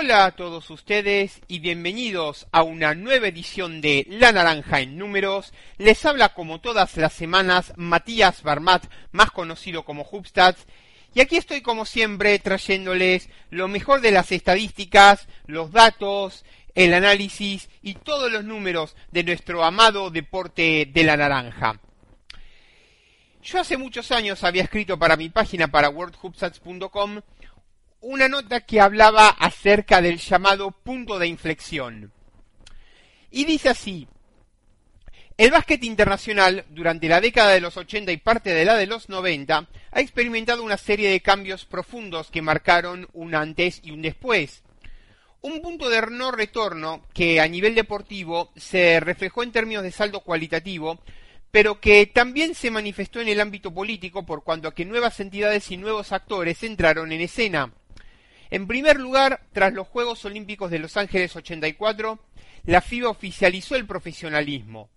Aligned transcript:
Hola 0.00 0.26
a 0.26 0.30
todos 0.30 0.70
ustedes 0.70 1.40
y 1.48 1.58
bienvenidos 1.58 2.46
a 2.52 2.62
una 2.62 2.94
nueva 2.94 3.26
edición 3.26 3.80
de 3.80 4.06
La 4.08 4.30
Naranja 4.30 4.78
en 4.78 4.96
Números. 4.96 5.52
Les 5.76 6.06
habla 6.06 6.34
como 6.34 6.60
todas 6.60 6.96
las 6.96 7.12
semanas 7.12 7.72
Matías 7.74 8.44
Barmat, 8.44 8.84
más 9.10 9.32
conocido 9.32 9.84
como 9.84 10.08
Hubstats, 10.08 10.68
y 11.16 11.20
aquí 11.20 11.36
estoy 11.36 11.62
como 11.62 11.84
siempre 11.84 12.38
trayéndoles 12.38 13.28
lo 13.50 13.66
mejor 13.66 14.00
de 14.00 14.12
las 14.12 14.30
estadísticas, 14.30 15.26
los 15.46 15.72
datos, 15.72 16.44
el 16.76 16.94
análisis 16.94 17.68
y 17.82 17.94
todos 17.94 18.30
los 18.30 18.44
números 18.44 18.94
de 19.10 19.24
nuestro 19.24 19.64
amado 19.64 20.10
deporte 20.10 20.88
de 20.88 21.02
la 21.02 21.16
naranja. 21.16 21.80
Yo 23.42 23.58
hace 23.58 23.76
muchos 23.76 24.12
años 24.12 24.44
había 24.44 24.62
escrito 24.62 24.96
para 24.96 25.16
mi 25.16 25.28
página 25.28 25.66
para 25.66 25.88
worldhubstats.com 25.88 27.20
una 28.00 28.28
nota 28.28 28.60
que 28.60 28.80
hablaba 28.80 29.28
acerca 29.28 30.00
del 30.00 30.18
llamado 30.18 30.70
punto 30.70 31.18
de 31.18 31.26
inflexión. 31.26 32.12
Y 33.30 33.44
dice 33.44 33.68
así, 33.68 34.08
el 35.36 35.52
básquet 35.52 35.84
internacional, 35.84 36.64
durante 36.70 37.08
la 37.08 37.20
década 37.20 37.52
de 37.52 37.60
los 37.60 37.76
80 37.76 38.10
y 38.10 38.16
parte 38.16 38.52
de 38.52 38.64
la 38.64 38.74
de 38.74 38.86
los 38.86 39.08
90, 39.08 39.68
ha 39.92 40.00
experimentado 40.00 40.64
una 40.64 40.76
serie 40.76 41.10
de 41.10 41.20
cambios 41.20 41.64
profundos 41.64 42.30
que 42.30 42.42
marcaron 42.42 43.08
un 43.12 43.36
antes 43.36 43.80
y 43.84 43.92
un 43.92 44.02
después. 44.02 44.64
Un 45.40 45.62
punto 45.62 45.88
de 45.88 46.02
no 46.10 46.32
retorno 46.32 47.04
que 47.14 47.40
a 47.40 47.46
nivel 47.46 47.76
deportivo 47.76 48.50
se 48.56 48.98
reflejó 48.98 49.44
en 49.44 49.52
términos 49.52 49.84
de 49.84 49.92
saldo 49.92 50.20
cualitativo, 50.20 50.98
pero 51.52 51.80
que 51.80 52.06
también 52.06 52.56
se 52.56 52.72
manifestó 52.72 53.20
en 53.20 53.28
el 53.28 53.40
ámbito 53.40 53.72
político 53.72 54.26
por 54.26 54.42
cuanto 54.42 54.66
a 54.66 54.74
que 54.74 54.84
nuevas 54.84 55.20
entidades 55.20 55.70
y 55.70 55.76
nuevos 55.76 56.10
actores 56.10 56.64
entraron 56.64 57.12
en 57.12 57.20
escena. 57.20 57.72
En 58.50 58.66
primer 58.66 58.98
lugar, 58.98 59.42
tras 59.52 59.72
los 59.72 59.88
Juegos 59.88 60.24
Olímpicos 60.24 60.70
de 60.70 60.78
Los 60.78 60.96
Ángeles 60.96 61.34
84, 61.36 62.18
la 62.64 62.80
FIBA 62.80 63.10
oficializó 63.10 63.76
el 63.76 63.86
profesionalismo. 63.86 64.90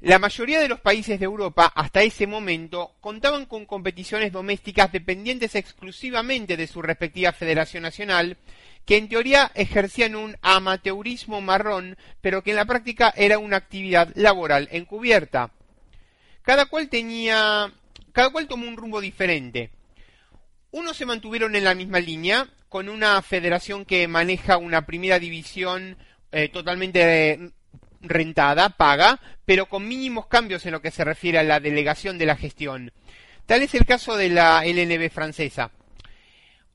La 0.00 0.20
mayoría 0.20 0.60
de 0.60 0.68
los 0.68 0.80
países 0.80 1.18
de 1.18 1.24
Europa 1.24 1.72
hasta 1.74 2.02
ese 2.02 2.28
momento 2.28 2.94
contaban 3.00 3.46
con 3.46 3.66
competiciones 3.66 4.30
domésticas 4.30 4.92
dependientes 4.92 5.56
exclusivamente 5.56 6.56
de 6.56 6.68
su 6.68 6.82
respectiva 6.82 7.32
federación 7.32 7.82
nacional, 7.82 8.36
que 8.84 8.96
en 8.96 9.08
teoría 9.08 9.50
ejercían 9.54 10.14
un 10.14 10.36
amateurismo 10.40 11.40
marrón, 11.40 11.96
pero 12.20 12.44
que 12.44 12.50
en 12.50 12.56
la 12.56 12.64
práctica 12.64 13.12
era 13.16 13.40
una 13.40 13.56
actividad 13.56 14.12
laboral 14.14 14.68
encubierta. 14.70 15.50
Cada 16.42 16.66
cual 16.66 16.88
tenía, 16.88 17.72
cada 18.12 18.30
cual 18.30 18.46
tomó 18.46 18.68
un 18.68 18.76
rumbo 18.76 19.00
diferente. 19.00 19.70
Unos 20.70 20.98
se 20.98 21.06
mantuvieron 21.06 21.56
en 21.56 21.64
la 21.64 21.74
misma 21.74 21.98
línea, 21.98 22.46
con 22.68 22.90
una 22.90 23.22
federación 23.22 23.86
que 23.86 24.06
maneja 24.06 24.58
una 24.58 24.84
primera 24.84 25.18
división 25.18 25.96
eh, 26.30 26.50
totalmente 26.50 27.52
rentada, 28.02 28.68
paga, 28.68 29.18
pero 29.46 29.66
con 29.66 29.88
mínimos 29.88 30.26
cambios 30.26 30.66
en 30.66 30.72
lo 30.72 30.82
que 30.82 30.90
se 30.90 31.04
refiere 31.04 31.38
a 31.38 31.42
la 31.42 31.58
delegación 31.58 32.18
de 32.18 32.26
la 32.26 32.36
gestión. 32.36 32.92
Tal 33.46 33.62
es 33.62 33.74
el 33.74 33.86
caso 33.86 34.16
de 34.18 34.28
la 34.28 34.62
LNB 34.62 35.10
francesa. 35.10 35.70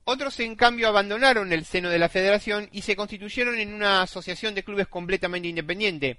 Otros, 0.06 0.40
en 0.40 0.56
cambio, 0.56 0.88
abandonaron 0.88 1.54
el 1.54 1.64
seno 1.64 1.90
de 1.90 2.00
la 2.00 2.10
federación 2.10 2.70
y 2.72 2.82
se 2.82 2.96
constituyeron 2.96 3.60
en 3.60 3.76
una 3.76 4.02
asociación 4.02 4.56
de 4.56 4.64
clubes 4.64 4.88
completamente 4.88 5.48
independiente. 5.48 6.18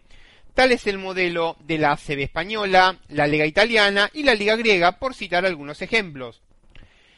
Tal 0.54 0.70
es 0.70 0.86
el 0.86 0.98
modelo 0.98 1.56
de 1.64 1.78
la 1.78 1.90
ACB 1.90 2.20
española, 2.20 3.00
la 3.08 3.26
Liga 3.26 3.44
italiana 3.44 4.10
y 4.14 4.22
la 4.22 4.36
Liga 4.36 4.54
griega, 4.54 5.00
por 5.00 5.12
citar 5.12 5.44
algunos 5.44 5.82
ejemplos 5.82 6.40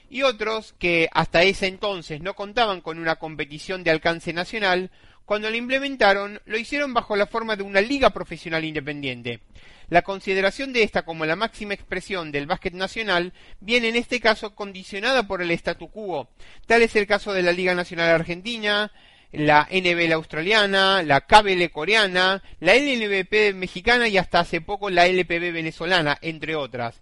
y 0.09 0.23
otros 0.23 0.75
que 0.79 1.09
hasta 1.13 1.43
ese 1.43 1.67
entonces 1.67 2.21
no 2.21 2.35
contaban 2.35 2.81
con 2.81 2.99
una 2.99 3.17
competición 3.17 3.85
de 3.85 3.91
alcance 3.91 4.33
nacional, 4.33 4.91
cuando 5.25 5.51
lo 5.51 5.57
implementaron 5.57 6.41
lo 6.47 6.57
hicieron 6.57 6.95
bajo 6.95 7.17
la 7.17 7.27
forma 7.27 7.57
de 7.57 7.65
una 7.65 7.81
liga 7.81 8.11
profesional 8.11 8.65
independiente. 8.65 9.41
La 9.89 10.03
consideración 10.03 10.73
de 10.73 10.83
esta 10.83 11.03
como 11.03 11.27
la 11.27 11.37
máxima 11.37 11.75
expresión 11.75 12.33
del 12.33 12.47
básquet 12.47 12.75
nacional 12.75 13.33
viene 13.61 13.89
en 13.89 13.97
este 13.97 14.21
caso 14.21 14.55
condicionada 14.55 15.29
por 15.29 15.43
el 15.43 15.51
statu 15.53 15.89
quo. 15.91 16.29
Tal 16.67 16.83
es 16.83 16.97
el 16.97 17.07
caso 17.07 17.33
de 17.33 17.43
la 17.43 17.53
Liga 17.53 17.75
Nacional 17.75 18.11
Argentina, 18.11 18.91
la 19.33 19.69
NBL 19.71 20.13
australiana, 20.13 21.03
la 21.03 21.21
KBL 21.21 21.71
coreana, 21.71 22.43
la 22.61 22.75
LNBP 22.75 23.55
mexicana 23.55 24.09
y 24.09 24.19
hasta 24.19 24.41
hace 24.41 24.61
poco 24.61 24.91
la 24.91 25.07
LPB 25.07 25.53
venezolana, 25.53 26.19
entre 26.21 26.57
otras. 26.57 27.01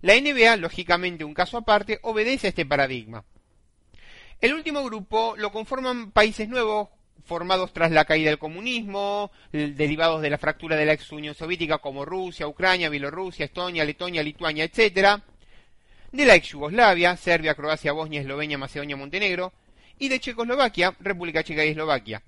La 0.00 0.14
NBA, 0.14 0.56
lógicamente 0.56 1.24
un 1.24 1.34
caso 1.34 1.56
aparte, 1.56 1.98
obedece 2.02 2.46
a 2.46 2.50
este 2.50 2.64
paradigma. 2.64 3.24
El 4.40 4.54
último 4.54 4.84
grupo 4.84 5.34
lo 5.36 5.50
conforman 5.50 6.12
países 6.12 6.48
nuevos 6.48 6.88
formados 7.24 7.72
tras 7.72 7.90
la 7.90 8.04
caída 8.04 8.30
del 8.30 8.38
comunismo, 8.38 9.32
derivados 9.52 10.22
de 10.22 10.30
la 10.30 10.38
fractura 10.38 10.76
de 10.76 10.86
la 10.86 10.92
ex 10.92 11.10
Unión 11.10 11.34
Soviética 11.34 11.78
como 11.78 12.04
Rusia, 12.04 12.46
Ucrania, 12.46 12.88
Bielorrusia, 12.88 13.46
Estonia, 13.46 13.84
Letonia, 13.84 14.22
Lituania, 14.22 14.64
etc., 14.64 15.20
de 16.12 16.24
la 16.24 16.36
ex 16.36 16.48
Yugoslavia, 16.48 17.16
Serbia, 17.16 17.54
Croacia, 17.54 17.92
Bosnia, 17.92 18.20
Eslovenia, 18.20 18.56
Macedonia, 18.56 18.96
Montenegro, 18.96 19.52
y 19.98 20.08
de 20.08 20.20
Checoslovaquia, 20.20 20.96
República 21.00 21.42
Checa 21.42 21.64
y 21.64 21.70
Eslovaquia. 21.70 22.22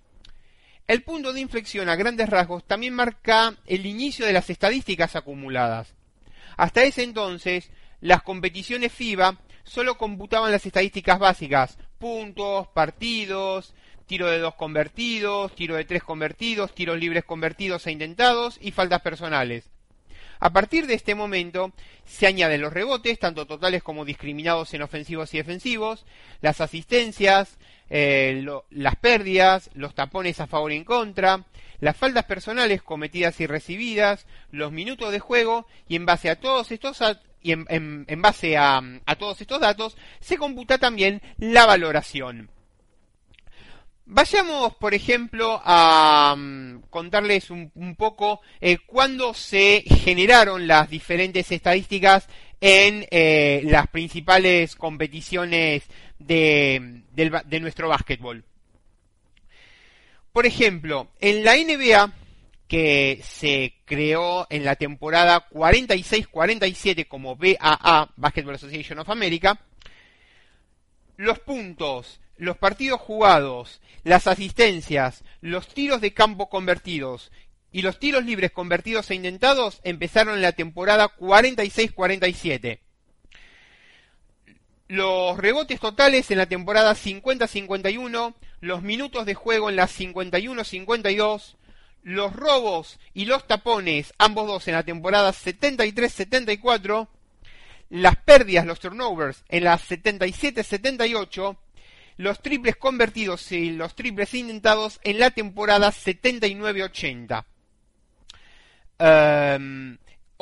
El 0.87 1.03
punto 1.03 1.33
de 1.33 1.41
inflexión 1.41 1.89
a 1.89 1.95
grandes 1.95 2.29
rasgos 2.29 2.65
también 2.67 2.95
marca 2.95 3.55
el 3.67 3.87
inicio 3.87 4.27
de 4.27 4.33
las 4.33 4.51
estadísticas 4.51 5.15
acumuladas. 5.15 5.95
Hasta 6.60 6.82
ese 6.82 7.04
entonces, 7.04 7.71
las 8.03 8.22
competiciones 8.22 8.93
FIBA 8.93 9.38
solo 9.65 9.97
computaban 9.97 10.53
las 10.53 10.66
estadísticas 10.66 11.19
básicas, 11.19 11.78
puntos, 11.98 12.69
partidos, 12.69 13.72
tiro 14.04 14.26
de 14.26 14.41
dos 14.41 14.56
convertidos, 14.56 15.54
tiro 15.54 15.76
de 15.76 15.87
tres 15.87 16.03
convertidos, 16.03 16.75
tiros 16.75 16.98
libres 16.98 17.25
convertidos 17.25 17.87
e 17.87 17.93
intentados 17.93 18.59
y 18.60 18.72
faltas 18.72 19.00
personales. 19.00 19.71
A 20.38 20.53
partir 20.53 20.87
de 20.87 20.93
este 20.93 21.15
momento 21.15 21.72
se 22.04 22.26
añaden 22.26 22.60
los 22.60 22.75
rebotes, 22.75 23.19
tanto 23.19 23.47
totales 23.47 23.82
como 23.82 24.04
discriminados 24.04 24.75
en 24.75 24.82
ofensivos 24.82 25.32
y 25.32 25.38
defensivos, 25.38 26.04
las 26.42 26.60
asistencias, 26.60 27.56
eh, 27.91 28.45
las 28.71 28.97
pérdidas, 28.97 29.71
los 29.75 29.95
tapones 29.95 30.41
a 30.41 30.47
favor 30.47 30.73
y 30.73 30.77
en 30.77 30.84
contra, 30.84 31.45
las 31.81 31.97
faltas 31.97 32.25
personales 32.25 32.83
cometidas 32.83 33.41
y 33.41 33.47
recibidas, 33.47 34.27
los 34.51 34.71
minutos 34.71 35.12
de 35.12 35.19
juego 35.19 35.67
y 35.89 35.97
en 35.97 36.06
base 36.06 36.31
a 36.31 36.39
todos 36.39 36.71
estos 36.71 37.03
y 37.43 37.53
en, 37.53 38.23
base 38.23 38.56
a, 38.56 38.83
todos 39.19 39.41
estos 39.41 39.61
datos 39.61 39.97
se 40.21 40.37
computa 40.37 40.78
también 40.78 41.23
la 41.39 41.67
valoración. 41.67 42.51
Vayamos, 44.12 44.75
por 44.75 44.93
ejemplo, 44.93 45.62
a 45.65 46.34
mm, 46.37 46.83
contarles 46.91 47.49
un, 47.51 47.95
poco 47.97 48.41
eh, 48.61 48.78
cuándo 48.84 49.34
se 49.34 49.84
generaron 49.87 50.67
las 50.67 50.91
diferentes 50.91 51.51
estadísticas 51.53 52.28
en 52.60 53.07
eh, 53.10 53.62
las 53.65 53.89
principales 53.89 54.77
competiciones 54.77 55.84
de, 56.18 57.03
de 57.12 57.60
nuestro 57.60 57.89
básquetbol. 57.89 58.45
Por 60.33 60.47
ejemplo, 60.47 61.09
en 61.18 61.45
la 61.45 61.57
NBA, 61.57 62.12
que 62.71 63.21
se 63.24 63.74
creó 63.84 64.47
en 64.48 64.65
la 64.65 64.77
temporada 64.77 65.48
46-47 65.51 67.09
como 67.09 67.34
BAA, 67.34 68.12
Basketball 68.15 68.54
Association 68.54 69.01
of 69.01 69.10
America, 69.10 69.59
los 71.16 71.41
puntos, 71.41 72.21
los 72.36 72.56
partidos 72.56 73.01
jugados, 73.01 73.80
las 74.04 74.28
asistencias, 74.28 75.24
los 75.41 75.66
tiros 75.66 76.01
de 76.01 76.15
campo 76.15 76.48
convertidos 76.48 77.33
y 77.72 77.83
los 77.83 77.99
tiros 77.99 78.25
libres 78.25 78.51
convertidos 78.51 79.11
e 79.11 79.15
intentados 79.15 79.81
empezaron 79.84 80.34
en 80.34 80.43
la 80.43 80.53
temporada 80.53 81.17
46-47. 81.17 82.81
Los 84.89 85.39
rebotes 85.39 85.78
totales 85.78 86.31
en 86.31 86.39
la 86.39 86.47
temporada 86.47 86.95
50-51 86.95 88.34
los 88.61 88.83
minutos 88.83 89.27
de 89.27 89.34
juego 89.34 89.71
en 89.71 89.77
las 89.77 89.99
51-52, 89.99 91.57
los 92.03 92.37
robos 92.37 92.99
y 93.15 93.25
los 93.25 93.47
tapones, 93.47 94.13
ambos 94.19 94.47
dos 94.47 94.69
en 94.69 94.75
la 94.75 94.83
temporada 94.83 95.33
73-74, 95.33 97.09
las 97.89 98.16
pérdidas, 98.16 98.66
los 98.66 98.81
turnovers 98.81 99.45
en 99.49 99.65
las 99.65 99.91
77-78, 99.91 101.57
los 102.19 102.43
triples 102.43 102.77
convertidos 102.77 103.51
y 103.53 103.71
los 103.71 103.95
triples 103.95 104.34
intentados 104.34 105.01
en 105.03 105.19
la 105.19 105.31
temporada 105.31 105.91
79-80 105.91 107.45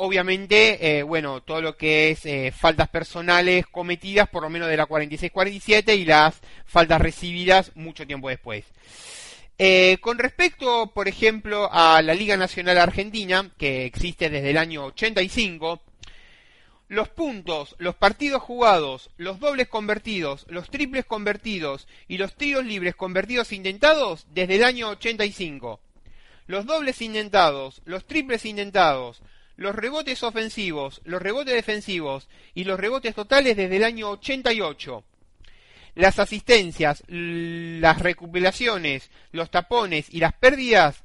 obviamente, 0.01 0.99
eh, 0.99 1.03
bueno, 1.03 1.41
todo 1.41 1.61
lo 1.61 1.75
que 1.75 2.11
es 2.11 2.25
eh, 2.25 2.53
faltas 2.55 2.87
personales 2.87 3.67
cometidas 3.67 4.29
por 4.29 4.43
lo 4.43 4.49
menos 4.49 4.69
de 4.69 4.77
la 4.77 4.87
46-47 4.87 5.97
y 5.97 6.05
las 6.05 6.39
faltas 6.65 7.01
recibidas 7.01 7.75
mucho 7.75 8.07
tiempo 8.07 8.29
después. 8.29 8.65
Eh, 9.57 9.97
con 9.99 10.17
respecto, 10.17 10.91
por 10.93 11.09
ejemplo, 11.09 11.69
a 11.69 12.01
la 12.01 12.13
Liga 12.13 12.37
Nacional 12.37 12.77
Argentina, 12.77 13.51
que 13.57 13.85
existe 13.85 14.29
desde 14.29 14.51
el 14.51 14.57
año 14.57 14.85
85, 14.85 15.81
los 16.87 17.09
puntos, 17.09 17.75
los 17.77 17.95
partidos 17.95 18.41
jugados, 18.41 19.09
los 19.17 19.41
dobles 19.41 19.67
convertidos, 19.67 20.45
los 20.49 20.69
triples 20.69 21.03
convertidos 21.03 21.89
y 22.07 22.17
los 22.17 22.35
tiros 22.35 22.65
libres 22.65 22.95
convertidos 22.95 23.51
intentados 23.51 24.27
desde 24.31 24.55
el 24.55 24.63
año 24.63 24.89
85. 24.91 25.81
Los 26.49 26.65
dobles 26.65 26.99
intentados, 27.03 27.79
los 27.85 28.07
triples 28.07 28.43
intentados, 28.43 29.21
los 29.55 29.75
rebotes 29.75 30.23
ofensivos, 30.23 30.99
los 31.03 31.21
rebotes 31.21 31.53
defensivos 31.53 32.27
y 32.55 32.63
los 32.63 32.79
rebotes 32.79 33.13
totales 33.13 33.55
desde 33.55 33.75
el 33.75 33.83
año 33.83 34.09
88. 34.09 35.03
Las 35.93 36.17
asistencias, 36.17 37.03
las 37.07 37.99
recuperaciones, 37.99 39.11
los 39.31 39.51
tapones 39.51 40.07
y 40.09 40.21
las 40.21 40.33
pérdidas 40.33 41.03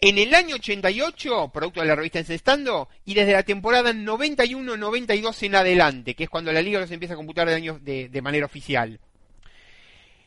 en 0.00 0.18
el 0.18 0.34
año 0.34 0.56
88, 0.56 1.52
producto 1.54 1.80
de 1.80 1.86
la 1.86 1.94
revista 1.94 2.18
Encestando, 2.18 2.88
y 3.04 3.14
desde 3.14 3.30
la 3.30 3.44
temporada 3.44 3.92
91-92 3.92 5.44
en 5.44 5.54
adelante, 5.54 6.16
que 6.16 6.24
es 6.24 6.30
cuando 6.30 6.50
la 6.50 6.62
liga 6.62 6.80
los 6.80 6.90
empieza 6.90 7.14
a 7.14 7.16
computar 7.16 7.48
de, 7.48 7.54
años 7.54 7.84
de, 7.84 8.22
manera 8.22 8.46
oficial. 8.46 8.98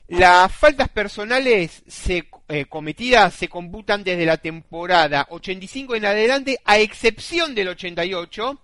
Las 0.08 0.52
faltas 0.52 0.90
personales 0.90 1.84
se, 1.88 2.28
eh, 2.50 2.66
cometidas 2.66 3.34
se 3.34 3.48
computan 3.48 4.04
desde 4.04 4.26
la 4.26 4.38
temporada 4.38 5.28
85 5.30 5.96
en 5.96 6.06
adelante, 6.06 6.60
a 6.66 6.78
excepción 6.78 7.56
del 7.56 7.70
88. 7.70 8.60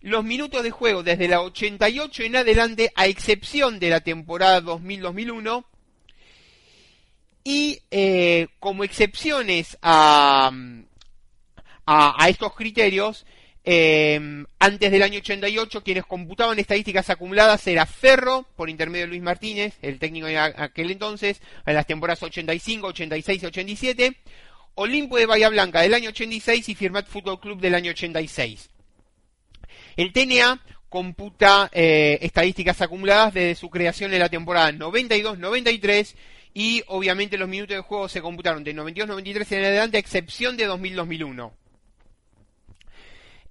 Los 0.00 0.24
minutos 0.24 0.62
de 0.64 0.70
juego 0.70 1.02
desde 1.02 1.28
la 1.28 1.42
88 1.42 2.22
en 2.24 2.36
adelante, 2.36 2.92
a 2.96 3.06
excepción 3.06 3.78
de 3.78 3.90
la 3.90 4.00
temporada 4.00 4.60
2000-2001 4.62 5.64
y 7.44 7.80
eh, 7.90 8.48
como 8.58 8.84
excepciones 8.84 9.76
a, 9.82 10.50
a, 11.86 12.28
estos 12.28 12.54
criterios, 12.54 13.26
eh, 13.64 14.44
antes 14.58 14.90
del 14.90 15.02
año 15.02 15.18
88, 15.18 15.82
quienes 15.82 16.04
computaban 16.04 16.58
estadísticas 16.58 17.10
acumuladas 17.10 17.66
era 17.66 17.86
Ferro, 17.86 18.46
por 18.56 18.68
intermedio 18.68 19.06
de 19.06 19.10
Luis 19.10 19.22
Martínez, 19.22 19.74
el 19.82 19.98
técnico 19.98 20.26
de 20.26 20.38
aquel 20.38 20.90
entonces, 20.90 21.40
en 21.64 21.74
las 21.74 21.86
temporadas 21.86 22.22
85, 22.22 22.88
86 22.88 23.42
y 23.42 23.46
87, 23.46 24.16
Olimpo 24.74 25.16
de 25.16 25.26
Bahía 25.26 25.48
Blanca 25.48 25.82
del 25.82 25.94
año 25.94 26.08
86 26.08 26.68
y 26.68 26.74
Firmat 26.74 27.06
Fútbol 27.06 27.38
Club 27.38 27.60
del 27.60 27.74
año 27.74 27.90
86. 27.90 28.70
El 29.96 30.12
TNA 30.12 30.60
computa 30.88 31.70
eh, 31.72 32.18
estadísticas 32.22 32.80
acumuladas 32.80 33.34
desde 33.34 33.54
su 33.54 33.70
creación 33.70 34.12
en 34.12 34.20
la 34.20 34.28
temporada 34.28 34.72
92-93 34.72 36.14
y 36.54 36.82
obviamente 36.88 37.38
los 37.38 37.48
minutos 37.48 37.76
de 37.76 37.82
juego 37.82 38.08
se 38.08 38.20
computaron 38.20 38.64
de 38.64 38.74
92-93 38.74 39.52
en 39.52 39.64
adelante, 39.64 39.96
a 39.98 40.00
excepción 40.00 40.56
de 40.56 40.68
2000-2001. 40.68 41.52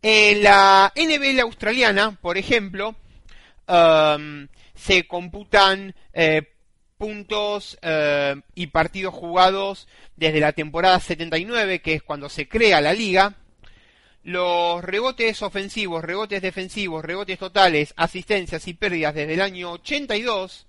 En 0.02 0.42
la 0.42 0.92
NBL 0.96 1.40
australiana, 1.42 2.18
por 2.22 2.38
ejemplo, 2.38 2.96
um, 3.68 4.48
se 4.74 5.06
computan 5.08 5.94
eh, 6.14 6.42
puntos 6.98 7.78
eh, 7.84 8.36
y 8.56 8.68
partidos 8.68 9.14
jugados 9.14 9.88
desde 10.16 10.40
la 10.40 10.54
temporada 10.54 11.00
79, 11.00 11.82
que 11.82 11.94
es 11.94 12.04
cuando 12.04 12.30
se 12.30 12.48
crea 12.48 12.82
la 12.82 12.94
liga. 12.94 13.36
Los 14.24 14.84
rebotes 14.84 15.42
ofensivos, 15.42 16.04
rebotes 16.04 16.42
defensivos, 16.42 17.06
rebotes 17.06 17.38
totales, 17.38 17.94
asistencias 17.96 18.68
y 18.68 18.74
pérdidas 18.74 19.14
desde 19.14 19.36
el 19.36 19.42
año 19.42 19.72
82 19.72 20.68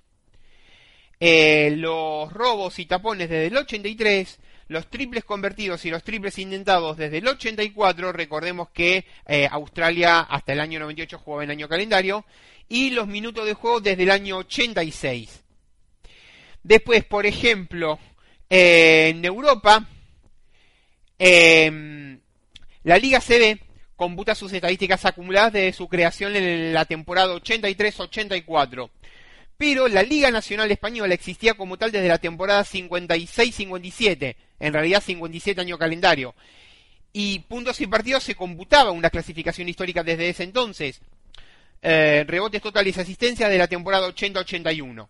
eh, 1.24 1.74
los 1.76 2.32
robos 2.32 2.80
y 2.80 2.86
tapones 2.86 3.30
desde 3.30 3.46
el 3.46 3.56
83, 3.56 4.40
los 4.68 4.88
triples 4.88 5.24
convertidos 5.24 5.84
y 5.84 5.90
los 5.90 6.02
triples 6.02 6.38
intentados 6.38 6.96
desde 6.96 7.18
el 7.18 7.28
84, 7.28 8.12
recordemos 8.12 8.70
que 8.70 9.04
eh, 9.26 9.48
Australia 9.50 10.20
hasta 10.20 10.52
el 10.52 10.60
año 10.60 10.80
98 10.80 11.18
jugaba 11.18 11.44
en 11.44 11.50
año 11.50 11.68
calendario, 11.68 12.24
y 12.68 12.90
los 12.90 13.06
minutos 13.06 13.44
de 13.44 13.54
juego 13.54 13.80
desde 13.80 14.04
el 14.04 14.10
año 14.10 14.38
86. 14.38 15.42
Después, 16.62 17.04
por 17.04 17.26
ejemplo, 17.26 17.98
en 18.48 19.24
Europa, 19.24 19.86
em, 21.18 22.20
la 22.84 22.98
Liga 22.98 23.20
CB 23.20 23.60
computa 23.96 24.34
sus 24.34 24.52
estadísticas 24.52 25.04
acumuladas 25.04 25.52
desde 25.52 25.72
su 25.72 25.88
creación 25.88 26.34
en 26.34 26.72
la 26.72 26.84
temporada 26.84 27.34
83-84 27.34 28.90
pero 29.62 29.86
la 29.86 30.02
Liga 30.02 30.32
Nacional 30.32 30.72
Española 30.72 31.14
existía 31.14 31.54
como 31.54 31.76
tal 31.76 31.92
desde 31.92 32.08
la 32.08 32.18
temporada 32.18 32.64
56-57, 32.64 34.34
en 34.62 34.72
realidad 34.72 35.02
57 35.04 35.60
año 35.60 35.76
calendario. 35.76 36.34
Y 37.12 37.40
puntos 37.40 37.80
y 37.80 37.86
partidos 37.86 38.22
se 38.22 38.36
computaba 38.36 38.92
una 38.92 39.10
clasificación 39.10 39.68
histórica 39.68 40.02
desde 40.02 40.28
ese 40.28 40.44
entonces. 40.44 41.00
Eh, 41.82 42.24
rebotes 42.26 42.62
totales 42.62 42.96
y 42.96 43.00
asistencias 43.00 43.50
de 43.50 43.58
la 43.58 43.66
temporada 43.66 44.08
80-81. 44.08 45.08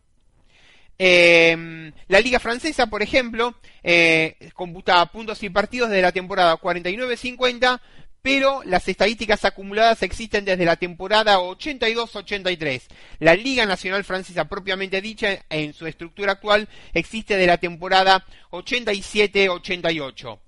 Eh, 0.99 1.93
la 2.09 2.21
Liga 2.21 2.41
Francesa, 2.41 2.87
por 2.87 3.03
ejemplo, 3.03 3.55
eh, 3.83 4.37
computaba 4.55 5.05
puntos 5.07 5.43
y 5.43 5.51
partidos 5.51 5.91
de 5.91 6.01
la 6.01 6.13
temporada 6.13 6.57
49-50, 6.57 7.81
pero 8.23 8.63
las 8.65 8.89
estadísticas 8.89 9.45
acumuladas 9.45 10.03
existen 10.03 10.45
desde 10.45 10.65
la 10.65 10.77
temporada 10.77 11.39
82-83. 11.39 12.83
La 13.19 13.35
Liga 13.35 13.67
Nacional 13.67 14.05
Francesa 14.05 14.45
propiamente 14.47 15.01
dicha 15.01 15.45
en 15.51 15.75
su 15.75 15.89
estructura 15.89 16.33
actual 16.33 16.69
existe 16.95 17.37
de 17.37 17.49
la 17.49 17.59
temporada 17.59 18.25
87-88. 18.53 20.39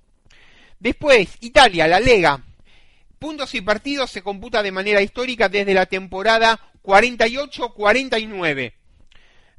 Después, 0.78 1.36
Italia, 1.40 1.88
la 1.88 1.98
Lega. 1.98 2.40
Puntos 3.18 3.54
y 3.54 3.60
partidos 3.60 4.10
se 4.10 4.22
computa 4.22 4.62
de 4.62 4.70
manera 4.70 5.02
histórica 5.02 5.48
desde 5.48 5.74
la 5.74 5.86
temporada 5.86 6.60
48-49. 6.84 8.72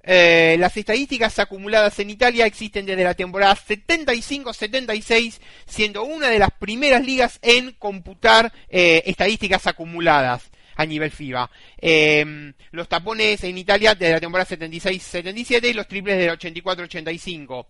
Eh, 0.07 0.55
las 0.59 0.77
estadísticas 0.77 1.39
acumuladas 1.39 1.97
en 1.97 2.11
Italia 2.11 2.45
existen 2.45 2.85
desde 2.85 3.03
la 3.03 3.15
temporada 3.15 3.55
75-76, 3.55 5.39
siendo 5.65 6.03
una 6.03 6.29
de 6.29 6.37
las 6.37 6.51
primeras 6.51 7.03
ligas 7.03 7.39
en 7.41 7.71
computar 7.71 8.53
eh, 8.69 9.01
estadísticas 9.07 9.65
acumuladas 9.65 10.51
a 10.75 10.85
nivel 10.85 11.09
FIBA. 11.09 11.49
Em, 11.77 12.53
los 12.71 12.87
tapones 12.87 13.43
en 13.43 13.57
Italia 13.57 13.95
desde 13.95 14.13
la 14.13 14.19
temporada 14.19 14.47
76-77 14.47 15.69
y 15.69 15.73
los 15.73 15.87
triples 15.87 16.17
del 16.17 16.29
84-85. 16.37 17.65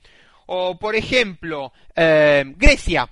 O, 0.48 0.78
por 0.78 0.96
ejemplo, 0.96 1.72
em, 1.96 2.54
Grecia, 2.58 3.10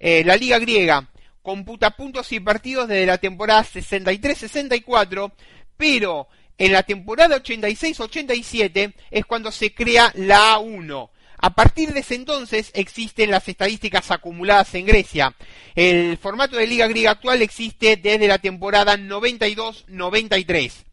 eh, 0.00 0.24
la 0.24 0.36
liga 0.36 0.58
griega, 0.58 1.08
computa 1.42 1.90
puntos 1.90 2.32
y 2.32 2.40
partidos 2.40 2.88
desde 2.88 3.06
la 3.06 3.18
temporada 3.18 3.62
63-64, 3.62 5.32
pero 5.76 6.28
en 6.58 6.72
la 6.72 6.82
temporada 6.82 7.40
86-87 7.42 8.92
es 9.10 9.24
cuando 9.24 9.50
se 9.52 9.72
crea 9.72 10.12
la 10.14 10.56
A1. 10.56 11.10
A 11.40 11.54
partir 11.54 11.92
de 11.92 12.00
ese 12.00 12.16
entonces 12.16 12.72
existen 12.74 13.30
las 13.30 13.48
estadísticas 13.48 14.10
acumuladas 14.10 14.74
en 14.74 14.86
Grecia. 14.86 15.36
El 15.76 16.18
formato 16.18 16.56
de 16.56 16.66
liga 16.66 16.88
griega 16.88 17.12
actual 17.12 17.42
existe 17.42 17.96
desde 17.96 18.26
la 18.26 18.38
temporada 18.38 18.96
92-93. 18.96 20.84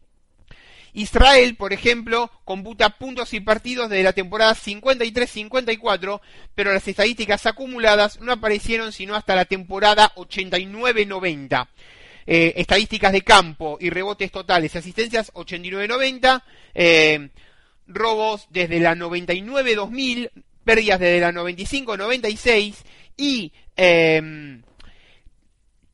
Israel, 0.92 1.56
por 1.56 1.72
ejemplo, 1.74 2.30
computa 2.44 2.88
puntos 2.90 3.34
y 3.34 3.40
partidos 3.40 3.90
desde 3.90 4.04
la 4.04 4.14
temporada 4.14 4.54
53-54, 4.54 6.20
pero 6.54 6.72
las 6.72 6.88
estadísticas 6.88 7.44
acumuladas 7.44 8.18
no 8.20 8.32
aparecieron 8.32 8.92
sino 8.92 9.14
hasta 9.14 9.36
la 9.36 9.44
temporada 9.44 10.12
89-90. 10.14 11.68
Eh, 12.28 12.54
estadísticas 12.56 13.12
de 13.12 13.22
campo 13.22 13.78
y 13.80 13.88
rebotes 13.88 14.32
totales 14.32 14.74
y 14.74 14.78
asistencias 14.78 15.32
89-90, 15.32 16.42
eh, 16.74 17.30
robos 17.86 18.48
desde 18.50 18.80
la 18.80 18.96
99-2000, 18.96 20.32
pérdidas 20.64 20.98
desde 20.98 21.20
la 21.20 21.30
95-96 21.30 22.74
y 23.16 23.52
em, 23.76 24.60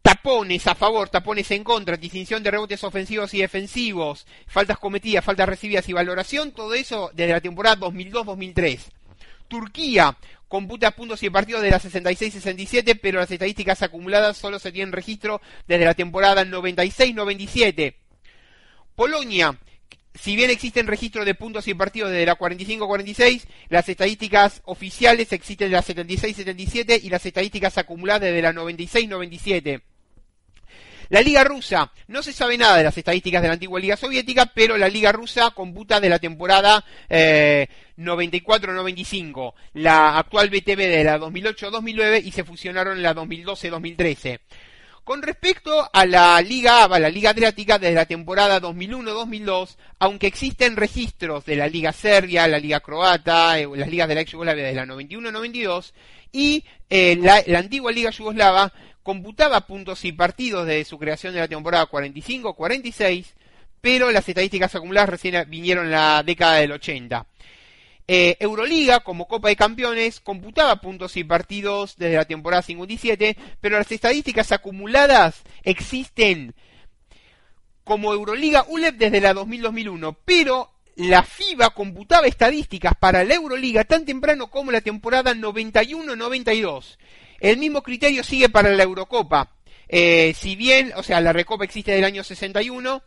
tapones 0.01 0.67
a 0.67 0.75
favor, 0.75 1.11
tapones 1.11 1.51
en 1.51 1.63
contra, 1.63 1.99
distinción 1.99 2.43
de 2.43 2.51
rebotes 2.51 2.83
ofensivos 2.83 3.35
y 3.35 3.43
defensivos, 3.43 4.27
faltas 4.47 4.79
cometidas, 4.79 5.23
faltas 5.23 5.49
recibidas 5.49 5.87
y 5.91 5.93
valoración, 5.93 6.53
todo 6.53 6.73
eso 6.73 7.11
desde 7.13 7.33
la 7.33 7.43
temporada 7.43 7.77
2002-2003. 7.77 8.81
Turquía, 9.49 10.17
computa 10.53 10.91
puntos 10.91 11.23
y 11.23 11.31
partidos 11.31 11.63
de 11.63 11.71
la 11.71 11.81
66-67, 11.81 12.99
pero 13.01 13.21
las 13.21 13.31
estadísticas 13.31 13.81
acumuladas 13.81 14.37
solo 14.37 14.59
se 14.59 14.71
tienen 14.71 14.93
registro 14.93 15.41
desde 15.67 15.87
la 15.87 15.95
temporada 15.95 16.45
96-97. 16.45 17.95
Polonia, 18.95 19.59
si 20.15 20.37
bien 20.37 20.51
existen 20.51 20.89
registros 20.89 21.25
de 21.25 21.35
puntos 21.35 21.67
y 21.69 21.73
partidos 21.73 22.11
desde 22.11 22.27
la 22.27 22.37
45-46, 22.37 23.47
las 23.71 23.89
estadísticas 23.89 24.61
oficiales 24.67 25.33
existen 25.33 25.71
de 25.71 25.77
la 25.77 25.83
76-77 25.83 27.01
y 27.03 27.09
las 27.09 27.25
estadísticas 27.25 27.79
acumuladas 27.79 28.21
desde 28.21 28.43
la 28.43 28.53
96-97. 28.53 29.81
La 31.13 31.21
Liga 31.21 31.45
Rusa, 31.45 31.93
no 32.09 32.23
se 32.23 32.33
sabe 32.33 32.57
nada 32.57 32.79
de 32.79 32.85
las 32.85 32.97
estadísticas 32.97 33.43
de 33.43 33.49
la 33.49 33.53
antigua 33.53 33.79
Liga 33.79 33.99
Soviética, 33.99 34.47
pero 34.47 34.79
la 34.79 34.89
Liga 34.89 35.13
Rusa 35.13 35.51
computa 35.51 36.01
de 36.01 36.09
la 36.09 36.19
temporada 36.19 36.83
94-95, 37.11 39.53
eh, 39.53 39.55
la 39.75 40.17
actual 40.17 40.49
BTV 40.49 40.79
de 40.79 41.05
la 41.05 41.19
2008-2009 41.19 42.25
y 42.25 42.33
se 42.33 42.45
fusionaron 42.45 42.97
en 42.97 43.03
la 43.03 43.15
2012-2013. 43.15 44.41
Con 45.05 45.21
respecto 45.21 45.87
a 45.93 46.07
la 46.07 46.41
Liga 46.41 46.85
ABA, 46.85 46.99
la 46.99 47.11
Liga 47.11 47.29
Adriática, 47.29 47.79
desde 47.79 47.95
la 47.95 48.07
temporada 48.07 48.59
2001-2002, 48.63 49.77
aunque 49.99 50.29
existen 50.29 50.77
registros 50.77 51.45
de 51.45 51.57
la 51.57 51.69
Liga 51.69 51.93
Serbia, 51.93 52.49
la 52.49 52.59
Liga 52.59 52.81
Croata, 52.81 53.59
eh, 53.59 53.69
las 53.77 53.91
ligas 53.91 54.09
de 54.09 54.15
la 54.15 54.23
ex 54.23 54.33
Yugoslavia 54.33 54.65
desde 54.65 54.77
la 54.77 54.87
91-92, 54.87 55.93
y 56.35 56.65
eh, 56.89 57.15
la 57.17 57.59
antigua 57.59 57.93
Liga 57.93 58.09
Yugoslava 58.09 58.73
computaba 59.03 59.67
puntos 59.67 60.05
y 60.05 60.13
partidos 60.13 60.67
desde 60.67 60.85
su 60.85 60.99
creación 60.99 61.35
de 61.35 61.41
la 61.41 61.49
temporada 61.49 61.89
45-46, 61.89 63.27
pero 63.81 64.11
las 64.11 64.29
estadísticas 64.29 64.75
acumuladas 64.75 65.09
recién 65.09 65.49
vinieron 65.49 65.87
en 65.87 65.93
la 65.93 66.23
década 66.23 66.57
del 66.57 66.73
80. 66.73 67.27
Eh, 68.09 68.37
Euroliga, 68.41 69.01
como 69.01 69.29
Copa 69.29 69.49
de 69.49 69.57
Campeones, 69.57 70.21
computaba 70.21 70.77
puntos 70.81 71.17
y 71.17 71.25
partidos 71.25 71.97
desde 71.97 72.17
la 72.17 72.25
temporada 72.25 72.63
57, 72.63 73.37
pero 73.61 73.79
las 73.79 73.91
estadísticas 73.91 74.53
acumuladas 74.53 75.43
existen 75.63 76.55
como 77.85 78.13
Euroliga 78.13 78.65
ULEP 78.69 78.97
desde 78.97 79.21
la 79.21 79.35
2000-2001, 79.35 80.17
pero 80.25 80.71
la 80.97 81.23
FIBA 81.23 81.71
computaba 81.71 82.27
estadísticas 82.27 82.95
para 82.99 83.25
la 83.25 83.35
Euroliga 83.35 83.85
tan 83.85 84.05
temprano 84.05 84.51
como 84.51 84.71
la 84.71 84.81
temporada 84.81 85.35
91-92. 85.35 86.99
El 87.43 87.57
mismo 87.57 87.83
criterio 87.83 88.23
sigue 88.23 88.49
para 88.49 88.71
la 88.71 88.85
Eurocopa. 88.85 89.51
Eh, 89.89 90.33
si 90.39 90.55
bien, 90.55 90.93
o 90.95 91.03
sea, 91.03 91.21
la 91.21 91.33
Recopa 91.33 91.65
existe 91.65 91.91
del 91.91 92.05
año 92.05 92.23
61, 92.23 93.03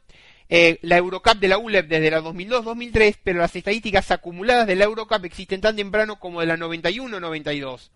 eh, 0.49 0.77
la 0.81 0.97
Eurocup 0.97 1.35
de 1.39 1.47
la 1.47 1.57
ULEP 1.57 1.87
desde 1.87 2.11
la 2.11 2.21
2002-2003, 2.21 3.15
pero 3.23 3.39
las 3.39 3.55
estadísticas 3.55 4.11
acumuladas 4.11 4.67
de 4.67 4.75
la 4.75 4.83
Eurocup 4.83 5.23
existen 5.23 5.61
tan 5.61 5.77
temprano 5.77 6.19
como 6.19 6.41
de 6.41 6.47
la 6.47 6.57
91-92. 6.57 7.91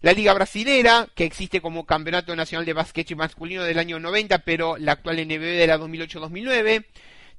La 0.00 0.12
Liga 0.12 0.32
Brasilera, 0.32 1.08
que 1.16 1.24
existe 1.24 1.60
como 1.60 1.86
Campeonato 1.86 2.36
Nacional 2.36 2.64
de 2.64 2.74
Básquet 2.74 3.10
Masculino 3.16 3.64
del 3.64 3.80
año 3.80 3.98
90, 3.98 4.38
pero 4.44 4.76
la 4.76 4.92
actual 4.92 5.16
NBB 5.16 5.58
de 5.58 5.66
la 5.66 5.76
2008-2009. 5.76 6.84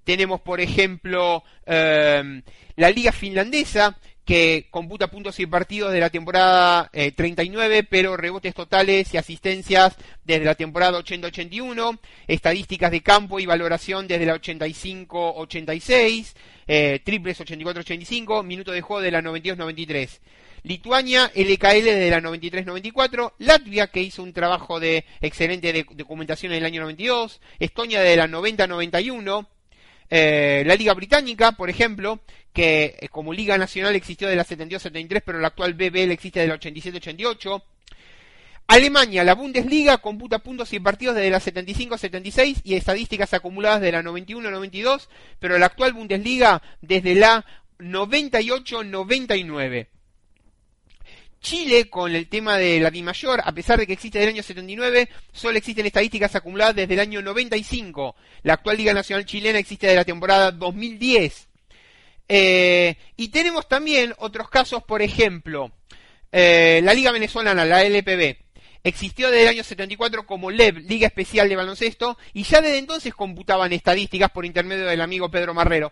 Tenemos, 0.04 0.42
por 0.42 0.60
ejemplo, 0.60 1.46
eh, 1.66 2.42
la 2.76 2.90
Liga 2.90 3.14
Finlandesa, 3.14 3.98
que 4.30 4.68
computa 4.70 5.08
puntos 5.08 5.40
y 5.40 5.48
partidos 5.48 5.92
de 5.92 6.00
la 6.00 6.12
temporada 6.12 6.92
39, 6.92 7.78
eh, 7.80 7.84
pero 7.84 8.16
rebotes 8.16 8.54
totales 8.54 9.12
y 9.12 9.18
asistencias 9.18 9.96
desde 10.24 10.46
la 10.46 10.54
temporada 10.54 11.00
80-81, 11.00 11.98
estadísticas 12.28 12.92
de 12.92 13.02
campo 13.02 13.40
y 13.40 13.48
valoración 13.48 14.08
desde 14.08 14.28
la 14.28 14.36
85-86, 14.36 16.36
eh, 16.68 17.00
triples 17.04 17.40
84-85, 17.40 18.44
minuto 18.44 18.72
de 18.72 18.82
juego 18.82 19.02
de 19.02 19.10
la 19.10 19.24
92-93. 19.24 20.20
Lituania, 20.62 21.32
LKL 21.34 21.86
de 21.86 22.12
la 22.12 22.22
93-94, 22.22 23.34
Latvia, 23.40 23.88
que 23.88 24.04
hizo 24.04 24.22
un 24.22 24.34
trabajo 24.34 24.80
de 24.80 25.06
excelente 25.22 25.88
documentación 25.96 26.52
en 26.52 26.60
el 26.60 26.66
año 26.66 26.82
92, 26.82 27.42
Estonia 27.58 28.02
de 28.02 28.16
la 28.16 28.28
90-91, 28.28 29.48
eh, 30.10 30.64
la 30.66 30.76
Liga 30.76 30.94
Británica, 30.94 31.52
por 31.52 31.70
ejemplo, 31.70 32.20
que 32.54 32.96
eh, 33.00 33.10
como 33.10 33.34
Liga 33.34 33.58
Nacional 33.58 33.96
existió 33.96 34.28
de 34.28 34.36
la 34.36 34.46
72-73, 34.46 35.22
pero 35.26 35.40
la 35.40 35.48
actual 35.48 35.74
BBL 35.74 36.12
existe 36.12 36.40
de 36.40 36.48
la 36.48 36.60
87-88. 36.60 37.64
Alemania, 38.68 39.24
la 39.24 39.34
Bundesliga 39.34 39.98
computa 39.98 40.38
puntos 40.40 40.72
y 40.74 40.80
partidos 40.80 41.16
desde 41.16 41.32
la 41.32 41.42
75-76 41.42 42.62
y 42.64 42.76
estadísticas 42.76 43.34
acumuladas 43.34 43.82
de 43.82 43.92
la 43.92 44.04
91-92, 44.04 45.08
pero 45.40 45.58
la 45.58 45.66
actual 45.66 45.94
Bundesliga 45.94 46.62
desde 46.82 47.16
la 47.16 47.44
98-99. 47.80 49.88
Chile, 51.42 51.90
con 51.90 52.14
el 52.14 52.28
tema 52.28 52.58
de 52.58 52.80
la 52.80 52.92
mayor, 52.92 53.42
a 53.44 53.52
pesar 53.52 53.80
de 53.80 53.88
que 53.88 53.94
existe 53.94 54.20
desde 54.20 54.30
el 54.30 54.36
año 54.36 54.44
79, 54.44 55.10
solo 55.32 55.58
existen 55.58 55.86
estadísticas 55.86 56.36
acumuladas 56.36 56.76
desde 56.76 56.94
el 56.94 57.00
año 57.00 57.22
95. 57.22 58.16
La 58.44 58.54
actual 58.54 58.78
Liga 58.78 58.94
Nacional 58.94 59.26
Chilena 59.26 59.60
existe 59.60 59.88
de 59.88 59.96
la 59.96 60.04
temporada 60.04 60.52
2010. 60.52 61.48
Eh, 62.28 62.96
y 63.16 63.30
tenemos 63.30 63.68
también 63.68 64.14
otros 64.18 64.50
casos, 64.50 64.84
por 64.84 65.02
ejemplo, 65.02 65.72
eh, 66.32 66.82
la 66.84 66.94
Liga 66.94 67.12
Venezolana, 67.12 67.66
la 67.66 67.84
LPB, 67.84 68.38
existió 68.84 69.32
desde 69.32 69.44
el 69.44 69.50
año 69.50 69.64
74 69.64 70.26
como 70.26 70.52
LEB, 70.52 70.78
Liga 70.88 71.08
Especial 71.08 71.50
de 71.50 71.56
Baloncesto, 71.56 72.18
y 72.34 72.44
ya 72.44 72.62
desde 72.62 72.78
entonces 72.78 73.16
computaban 73.16 73.74
estadísticas 73.74 74.30
por 74.30 74.46
intermedio 74.46 74.86
del 74.86 75.02
amigo 75.02 75.32
Pedro 75.32 75.54
Marrero. 75.54 75.92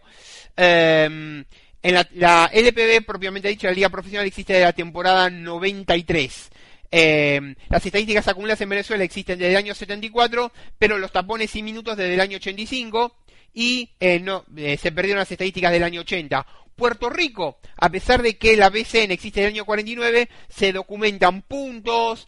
Eh, 0.55 1.43
en 1.83 1.93
la, 1.93 2.49
LPB, 2.53 3.05
propiamente 3.05 3.49
dicho, 3.49 3.67
la 3.67 3.73
Liga 3.73 3.89
Profesional 3.89 4.25
existe 4.25 4.53
desde 4.53 4.65
la 4.65 4.73
temporada 4.73 5.29
93. 5.29 6.49
Eh, 6.89 7.55
las 7.69 7.85
estadísticas 7.85 8.27
acumuladas 8.27 8.61
en 8.61 8.69
Venezuela 8.69 9.03
existen 9.03 9.37
desde 9.37 9.51
el 9.51 9.57
año 9.57 9.75
74, 9.75 10.51
pero 10.79 10.97
los 10.97 11.11
tapones 11.11 11.55
y 11.55 11.63
minutos 11.63 11.97
desde 11.97 12.13
el 12.13 12.21
año 12.21 12.37
85 12.37 13.15
y 13.53 13.91
eh, 13.99 14.19
no, 14.19 14.45
eh, 14.55 14.77
se 14.77 14.91
perdieron 14.91 15.19
las 15.19 15.31
estadísticas 15.31 15.71
del 15.71 15.83
año 15.83 16.01
80. 16.01 16.45
Puerto 16.75 17.09
Rico, 17.09 17.59
a 17.75 17.89
pesar 17.89 18.21
de 18.21 18.37
que 18.37 18.55
la 18.55 18.69
BCN 18.69 19.11
existe 19.11 19.41
desde 19.41 19.49
el 19.49 19.55
año 19.55 19.65
49, 19.65 20.29
se 20.47 20.71
documentan 20.71 21.41
puntos, 21.41 22.27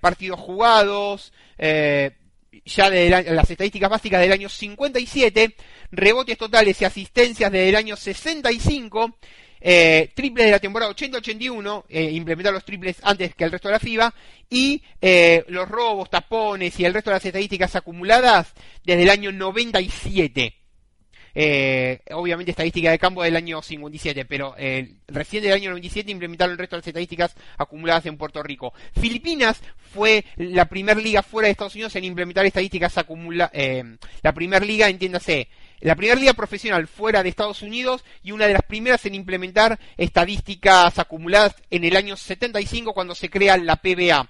partidos 0.00 0.40
jugados, 0.40 1.34
ya 1.58 2.90
de 2.90 3.10
las 3.10 3.50
estadísticas 3.50 3.90
básicas 3.90 4.20
del 4.20 4.32
año 4.32 4.48
57, 4.48 5.56
rebotes 5.90 6.38
totales 6.38 6.80
y 6.80 6.84
asistencias 6.84 7.50
desde 7.50 7.68
el 7.68 7.76
año 7.76 7.96
65, 7.96 9.18
eh, 9.60 10.10
triples 10.14 10.46
de 10.46 10.52
la 10.52 10.58
temporada 10.58 10.92
80-81, 10.92 11.84
eh, 11.88 12.10
implementar 12.12 12.52
los 12.52 12.64
triples 12.64 12.98
antes 13.02 13.34
que 13.34 13.44
el 13.44 13.52
resto 13.52 13.68
de 13.68 13.72
la 13.72 13.80
FIBA, 13.80 14.14
y 14.48 14.82
eh, 15.00 15.44
los 15.48 15.68
robos, 15.68 16.10
tapones 16.10 16.78
y 16.78 16.84
el 16.84 16.94
resto 16.94 17.10
de 17.10 17.16
las 17.16 17.24
estadísticas 17.24 17.74
acumuladas 17.76 18.52
desde 18.84 19.02
el 19.02 19.10
año 19.10 19.32
97. 19.32 20.54
Eh, 21.38 22.00
obviamente 22.12 22.52
estadística 22.52 22.90
de 22.90 22.98
campo 22.98 23.22
del 23.22 23.36
año 23.36 23.60
57, 23.60 24.24
pero 24.24 24.54
eh, 24.56 24.94
recién 25.06 25.42
del 25.42 25.52
año 25.52 25.68
97 25.68 26.10
implementaron 26.10 26.52
el 26.52 26.58
resto 26.58 26.76
de 26.76 26.80
las 26.80 26.86
estadísticas 26.86 27.36
acumuladas 27.58 28.06
en 28.06 28.16
Puerto 28.16 28.42
Rico. 28.42 28.72
Filipinas 28.98 29.60
fue 29.92 30.24
la 30.36 30.64
primera 30.64 30.98
liga 30.98 31.22
fuera 31.22 31.48
de 31.48 31.52
Estados 31.52 31.74
Unidos 31.74 31.94
en 31.96 32.04
implementar 32.04 32.46
estadísticas 32.46 32.96
acumuladas, 32.96 33.50
eh, 33.52 33.84
la 34.22 34.32
primera 34.32 34.64
liga, 34.64 34.88
entiéndase, 34.88 35.48
la 35.80 35.94
primera 35.94 36.18
liga 36.18 36.34
profesional 36.34 36.86
fuera 36.86 37.22
de 37.22 37.28
Estados 37.28 37.62
Unidos 37.62 38.04
y 38.22 38.32
una 38.32 38.46
de 38.46 38.54
las 38.54 38.62
primeras 38.62 39.04
en 39.06 39.14
implementar 39.14 39.78
estadísticas 39.96 40.98
acumuladas 40.98 41.54
en 41.70 41.84
el 41.84 41.96
año 41.96 42.16
75 42.16 42.94
cuando 42.94 43.14
se 43.14 43.30
crea 43.30 43.56
la 43.56 43.76
PBA. 43.76 44.28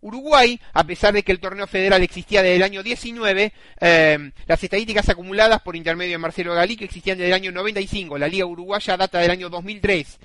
Uruguay, 0.00 0.60
a 0.72 0.84
pesar 0.84 1.14
de 1.14 1.22
que 1.22 1.32
el 1.32 1.40
torneo 1.40 1.66
federal 1.66 2.02
existía 2.02 2.42
desde 2.42 2.56
el 2.56 2.62
año 2.62 2.82
19, 2.82 3.52
eh, 3.80 4.30
las 4.46 4.62
estadísticas 4.62 5.08
acumuladas 5.08 5.60
por 5.62 5.74
intermedio 5.74 6.12
de 6.12 6.18
Marcelo 6.18 6.54
Galí 6.54 6.76
que 6.76 6.84
existían 6.84 7.18
desde 7.18 7.28
el 7.28 7.34
año 7.34 7.50
95. 7.50 8.16
La 8.18 8.28
Liga 8.28 8.46
Uruguaya 8.46 8.96
data 8.96 9.18
del 9.18 9.30
año 9.30 9.48
2003. 9.48 10.18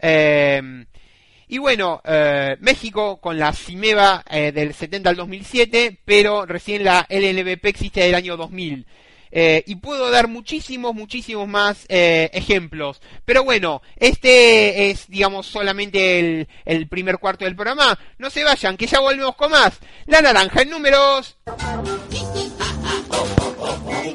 Eh, 0.00 0.84
y 1.48 1.58
bueno, 1.58 2.00
eh, 2.04 2.56
México 2.60 3.20
con 3.20 3.38
la 3.38 3.52
CIMEVA 3.52 4.24
del 4.30 4.72
70 4.72 5.10
al 5.10 5.16
2007, 5.16 5.98
pero 6.04 6.46
recién 6.46 6.84
la 6.84 7.06
LNBP 7.08 7.66
existe 7.66 8.00
del 8.00 8.14
año 8.14 8.36
2000. 8.36 8.86
Eh, 9.36 9.64
y 9.66 9.74
puedo 9.74 10.12
dar 10.12 10.28
muchísimos, 10.28 10.94
muchísimos 10.94 11.48
más 11.48 11.86
eh, 11.88 12.30
ejemplos. 12.32 13.02
Pero 13.24 13.42
bueno, 13.42 13.82
este 13.96 14.90
es, 14.90 15.08
digamos, 15.08 15.46
solamente 15.46 16.46
el, 16.64 16.88
primer 16.88 17.18
cuarto 17.18 17.44
del 17.44 17.56
programa. 17.56 17.98
No 18.18 18.30
se 18.30 18.44
vayan, 18.44 18.76
que 18.76 18.86
ya 18.86 19.00
volvemos 19.00 19.34
con 19.34 19.50
más. 19.50 19.80
La 20.06 20.22
naranja 20.22 20.62
en 20.62 20.70
números. 20.70 21.36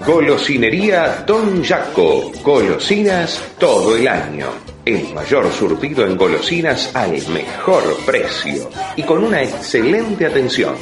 Golosinería 0.06 1.26
Don 1.28 1.66
Jaco. 1.66 2.32
Golosinas 2.42 3.44
todo 3.60 3.98
el 3.98 4.08
año. 4.08 4.48
El 4.86 5.14
mayor 5.14 5.52
surtido 5.52 6.06
en 6.06 6.16
golosinas 6.16 6.96
al 6.96 7.12
mejor 7.28 7.84
precio 8.06 8.70
y 8.96 9.04
con 9.04 9.26
una 9.26 9.44
excelente 9.44 10.26
atención. 10.26 10.76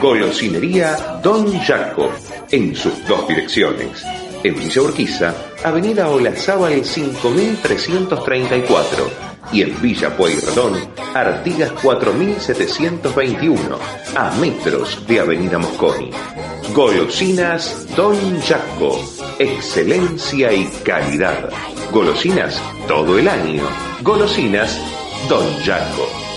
Golosinería 0.00 1.20
Don 1.22 1.52
Jaco 1.60 2.10
en 2.50 2.74
sus 2.74 3.06
dos 3.06 3.28
direcciones. 3.28 4.02
En 4.42 4.58
Villa 4.58 4.82
Urquiza, 4.82 5.32
Avenida 5.64 6.08
Olazábal 6.08 6.84
5334 6.84 9.32
y 9.52 9.62
en 9.62 9.80
Villa 9.80 10.16
Pueyrredón, 10.16 10.74
Artigas 11.14 11.70
4721, 11.82 13.78
a 14.16 14.30
metros 14.36 15.06
de 15.06 15.20
Avenida 15.20 15.58
Mosconi. 15.58 16.10
Golosinas 16.74 17.86
Don 17.94 18.16
Jaco, 18.40 18.98
excelencia 19.38 20.52
y 20.52 20.66
calidad. 20.84 21.48
Golosinas 21.92 22.60
todo 22.88 23.16
el 23.18 23.28
año. 23.28 23.62
Golosinas 24.02 24.80
Don 25.28 25.46
Jaco. 25.64 26.31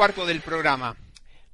Cuarto 0.00 0.24
del 0.24 0.40
programa. 0.40 0.96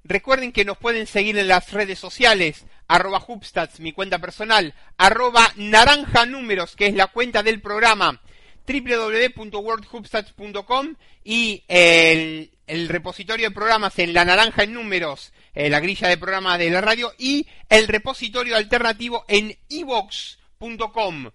Recuerden 0.04 0.52
que 0.52 0.64
nos 0.64 0.78
pueden 0.78 1.09
seguir 1.09 1.37
en 1.37 1.48
las 1.48 1.72
redes 1.72 1.98
sociales, 1.98 2.64
arroba 2.87 3.20
Hubstats, 3.26 3.80
mi 3.80 3.90
cuenta 3.90 4.20
personal, 4.20 4.72
arroba 4.96 5.52
naranja 5.56 6.26
números, 6.26 6.76
que 6.76 6.87
es 6.87 6.94
la 6.94 7.09
cuenta 7.09 7.42
del 7.42 7.61
programa, 7.61 8.20
www.worldhubstats.com 8.68 10.94
y 11.24 11.64
el, 11.66 12.52
repositorio 12.87 13.48
de 13.48 13.54
programas 13.54 13.98
en 13.98 14.14
la 14.14 14.24
naranja 14.24 14.62
en 14.62 14.74
números, 14.74 15.32
eh, 15.52 15.68
la 15.68 15.80
grilla 15.80 16.06
de 16.06 16.16
programas 16.16 16.61
de 16.61 16.70
la 16.70 16.80
radio, 16.80 17.12
y 17.18 17.48
el 17.68 17.88
repositorio 17.88 18.56
alternativo 18.56 19.24
en 19.26 19.59
evox.com. 19.68 21.30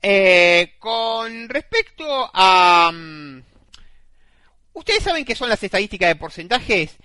Eh, 0.00 0.76
con 0.78 1.48
respecto 1.48 2.30
a... 2.32 2.90
Um, 2.92 3.42
Ustedes 4.78 5.02
saben 5.02 5.24
qué 5.24 5.34
son 5.34 5.48
las 5.48 5.60
estadísticas 5.60 6.08
de 6.08 6.14
porcentajes. 6.14 6.96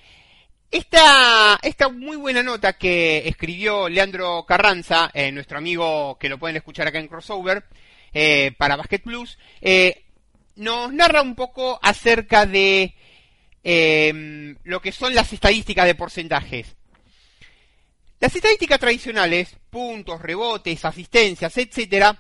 Esta, 0.70 1.58
esta 1.64 1.90
muy 1.90 2.18
buena 2.18 2.44
nota 2.44 2.74
que 2.74 3.28
escribió 3.28 3.90
Leandro 3.90 4.46
Carranza, 4.46 5.10
eh, 5.12 5.32
nuestro 5.32 5.58
amigo 5.58 6.16
que 6.20 6.30
lo 6.30 6.38
pueden 6.38 6.56
escuchar 6.56 6.88
acá 6.88 7.00
en 7.00 7.08
Crossover, 7.08 7.64
eh, 8.14 8.52
para 8.60 8.76
Basket 8.76 9.00
Plus, 9.00 9.40
eh, 9.60 10.04
nos 10.56 10.94
narra 10.94 11.24
un 11.24 11.34
poco 11.34 11.80
acerca 11.82 12.46
de 12.46 12.94
em, 13.64 14.56
lo 14.66 14.80
que 14.80 14.92
son 14.92 15.16
las 15.16 15.34
estadísticas 15.34 15.88
de 15.88 15.96
porcentajes. 15.96 16.76
Las 18.20 18.36
estadísticas 18.36 18.80
tradicionales, 18.80 19.58
puntos, 19.72 20.22
rebotes, 20.22 20.86
asistencias, 20.86 21.58
etcétera, 21.58 22.20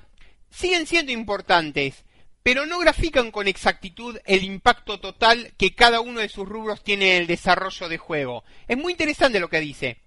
siguen 0.50 0.88
siendo 0.88 1.12
importantes, 1.12 2.04
pero 2.44 2.66
no 2.66 2.78
grafican 2.78 3.32
con 3.32 3.48
exactitud 3.48 4.20
el 4.26 4.44
impacto 4.44 5.00
total 5.00 5.54
que 5.58 5.74
cada 5.74 6.02
uno 6.02 6.20
de 6.20 6.28
sus 6.28 6.48
rubros 6.48 6.84
tiene 6.84 7.16
en 7.16 7.22
el 7.22 7.28
desarrollo 7.28 7.88
de 7.88 7.98
juego. 7.98 8.44
Es 8.68 8.78
muy 8.78 8.92
interesante 8.92 9.40
lo 9.40 9.50
que 9.50 9.62
dice. 9.62 9.98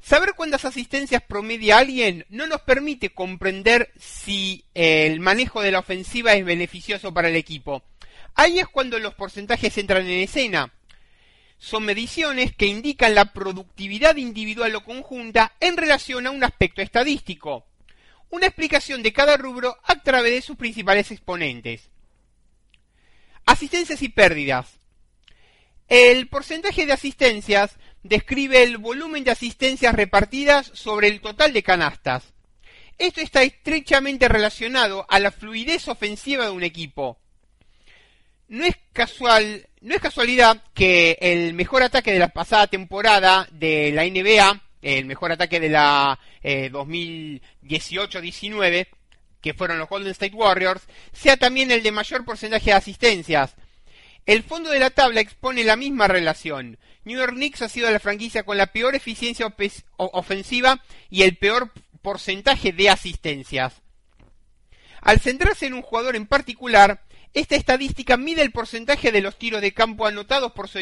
Saber 0.00 0.32
cuántas 0.36 0.64
asistencias 0.64 1.22
promedia 1.22 1.78
alguien 1.78 2.26
no 2.30 2.46
nos 2.46 2.62
permite 2.62 3.10
comprender 3.10 3.92
si 3.98 4.64
el 4.74 5.20
manejo 5.20 5.62
de 5.62 5.70
la 5.70 5.78
ofensiva 5.78 6.34
es 6.34 6.44
beneficioso 6.44 7.12
para 7.12 7.28
el 7.28 7.36
equipo. 7.36 7.82
Ahí 8.34 8.58
es 8.58 8.66
cuando 8.66 8.98
los 8.98 9.14
porcentajes 9.14 9.76
entran 9.78 10.06
en 10.06 10.22
escena. 10.22 10.72
Son 11.58 11.84
mediciones 11.84 12.54
que 12.54 12.66
indican 12.66 13.14
la 13.14 13.32
productividad 13.32 14.16
individual 14.16 14.74
o 14.76 14.84
conjunta 14.84 15.52
en 15.60 15.76
relación 15.76 16.26
a 16.26 16.30
un 16.30 16.42
aspecto 16.42 16.82
estadístico 16.82 17.66
una 18.34 18.46
explicación 18.46 19.04
de 19.04 19.12
cada 19.12 19.36
rubro 19.36 19.78
a 19.84 20.02
través 20.02 20.32
de 20.32 20.42
sus 20.42 20.56
principales 20.56 21.12
exponentes. 21.12 21.88
Asistencias 23.46 24.02
y 24.02 24.08
pérdidas. 24.08 24.80
El 25.88 26.26
porcentaje 26.26 26.84
de 26.84 26.92
asistencias 26.92 27.76
describe 28.02 28.64
el 28.64 28.78
volumen 28.78 29.22
de 29.22 29.30
asistencias 29.30 29.94
repartidas 29.94 30.68
sobre 30.74 31.08
el 31.08 31.20
total 31.20 31.52
de 31.52 31.62
canastas. 31.62 32.34
Esto 32.98 33.20
está 33.20 33.44
estrechamente 33.44 34.26
relacionado 34.26 35.06
a 35.08 35.20
la 35.20 35.30
fluidez 35.30 35.86
ofensiva 35.86 36.46
de 36.46 36.50
un 36.50 36.64
equipo. 36.64 37.18
No 38.48 38.64
es 38.64 38.74
casual, 38.92 39.68
no 39.80 39.94
es 39.94 40.00
casualidad 40.00 40.60
que 40.74 41.18
el 41.20 41.54
mejor 41.54 41.84
ataque 41.84 42.12
de 42.12 42.18
la 42.18 42.28
pasada 42.28 42.66
temporada 42.66 43.46
de 43.52 43.92
la 43.92 44.04
NBA 44.04 44.60
el 44.84 45.06
mejor 45.06 45.32
ataque 45.32 45.58
de 45.58 45.70
la 45.70 46.18
2018-19, 46.44 48.72
eh, 48.72 48.88
que 49.40 49.54
fueron 49.54 49.78
los 49.78 49.88
Golden 49.88 50.12
State 50.12 50.34
Warriors, 50.34 50.82
sea 51.12 51.36
también 51.36 51.70
el 51.70 51.82
de 51.82 51.92
mayor 51.92 52.24
porcentaje 52.24 52.70
de 52.70 52.76
asistencias. 52.76 53.54
El 54.26 54.42
fondo 54.42 54.70
de 54.70 54.78
la 54.78 54.90
tabla 54.90 55.20
expone 55.20 55.64
la 55.64 55.76
misma 55.76 56.08
relación. 56.08 56.78
New 57.04 57.18
York 57.18 57.34
Knicks 57.34 57.62
ha 57.62 57.68
sido 57.68 57.90
la 57.90 58.00
franquicia 58.00 58.44
con 58.44 58.56
la 58.56 58.68
peor 58.68 58.94
eficiencia 58.94 59.54
ofensiva 59.96 60.82
y 61.10 61.22
el 61.22 61.36
peor 61.36 61.72
porcentaje 62.00 62.72
de 62.72 62.88
asistencias. 62.88 63.82
Al 65.02 65.20
centrarse 65.20 65.66
en 65.66 65.74
un 65.74 65.82
jugador 65.82 66.16
en 66.16 66.26
particular, 66.26 67.04
esta 67.34 67.56
estadística 67.56 68.16
mide 68.16 68.40
el 68.40 68.52
porcentaje 68.52 69.12
de 69.12 69.20
los 69.20 69.38
tiros 69.38 69.60
de 69.60 69.74
campo 69.74 70.06
anotados 70.06 70.52
por 70.52 70.68
su, 70.68 70.78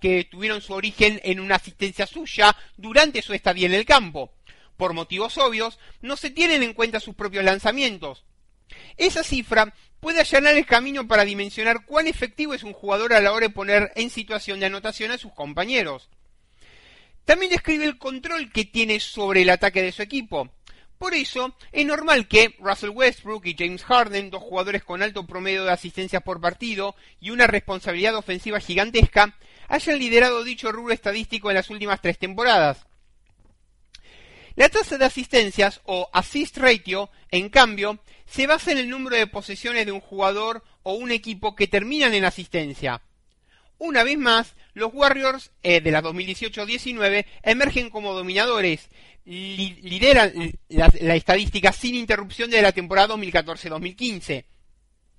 que 0.00 0.24
tuvieron 0.24 0.60
su 0.60 0.72
origen 0.72 1.20
en 1.22 1.38
una 1.38 1.56
asistencia 1.56 2.06
suya 2.06 2.56
durante 2.76 3.22
su 3.22 3.34
estadía 3.34 3.66
en 3.66 3.74
el 3.74 3.84
campo. 3.84 4.32
Por 4.76 4.92
motivos 4.92 5.38
obvios, 5.38 5.78
no 6.00 6.16
se 6.16 6.30
tienen 6.30 6.62
en 6.62 6.74
cuenta 6.74 7.00
sus 7.00 7.14
propios 7.14 7.44
lanzamientos. 7.44 8.24
Esa 8.96 9.22
cifra 9.22 9.74
puede 10.00 10.20
allanar 10.20 10.56
el 10.56 10.66
camino 10.66 11.06
para 11.06 11.24
dimensionar 11.24 11.84
cuán 11.84 12.06
efectivo 12.06 12.54
es 12.54 12.62
un 12.62 12.72
jugador 12.72 13.12
a 13.12 13.20
la 13.20 13.32
hora 13.32 13.46
de 13.46 13.54
poner 13.54 13.92
en 13.96 14.10
situación 14.10 14.60
de 14.60 14.66
anotación 14.66 15.10
a 15.10 15.18
sus 15.18 15.32
compañeros. 15.32 16.08
También 17.24 17.50
describe 17.50 17.84
el 17.84 17.98
control 17.98 18.52
que 18.52 18.64
tiene 18.64 19.00
sobre 19.00 19.42
el 19.42 19.50
ataque 19.50 19.82
de 19.82 19.92
su 19.92 20.02
equipo. 20.02 20.50
Por 20.98 21.12
eso, 21.12 21.54
es 21.72 21.84
normal 21.84 22.26
que 22.26 22.54
Russell 22.58 22.90
Westbrook 22.90 23.44
y 23.46 23.56
James 23.58 23.84
Harden, 23.84 24.30
dos 24.30 24.42
jugadores 24.42 24.82
con 24.82 25.02
alto 25.02 25.26
promedio 25.26 25.64
de 25.64 25.72
asistencias 25.72 26.22
por 26.22 26.40
partido 26.40 26.94
y 27.20 27.30
una 27.30 27.46
responsabilidad 27.46 28.14
ofensiva 28.16 28.60
gigantesca, 28.60 29.36
hayan 29.68 29.98
liderado 29.98 30.42
dicho 30.42 30.72
rubro 30.72 30.94
estadístico 30.94 31.50
en 31.50 31.56
las 31.56 31.68
últimas 31.68 32.00
tres 32.00 32.18
temporadas. 32.18 32.86
La 34.56 34.70
tasa 34.70 34.96
de 34.96 35.04
asistencias 35.04 35.82
o 35.84 36.08
assist 36.12 36.56
ratio, 36.56 37.10
en 37.30 37.50
cambio, 37.50 37.98
se 38.26 38.46
basa 38.46 38.72
en 38.72 38.78
el 38.78 38.88
número 38.88 39.16
de 39.16 39.26
posesiones 39.26 39.84
de 39.84 39.92
un 39.92 40.00
jugador 40.00 40.64
o 40.82 40.94
un 40.94 41.10
equipo 41.10 41.54
que 41.54 41.66
terminan 41.66 42.14
en 42.14 42.24
asistencia. 42.24 43.02
Una 43.78 44.02
vez 44.02 44.16
más, 44.16 44.54
los 44.72 44.92
Warriors 44.94 45.52
eh, 45.62 45.82
de 45.82 45.90
la 45.90 46.02
2018-19 46.02 47.26
emergen 47.42 47.90
como 47.90 48.14
dominadores, 48.14 48.88
lideran 49.26 50.32
la, 50.68 51.16
estadística 51.16 51.72
sin 51.72 51.94
interrupción 51.94 52.48
de 52.50 52.62
la 52.62 52.72
temporada 52.72 53.14
2014-2015 53.14 54.44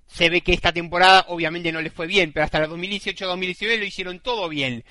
se 0.08 0.30
ve 0.30 0.40
que 0.40 0.54
esta 0.54 0.72
temporada 0.72 1.26
obviamente 1.28 1.70
no 1.70 1.82
les 1.82 1.92
fue 1.92 2.06
bien, 2.06 2.32
pero 2.32 2.44
hasta 2.44 2.60
la 2.60 2.68
2018-2019 2.68 3.78
lo 3.78 3.84
hicieron 3.84 4.20
todo 4.20 4.48
bien. 4.48 4.82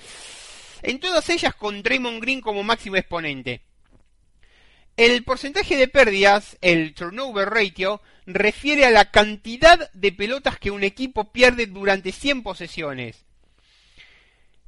En 0.84 1.00
todas 1.00 1.28
ellas 1.30 1.56
con 1.56 1.82
Draymond 1.82 2.22
Green 2.22 2.40
como 2.40 2.62
máximo 2.62 2.98
exponente. 2.98 3.62
El 4.98 5.24
porcentaje 5.24 5.78
de 5.78 5.88
pérdidas, 5.88 6.58
el 6.60 6.96
turnover 6.96 7.48
ratio, 7.50 8.02
refiere 8.26 8.84
a 8.84 8.90
la 8.90 9.12
cantidad 9.12 9.92
de 9.94 10.12
pelotas 10.12 10.58
que 10.58 10.72
un 10.72 10.84
equipo 10.84 11.32
pierde 11.32 11.68
durante 11.68 12.12
100 12.12 12.42
posesiones. 12.42 13.24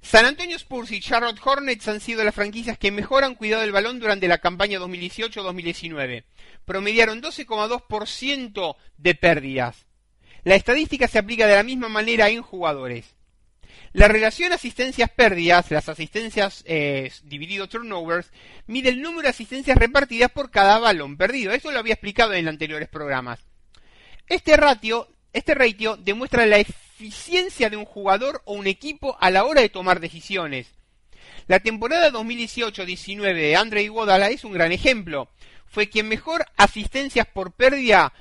San 0.03 0.27
Antonio 0.27 0.55
Spurs 0.55 0.91
y 0.91 1.01
Charlotte 1.01 1.41
Hornets 1.43 1.87
han 1.87 1.99
sido 1.99 2.23
las 2.23 2.35
franquicias 2.35 2.77
que 2.77 2.91
mejor 2.91 3.23
han 3.23 3.33
cuidado 3.33 3.63
el 3.63 3.71
balón 3.71 3.99
durante 3.99 4.27
la 4.27 4.37
campaña 4.37 4.77
2018-2019. 4.77 6.23
Promediaron 6.63 7.23
12,2% 7.23 8.75
de 8.97 9.15
pérdidas. 9.15 9.87
La 10.43 10.53
estadística 10.53 11.07
se 11.07 11.17
aplica 11.17 11.47
de 11.47 11.55
la 11.55 11.63
misma 11.63 11.89
manera 11.89 12.29
en 12.29 12.43
jugadores. 12.43 13.15
La 13.91 14.07
relación 14.07 14.53
asistencias-pérdidas, 14.53 15.71
las 15.71 15.89
asistencias 15.89 16.63
eh, 16.67 17.11
dividido 17.23 17.67
turnovers, 17.67 18.31
mide 18.67 18.89
el 18.89 19.01
número 19.01 19.23
de 19.23 19.29
asistencias 19.29 19.77
repartidas 19.77 20.31
por 20.31 20.51
cada 20.51 20.77
balón 20.77 21.17
perdido. 21.17 21.53
Eso 21.53 21.71
lo 21.71 21.79
había 21.79 21.93
explicado 21.93 22.33
en 22.33 22.47
anteriores 22.47 22.87
programas. 22.87 23.39
Este 24.27 24.55
ratio, 24.57 25.07
este 25.33 25.55
ratio 25.55 25.97
demuestra 25.97 26.45
la 26.45 26.59
eficiencia 26.59 27.71
de 27.71 27.77
un 27.77 27.85
jugador 27.85 28.43
o 28.45 28.53
un 28.53 28.67
equipo 28.67 29.17
a 29.19 29.31
la 29.31 29.45
hora 29.45 29.61
de 29.61 29.69
tomar 29.69 29.99
decisiones. 29.99 30.67
La 31.47 31.59
temporada 31.59 32.11
2018-19 32.11 33.33
de 33.33 33.55
Andre 33.55 33.81
Iguodala 33.81 34.29
es 34.29 34.43
un 34.43 34.53
gran 34.53 34.71
ejemplo. 34.71 35.31
Fue 35.65 35.89
quien 35.89 36.07
mejor 36.07 36.45
asistencias 36.57 37.25
por 37.25 37.53
pérdida 37.53 38.13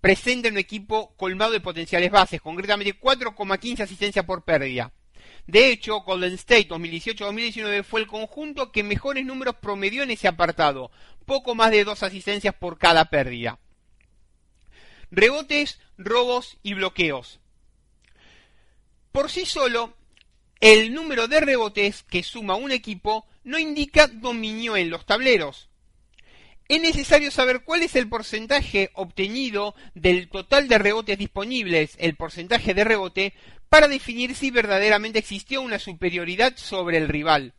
presenta 0.00 0.48
un 0.48 0.58
equipo 0.58 1.14
colmado 1.16 1.52
de 1.52 1.60
potenciales 1.60 2.10
bases, 2.10 2.40
concretamente 2.40 2.98
4,15 2.98 3.80
asistencias 3.80 4.24
por 4.24 4.44
pérdida. 4.44 4.92
De 5.46 5.70
hecho, 5.70 6.00
Golden 6.00 6.34
State 6.34 6.68
2018-2019 6.68 7.84
fue 7.84 8.00
el 8.00 8.06
conjunto 8.06 8.72
que 8.72 8.82
mejores 8.82 9.24
números 9.24 9.56
promedió 9.60 10.02
en 10.02 10.10
ese 10.10 10.28
apartado, 10.28 10.90
poco 11.24 11.54
más 11.54 11.70
de 11.70 11.84
dos 11.84 12.02
asistencias 12.02 12.54
por 12.54 12.78
cada 12.78 13.06
pérdida. 13.06 13.58
Rebotes, 15.10 15.80
robos 15.96 16.58
y 16.62 16.74
bloqueos. 16.74 17.40
Por 19.12 19.30
sí 19.30 19.46
solo, 19.46 19.96
el 20.60 20.92
número 20.92 21.28
de 21.28 21.40
rebotes 21.40 22.02
que 22.02 22.22
suma 22.22 22.56
un 22.56 22.72
equipo 22.72 23.26
no 23.44 23.58
indica 23.58 24.08
dominio 24.08 24.76
en 24.76 24.90
los 24.90 25.06
tableros 25.06 25.68
es 26.68 26.80
necesario 26.80 27.30
saber 27.30 27.62
cuál 27.62 27.82
es 27.82 27.94
el 27.94 28.08
porcentaje 28.08 28.90
obtenido 28.94 29.74
del 29.94 30.28
total 30.28 30.66
de 30.68 30.78
rebotes 30.78 31.16
disponibles, 31.16 31.94
el 31.98 32.16
porcentaje 32.16 32.74
de 32.74 32.84
rebote, 32.84 33.34
para 33.68 33.88
definir 33.88 34.34
si 34.34 34.50
verdaderamente 34.50 35.18
existió 35.18 35.62
una 35.62 35.78
superioridad 35.78 36.56
sobre 36.56 36.98
el 36.98 37.08
rival. 37.08 37.54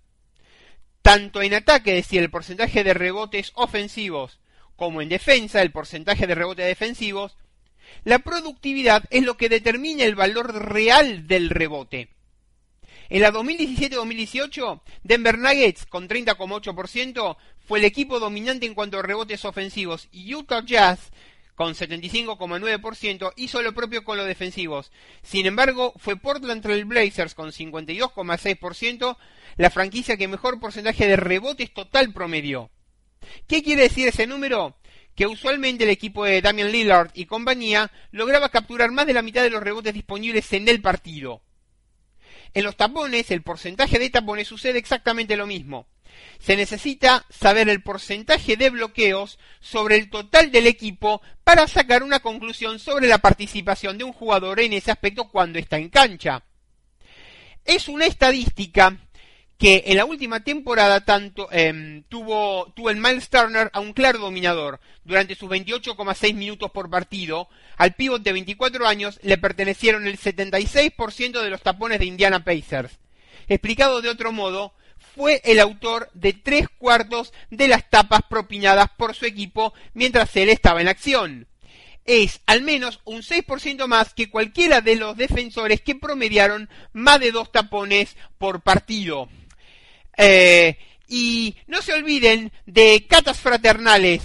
Tanto 1.02 1.41
en 1.41 1.54
ataque, 1.54 1.98
es 1.98 2.06
decir, 2.06 2.22
el 2.22 2.30
porcentaje 2.30 2.84
de 2.84 2.93
rebotes 2.93 3.52
ofensivos, 3.56 4.39
como 4.76 5.02
en 5.02 5.10
defensa, 5.10 5.62
el 5.62 5.72
porcentaje 5.72 6.28
de 6.28 6.36
rebotes 6.36 6.65
defensivos, 6.65 7.38
La 8.04 8.20
productividad 8.20 9.06
es 9.10 9.24
lo 9.24 9.38
que 9.38 9.48
determina 9.48 10.04
el 10.04 10.15
valor 10.15 10.54
real 10.54 11.28
del 11.28 11.50
rebote. 11.50 12.10
En 13.10 13.22
la 13.22 13.32
2017-2018, 13.32 14.82
Denver 15.04 15.38
Nuggets 15.38 15.86
con 15.86 16.10
30,8% 16.10 17.38
fue 17.65 17.80
el 17.80 17.86
equipo 17.86 18.20
dominante 18.20 18.65
en 18.65 18.74
cuanto 18.74 19.00
a 19.00 19.02
rebotes 19.02 19.46
ofensivos 19.46 20.10
y 20.12 20.34
Utah 20.34 20.63
Jazz 20.65 21.12
con 21.56 21.74
75,9% 21.74 23.34
hizo 23.36 23.62
lo 23.63 23.74
propio 23.74 24.04
con 24.04 24.17
los 24.17 24.28
defensivos. 24.28 24.91
Sin 25.24 25.48
embargo, 25.48 25.93
fue 25.98 26.15
Portland 26.15 26.62
Trail 26.62 26.86
Blazers 26.86 27.34
con 27.34 27.52
52,6% 27.52 29.17
la 29.56 29.70
franquicia 29.72 30.17
que 30.17 30.28
mejor 30.28 30.60
porcentaje 30.60 31.08
de 31.08 31.15
rebotes 31.15 31.74
total 31.74 32.13
promedió. 32.13 32.70
¿Qué 33.48 33.63
quiere 33.63 33.84
decir 33.84 34.08
ese 34.08 34.28
número? 34.28 34.78
Que 35.15 35.26
usualmente 35.26 35.86
el 35.86 35.89
equipo 35.89 36.26
de 36.26 36.41
Damian 36.41 36.72
Lillard 36.72 37.10
y 37.15 37.26
compañía 37.26 37.91
lograba 38.12 38.50
capturar 38.50 38.91
más 38.91 39.08
de 39.08 39.13
la 39.13 39.24
mitad 39.24 39.41
de 39.41 39.50
los 39.50 39.63
rebotes 39.63 39.96
disponibles 39.96 40.54
en 40.54 40.67
el 40.67 40.80
partido. 40.80 41.41
En 42.54 42.64
los 42.64 42.76
tapones, 42.76 43.32
el 43.32 43.42
porcentaje 43.42 44.00
de 44.00 44.10
tapones 44.10 44.48
sucede 44.48 44.80
exactamente 44.80 45.38
lo 45.38 45.48
mismo. 45.48 45.88
Se 46.40 46.56
necesita 46.56 47.26
saber 47.30 47.70
el 47.70 47.82
porcentaje 47.84 48.58
de 48.58 48.70
bloqueos 48.70 49.40
sobre 49.60 49.98
el 49.98 50.10
total 50.10 50.52
del 50.52 50.68
equipo 50.68 51.22
para 51.44 51.68
sacar 51.68 52.04
una 52.04 52.20
conclusión 52.20 52.80
sobre 52.80 53.08
la 53.08 53.20
participación 53.20 53.98
de 53.98 54.04
un 54.04 54.14
jugador 54.14 54.60
en 54.60 54.74
ese 54.74 54.92
aspecto 54.92 55.30
cuando 55.30 55.60
está 55.60 55.78
en 55.78 55.90
cancha. 55.90 56.44
Es 57.66 57.88
una 57.88 58.06
estadística 58.06 58.98
que 59.58 59.86
en 59.88 59.98
la 59.98 60.06
última 60.06 60.41
temporada 60.43 61.04
tanto 61.04 61.50
eh, 61.52 62.04
tuvo, 62.10 62.72
tuvo 62.76 62.89
el 62.89 62.98
Miles 62.98 63.30
Turner 63.30 63.70
a 63.74 63.80
un 63.80 63.93
claro 63.93 64.20
dominador. 64.20 64.80
Durante 65.04 65.36
sus 65.36 65.50
28,6 65.50 66.34
minutos 66.36 66.70
por 66.72 66.89
partido, 66.89 67.50
al 67.78 67.93
pívot 67.96 68.22
de 68.22 68.34
24 68.34 68.88
años 68.88 69.20
le 69.24 69.38
pertenecieron 69.38 70.08
el 70.08 70.20
76% 70.20 71.41
de 71.41 71.50
los 71.50 71.62
tapones 71.62 72.00
de 72.00 72.06
Indiana 72.06 72.43
Pacers. 72.43 73.00
Explicado 73.48 74.02
de 74.02 74.10
otro 74.10 74.32
modo, 74.32 74.74
fue 75.15 75.41
el 75.46 75.60
autor 75.60 76.10
de 76.13 76.34
tres 76.34 76.67
cuartos 76.78 77.34
de 77.50 77.67
las 77.67 77.89
tapas 77.89 78.22
propinadas 78.30 78.89
por 78.98 79.15
su 79.15 79.26
equipo 79.26 79.74
mientras 79.93 80.36
él 80.36 80.50
estaba 80.50 80.82
en 80.82 80.88
acción. 80.88 81.48
Es 82.06 82.41
al 82.46 82.62
menos 82.62 83.02
un 83.04 83.22
6% 83.22 83.88
más 83.88 84.13
que 84.13 84.30
cualquiera 84.30 84.82
de 84.82 84.96
los 84.96 85.17
defensores 85.17 85.82
que 85.82 85.96
promediaron 85.96 86.70
más 86.93 87.20
de 87.20 87.32
dos 87.32 87.52
tapones 87.52 88.15
por 88.38 88.62
partido. 88.62 89.28
Eh, 90.18 90.78
y 91.08 91.56
no 91.68 91.82
se 91.82 91.94
olviden 91.94 92.52
de 92.66 93.06
catas 93.08 93.40
fraternales. 93.40 94.24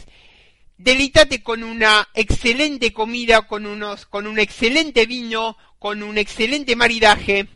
Delítate 0.76 1.42
con 1.42 1.62
una 1.62 2.08
excelente 2.14 2.92
comida, 2.92 3.42
con 3.42 3.66
unos, 3.66 4.06
con 4.06 4.26
un 4.26 4.38
excelente 4.38 5.06
vino, 5.06 5.56
con 5.78 6.02
un 6.02 6.18
excelente 6.18 6.74
maridaje. 6.74 7.46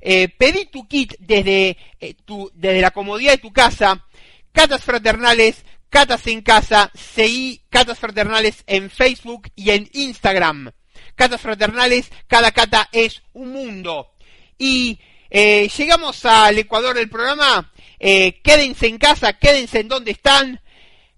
Eh, 0.00 0.28
pedí 0.28 0.66
tu 0.66 0.88
kit 0.88 1.14
desde, 1.20 1.76
eh, 2.00 2.14
tu, 2.24 2.50
desde 2.54 2.80
la 2.80 2.90
comodidad 2.90 3.32
de 3.32 3.38
tu 3.38 3.52
casa. 3.52 4.04
Catas 4.52 4.82
fraternales, 4.82 5.64
catas 5.88 6.26
en 6.26 6.42
casa, 6.42 6.90
seguí 6.94 7.62
catas 7.70 7.98
fraternales 7.98 8.64
en 8.66 8.90
Facebook 8.90 9.50
y 9.54 9.70
en 9.70 9.88
Instagram. 9.92 10.72
Catas 11.14 11.40
fraternales, 11.40 12.10
cada 12.26 12.50
cata 12.50 12.88
es 12.90 13.22
un 13.32 13.52
mundo. 13.52 14.14
Y 14.58 14.98
eh, 15.30 15.70
llegamos 15.76 16.24
al 16.24 16.58
Ecuador 16.58 16.96
del 16.96 17.08
programa. 17.08 17.71
Eh, 18.04 18.40
quédense 18.42 18.88
en 18.88 18.98
casa, 18.98 19.32
quédense 19.34 19.78
en 19.78 19.86
donde 19.86 20.10
están, 20.10 20.60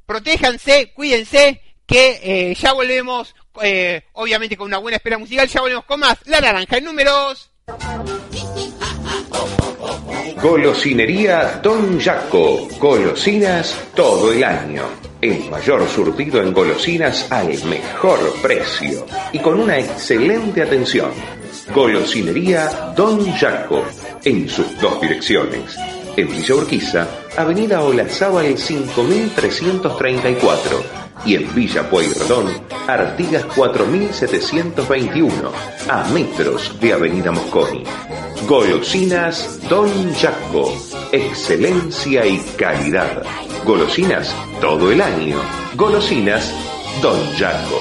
protéjanse, 0.05 0.93
cuídense, 0.93 1.63
que 1.87 2.21
eh, 2.23 2.55
ya 2.55 2.75
volvemos, 2.75 3.35
eh, 3.63 4.03
obviamente 4.13 4.55
con 4.55 4.67
una 4.67 4.77
buena 4.77 4.99
espera 4.99 5.17
musical, 5.17 5.49
ya 5.49 5.63
volvemos 5.63 5.87
con 5.87 6.01
más 6.01 6.19
La 6.27 6.43
Naranja 6.43 6.77
en 6.77 6.85
números. 6.85 7.51
Golosinería 10.43 11.59
Don 11.63 11.99
Jaco. 11.99 12.69
Golosinas 12.79 13.81
todo 13.95 14.31
el 14.31 14.45
año. 14.45 14.83
El 15.23 15.49
mayor 15.49 15.89
surtido 15.89 16.43
en 16.43 16.53
golosinas 16.53 17.33
al 17.33 17.49
mejor 17.65 18.21
precio 18.43 19.07
y 19.33 19.39
con 19.39 19.59
una 19.59 19.79
excelente 19.79 20.61
atención. 20.61 21.13
Golosinería 21.75 22.93
Don 22.95 23.33
Jaco. 23.33 23.87
En 24.23 24.47
sus 24.51 24.79
dos 24.81 25.01
direcciones 25.01 25.79
en 26.17 26.29
Villa 26.29 26.55
Urquiza, 26.55 27.09
Avenida 27.37 27.83
Olazábal 27.83 28.57
5334 28.57 31.05
y 31.25 31.35
en 31.37 31.55
Villa 31.55 31.89
Pueyrredón, 31.89 32.53
Artigas 32.87 33.45
4721, 33.55 35.53
a 35.89 36.05
metros 36.09 36.79
de 36.81 36.93
Avenida 36.93 37.33
Mosconi. 37.33 37.85
Golosinas 38.47 39.59
Don 39.69 39.89
Jaco, 40.15 40.77
excelencia 41.13 42.27
y 42.27 42.39
calidad. 42.59 43.23
Golosinas 43.65 44.35
todo 44.61 44.93
el 44.93 45.01
año. 45.01 45.41
Golosinas 45.77 46.53
Don 47.01 47.19
Jaco. 47.39 47.81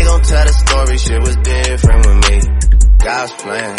They 0.00 0.06
gon' 0.06 0.22
tell 0.22 0.46
the 0.46 0.52
story, 0.54 0.96
shit 0.96 1.20
was 1.20 1.36
different 1.44 2.06
with 2.06 2.20
me. 2.24 2.40
God's 3.04 3.32
plan, 3.32 3.76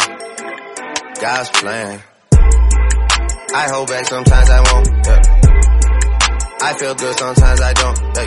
God's 1.19 1.49
plan. 1.49 2.03
I 3.55 3.67
hold 3.73 3.87
back, 3.87 4.05
sometimes 4.05 4.49
I 4.51 4.61
won't. 4.61 4.87
Yeah. 5.01 5.21
I 6.61 6.73
feel 6.77 6.93
good, 6.93 7.17
sometimes 7.17 7.61
I 7.61 7.73
don't. 7.73 7.97
No. 8.13 8.21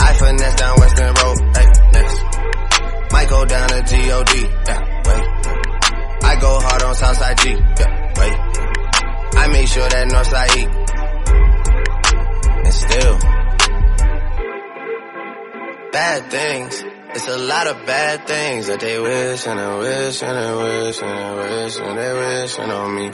I 0.00 0.12
finesse 0.18 0.56
down 0.56 0.74
Western 0.80 1.14
Road. 1.22 1.38
Hey, 1.54 1.66
next. 1.94 2.18
Might 3.12 3.28
go 3.28 3.44
down 3.44 3.68
to 3.68 3.82
G-O-D. 3.86 4.42
Yeah, 4.66 5.02
wait. 5.06 5.22
I 6.24 6.36
go 6.40 6.58
hard 6.58 6.82
on 6.82 6.94
Southside 6.96 7.38
G. 7.38 7.50
Yeah, 7.50 8.12
wait. 8.18 8.36
I 9.38 9.46
make 9.52 9.68
sure 9.68 9.88
that 9.88 10.08
Northside 10.08 10.56
E. 10.56 10.79
bad 16.00 16.30
things. 16.30 16.82
It's 17.14 17.28
a 17.28 17.36
lot 17.52 17.66
of 17.66 17.76
bad 17.84 18.26
things 18.26 18.68
that 18.68 18.80
they 18.80 18.98
wish 18.98 19.46
and 19.46 19.58
they 19.62 19.74
wish 19.84 20.22
and 20.22 20.36
they 20.40 20.52
wish 20.62 20.98
and 21.06 21.14
they 21.20 21.32
wish 21.40 21.76
and 21.86 21.94
they 21.98 22.12
wishing 22.20 22.70
on 22.80 22.88
me. 22.96 23.06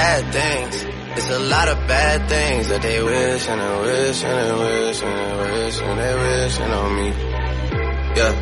Bad 0.00 0.22
things. 0.38 0.74
It's 1.18 1.30
a 1.30 1.42
lot 1.54 1.66
of 1.72 1.78
bad 1.94 2.28
things 2.28 2.68
that 2.68 2.82
they 2.82 3.02
wish 3.02 3.48
and 3.48 3.60
they 3.60 3.76
wish 3.86 4.22
and 4.22 4.36
they 4.40 4.54
wish 4.64 5.02
and 5.02 5.16
they 5.20 5.32
wish 5.42 5.80
and 5.86 5.98
they 6.00 6.14
wishing 6.22 6.72
on 6.80 6.90
me. 6.98 7.08
Yeah. 8.18 8.34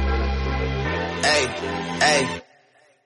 Hey, 1.28 1.42
hey. 2.04 2.45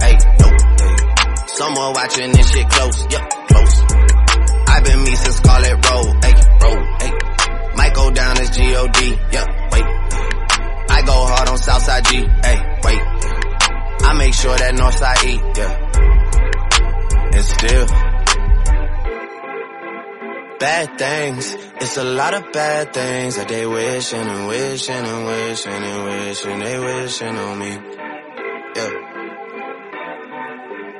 Hey, 0.00 0.16
no. 0.40 0.48
Someone 1.46 1.92
watching 1.92 2.32
this 2.32 2.50
shit 2.50 2.68
close. 2.68 3.06
Yep, 3.10 3.30
close. 3.48 3.82
I've 4.68 4.84
been 4.84 5.02
me 5.02 5.14
since 5.14 5.36
Scarlet 5.36 5.90
Road. 5.90 6.24
Hey, 6.24 6.34
road. 6.62 6.82
Hey. 7.00 7.12
Might 7.76 7.94
go 7.94 8.10
down 8.10 8.38
as 8.38 8.50
G-O-D. 8.50 9.18
Yep, 9.32 9.48
wait. 9.72 9.84
I 10.88 11.02
go 11.04 11.26
hard 11.26 11.48
on 11.48 11.58
Southside 11.58 12.04
G. 12.04 12.16
Hey, 12.18 12.58
wait. 12.84 13.00
I 14.08 14.12
make 14.18 14.34
sure 14.34 14.56
that 14.56 14.74
Northside 14.74 15.24
E. 15.24 15.40
Yeah. 15.56 15.86
deal. 17.68 17.86
Bad 20.58 20.98
things, 20.98 21.54
it's 21.82 21.96
a 21.98 22.04
lot 22.04 22.32
of 22.32 22.50
bad 22.50 22.94
things 22.94 23.36
that 23.36 23.48
they 23.48 23.66
wishing 23.66 24.18
and 24.20 24.48
wishing 24.48 24.94
and 24.94 25.26
wishing 25.26 25.72
and 25.72 26.04
wishing 26.04 26.58
they 26.60 26.78
wishing 26.78 27.36
on 27.36 27.58
me. 27.58 27.78
Yeah. 28.76 29.15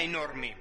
Enorme. 0.00 0.56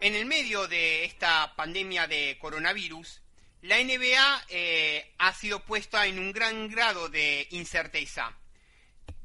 En 0.00 0.14
el 0.14 0.26
medio 0.26 0.68
de 0.68 1.04
esta 1.04 1.54
pandemia 1.56 2.06
de 2.06 2.38
coronavirus, 2.38 3.20
la 3.62 3.82
NBA 3.82 4.44
eh, 4.50 5.14
ha 5.18 5.34
sido 5.34 5.64
puesta 5.64 6.06
en 6.06 6.18
un 6.18 6.32
gran 6.32 6.68
grado 6.68 7.08
de 7.08 7.48
incerteza. 7.50 8.32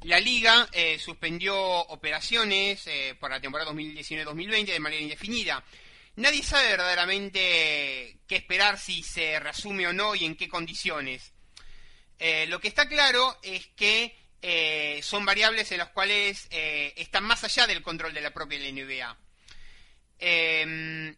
La 0.03 0.19
liga 0.19 0.67
eh, 0.71 0.97
suspendió 0.97 1.55
operaciones 1.55 2.87
eh, 2.87 3.15
por 3.19 3.29
la 3.29 3.39
temporada 3.39 3.71
2019-2020 3.71 4.65
de 4.65 4.79
manera 4.79 5.01
indefinida. 5.01 5.63
Nadie 6.15 6.41
sabe 6.41 6.69
verdaderamente 6.69 8.17
qué 8.27 8.35
esperar 8.35 8.79
si 8.79 9.03
se 9.03 9.39
resume 9.39 9.87
o 9.87 9.93
no 9.93 10.15
y 10.15 10.25
en 10.25 10.35
qué 10.35 10.49
condiciones. 10.49 11.31
lo 12.47 12.59
que 12.59 12.67
está 12.67 12.87
claro 12.87 13.37
es 13.43 13.67
que 13.75 14.15
eh, 14.41 14.99
son 15.03 15.23
variables 15.23 15.71
en 15.71 15.77
las 15.77 15.89
cuales 15.89 16.47
eh, 16.49 16.93
están 16.97 17.23
más 17.23 17.43
allá 17.43 17.67
del 17.67 17.83
control 17.83 18.13
de 18.13 18.21
la 18.21 18.33
propia 18.33 18.57
NBA. 18.59 19.17
Em, 20.17 21.15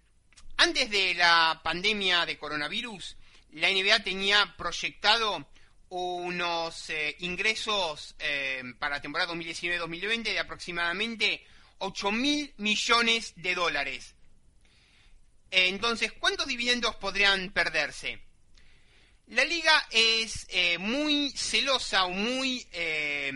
antes 0.58 0.90
de 0.90 1.14
la 1.14 1.62
pandemia 1.64 2.26
de 2.26 2.38
coronavirus, 2.38 3.16
la 3.52 3.70
NBA 3.70 4.04
tenía 4.04 4.56
proyectado 4.58 5.48
unos 5.90 6.90
eh, 6.90 7.16
ingresos 7.20 8.16
em, 8.20 8.76
para 8.78 8.96
la 8.96 9.02
temporada 9.02 9.34
2019-2020 9.34 10.24
de 10.24 10.40
aproximadamente 10.40 11.46
8 11.78 12.12
mil 12.12 12.54
millones 12.58 13.34
de 13.36 13.56
dólares. 13.56 14.16
entonces, 15.52 16.12
¿cuántos 16.14 16.48
dividendos 16.48 16.96
podrían 16.96 17.52
perderse? 17.52 18.20
La 19.28 19.46
liga 19.46 19.88
es 19.92 20.46
eh, 20.50 20.78
muy 20.78 21.32
celosa 21.32 22.06
o 22.06 22.10
muy... 22.10 22.66
Eh, 22.72 23.32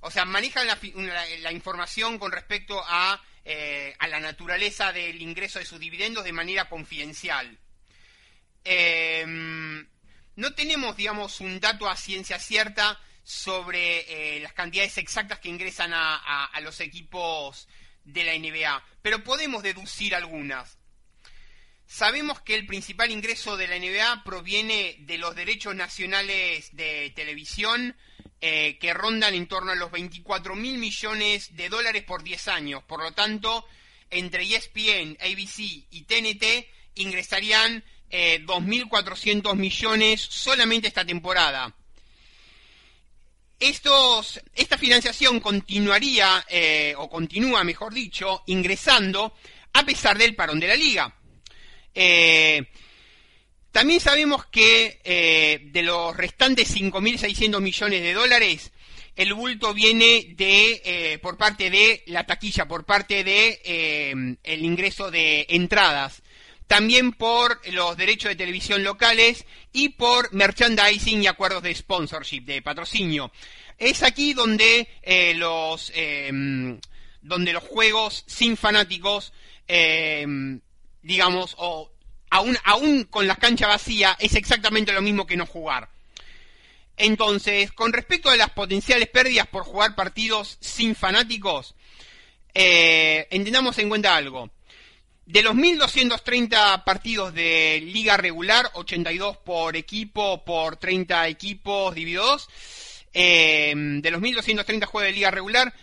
o 0.00 0.10
sea, 0.10 0.24
maneja 0.24 0.62
la, 0.64 1.52
información 1.52 2.18
con 2.18 2.30
respecto 2.30 2.80
eh, 3.44 3.94
a, 3.98 4.08
la 4.08 4.20
naturaleza 4.20 4.92
del 4.92 5.20
ingreso 5.20 5.58
de 5.58 5.64
sus 5.64 5.80
dividendos 5.80 6.22
de 6.22 6.32
manera 6.32 6.68
confidencial. 6.68 7.58
no 10.36 10.54
tenemos, 10.54 10.96
digamos, 10.96 11.40
un 11.40 11.58
dato 11.58 11.88
a 11.88 11.96
ciencia 11.96 12.38
cierta 12.38 13.00
sobre 13.24 14.38
las 14.40 14.52
cantidades 14.52 14.96
exactas 14.98 15.40
que 15.40 15.48
ingresan 15.48 15.92
a 15.92 16.60
los 16.60 16.78
equipos 16.78 17.66
de 18.04 18.22
la 18.22 18.38
NBA, 18.38 18.84
pero 19.02 19.24
podemos 19.24 19.62
deducir 19.64 20.14
algunas. 20.14 20.78
Sabemos 21.86 22.40
que 22.40 22.54
el 22.54 22.66
principal 22.66 23.10
ingreso 23.12 23.56
de 23.56 23.68
la 23.68 23.78
NBA 23.78 24.24
proviene 24.24 24.96
de 25.00 25.18
los 25.18 25.36
derechos 25.36 25.74
nacionales 25.74 26.74
de 26.74 27.12
televisión, 27.14 27.96
eh, 28.40 28.76
que 28.78 28.92
rondan 28.92 29.34
en 29.34 29.46
torno 29.46 29.72
a 29.72 29.76
los 29.76 29.90
24 29.90 30.56
mil 30.56 30.78
millones 30.78 31.56
de 31.56 31.68
dólares 31.68 32.02
por 32.02 32.22
10 32.22 32.48
años. 32.48 32.82
Por 32.82 33.02
lo 33.02 33.12
tanto, 33.12 33.64
entre 34.10 34.42
ESPN, 34.42 35.16
ABC 35.20 35.58
y 35.90 36.02
TNT 36.02 36.68
ingresarían 36.96 37.82
eh, 38.10 38.40
2.400 38.44 39.54
millones 39.54 40.20
solamente 40.20 40.88
esta 40.88 41.04
temporada. 41.04 41.74
Esta 43.58 44.76
financiación 44.76 45.40
continuaría, 45.40 46.44
eh, 46.48 46.94
o 46.98 47.08
continúa, 47.08 47.64
mejor 47.64 47.94
dicho, 47.94 48.42
ingresando 48.46 49.34
a 49.72 49.84
pesar 49.84 50.18
del 50.18 50.34
parón 50.34 50.60
de 50.60 50.68
la 50.68 50.76
liga. 50.76 51.14
Eh, 51.98 52.66
también 53.72 54.00
sabemos 54.00 54.44
que 54.46 55.00
eh, 55.02 55.60
de 55.72 55.82
los 55.82 56.14
restantes 56.16 56.74
5.600 56.76 57.60
millones 57.60 58.02
de 58.02 58.12
dólares, 58.12 58.72
el 59.16 59.32
bulto 59.32 59.72
viene 59.72 60.34
de 60.36 60.82
eh, 60.84 61.18
por 61.18 61.38
parte 61.38 61.70
de 61.70 62.02
la 62.06 62.24
taquilla, 62.24 62.68
por 62.68 62.84
parte 62.84 63.24
de 63.24 64.38
el 64.42 64.64
ingreso 64.64 65.10
de 65.10 65.46
entradas, 65.48 66.22
también 66.66 67.12
por 67.12 67.60
los 67.72 67.96
derechos 67.96 68.30
de 68.30 68.36
televisión 68.36 68.84
locales 68.84 69.46
y 69.72 69.90
por 69.90 70.32
merchandising 70.34 71.22
y 71.22 71.26
acuerdos 71.26 71.62
de 71.62 71.74
sponsorship, 71.74 72.42
de 72.42 72.60
patrocinio. 72.60 73.32
Es 73.78 74.02
aquí 74.02 74.34
donde 74.34 74.86
los 75.36 75.92
donde 77.22 77.52
los 77.52 77.62
juegos 77.62 78.24
sin 78.26 78.58
fanáticos 78.58 79.32
digamos, 81.06 81.54
o 81.58 81.90
aún, 82.30 82.58
aún 82.64 83.04
con 83.04 83.26
la 83.26 83.36
cancha 83.36 83.68
vacía, 83.68 84.16
es 84.18 84.34
exactamente 84.34 84.92
lo 84.92 85.02
mismo 85.02 85.26
que 85.26 85.36
no 85.36 85.46
jugar. 85.46 85.88
Entonces, 86.96 87.72
con 87.72 87.92
respecto 87.92 88.28
a 88.28 88.36
las 88.36 88.50
potenciales 88.50 89.08
pérdidas 89.08 89.46
por 89.46 89.64
jugar 89.64 89.94
partidos 89.94 90.58
sin 90.60 90.94
fanáticos, 90.94 91.74
eh, 92.54 93.28
entendamos 93.30 93.78
en 93.78 93.88
cuenta 93.88 94.16
algo. 94.16 94.50
De 95.26 95.42
los 95.42 95.54
1.230 95.54 96.84
partidos 96.84 97.34
de 97.34 97.82
liga 97.84 98.16
regular, 98.16 98.70
82 98.74 99.36
por 99.38 99.76
equipo, 99.76 100.44
por 100.44 100.76
30 100.76 101.28
equipos 101.28 101.94
divididos, 101.94 102.48
eh, 103.12 103.74
de 103.76 104.10
los 104.10 104.20
1.230 104.20 104.86
juegos 104.86 105.08
de 105.08 105.12
liga 105.12 105.30
regular, 105.30 105.74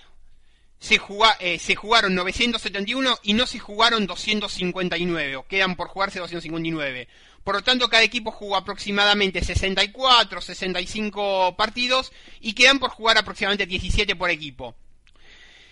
se, 0.84 1.00
eh, 1.40 1.60
se, 1.60 1.76
jugaron 1.76 2.14
971 2.14 3.20
y 3.24 3.34
no 3.34 3.48
se 3.48 3.58
jugaron 3.58 4.06
259, 4.06 5.38
o 5.38 5.48
quedan 5.48 5.78
por 5.78 5.88
jugarse 5.88 6.20
259. 6.20 7.08
Por 7.42 7.56
lo 7.56 7.62
tanto, 7.64 7.88
cada 7.88 8.04
equipo 8.04 8.32
jugó 8.32 8.58
aproximadamente 8.58 9.42
64, 9.42 10.42
65 10.42 11.56
partidos 11.56 12.12
y 12.42 12.52
quedan 12.52 12.80
por 12.80 12.90
jugar 12.90 13.18
aproximadamente 13.18 13.66
17 13.66 14.18
por 14.18 14.30
equipo. 14.30 14.76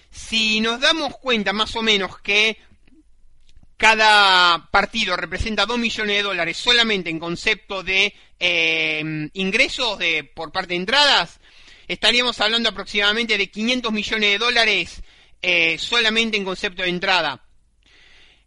Si 0.09 0.61
nos 0.61 0.79
damos 0.79 1.17
cuenta 1.17 1.51
más 1.51 1.75
o 1.75 1.81
menos 1.81 2.17
que 2.19 2.57
cada 3.75 4.69
partido 4.71 5.17
representa 5.17 5.65
2 5.65 5.77
millones 5.77 6.15
de 6.15 6.23
dólares 6.23 6.55
solamente 6.55 7.09
en 7.09 7.19
concepto 7.19 7.83
de 7.83 8.13
eh, 8.39 9.29
ingresos 9.33 9.99
de, 9.99 10.23
por 10.23 10.53
parte 10.53 10.69
de 10.69 10.75
entradas, 10.75 11.40
estaríamos 11.91 12.39
hablando 12.39 12.69
aproximadamente 12.69 13.37
de 13.37 13.51
500 13.51 13.91
millones 13.91 14.31
de 14.31 14.37
dólares 14.37 15.01
eh, 15.41 15.77
solamente 15.77 16.37
en 16.37 16.45
concepto 16.45 16.83
de 16.83 16.89
entrada. 16.89 17.43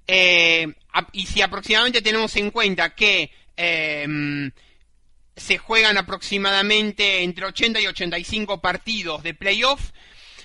Eh, 0.07 0.67
y 1.13 1.27
si 1.27 1.43
aproximadamente 1.43 2.01
tenemos 2.01 2.35
en 2.37 2.51
cuenta 2.51 2.95
que 2.95 3.31
em, 3.57 4.51
se 5.37 5.59
juegan 5.59 5.99
aproximadamente 5.99 7.23
entre 7.23 7.45
80 7.45 7.81
y 7.81 7.87
85 7.87 8.63
partidos 8.63 9.23
de 9.23 9.35
playoff, 9.35 9.91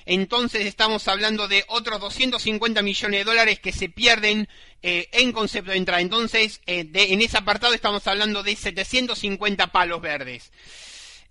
entonces 0.06 0.66
estamos 0.66 1.08
hablando 1.08 1.48
de 1.48 1.64
otros 1.70 2.02
250 2.02 2.82
millones 2.82 3.20
de 3.22 3.24
dólares 3.24 3.60
que 3.60 3.72
se 3.72 3.88
pierden 3.88 4.50
eh, 4.82 5.08
en 5.14 5.32
concepto 5.32 5.72
de 5.72 5.78
entrada. 5.78 6.02
Entonces, 6.02 6.60
en 6.66 7.22
ese 7.22 7.38
apartado 7.38 7.74
estamos 7.74 8.06
hablando 8.08 8.44
de 8.44 8.58
750 8.58 9.68
palos 9.68 10.02
verdes. 10.02 10.52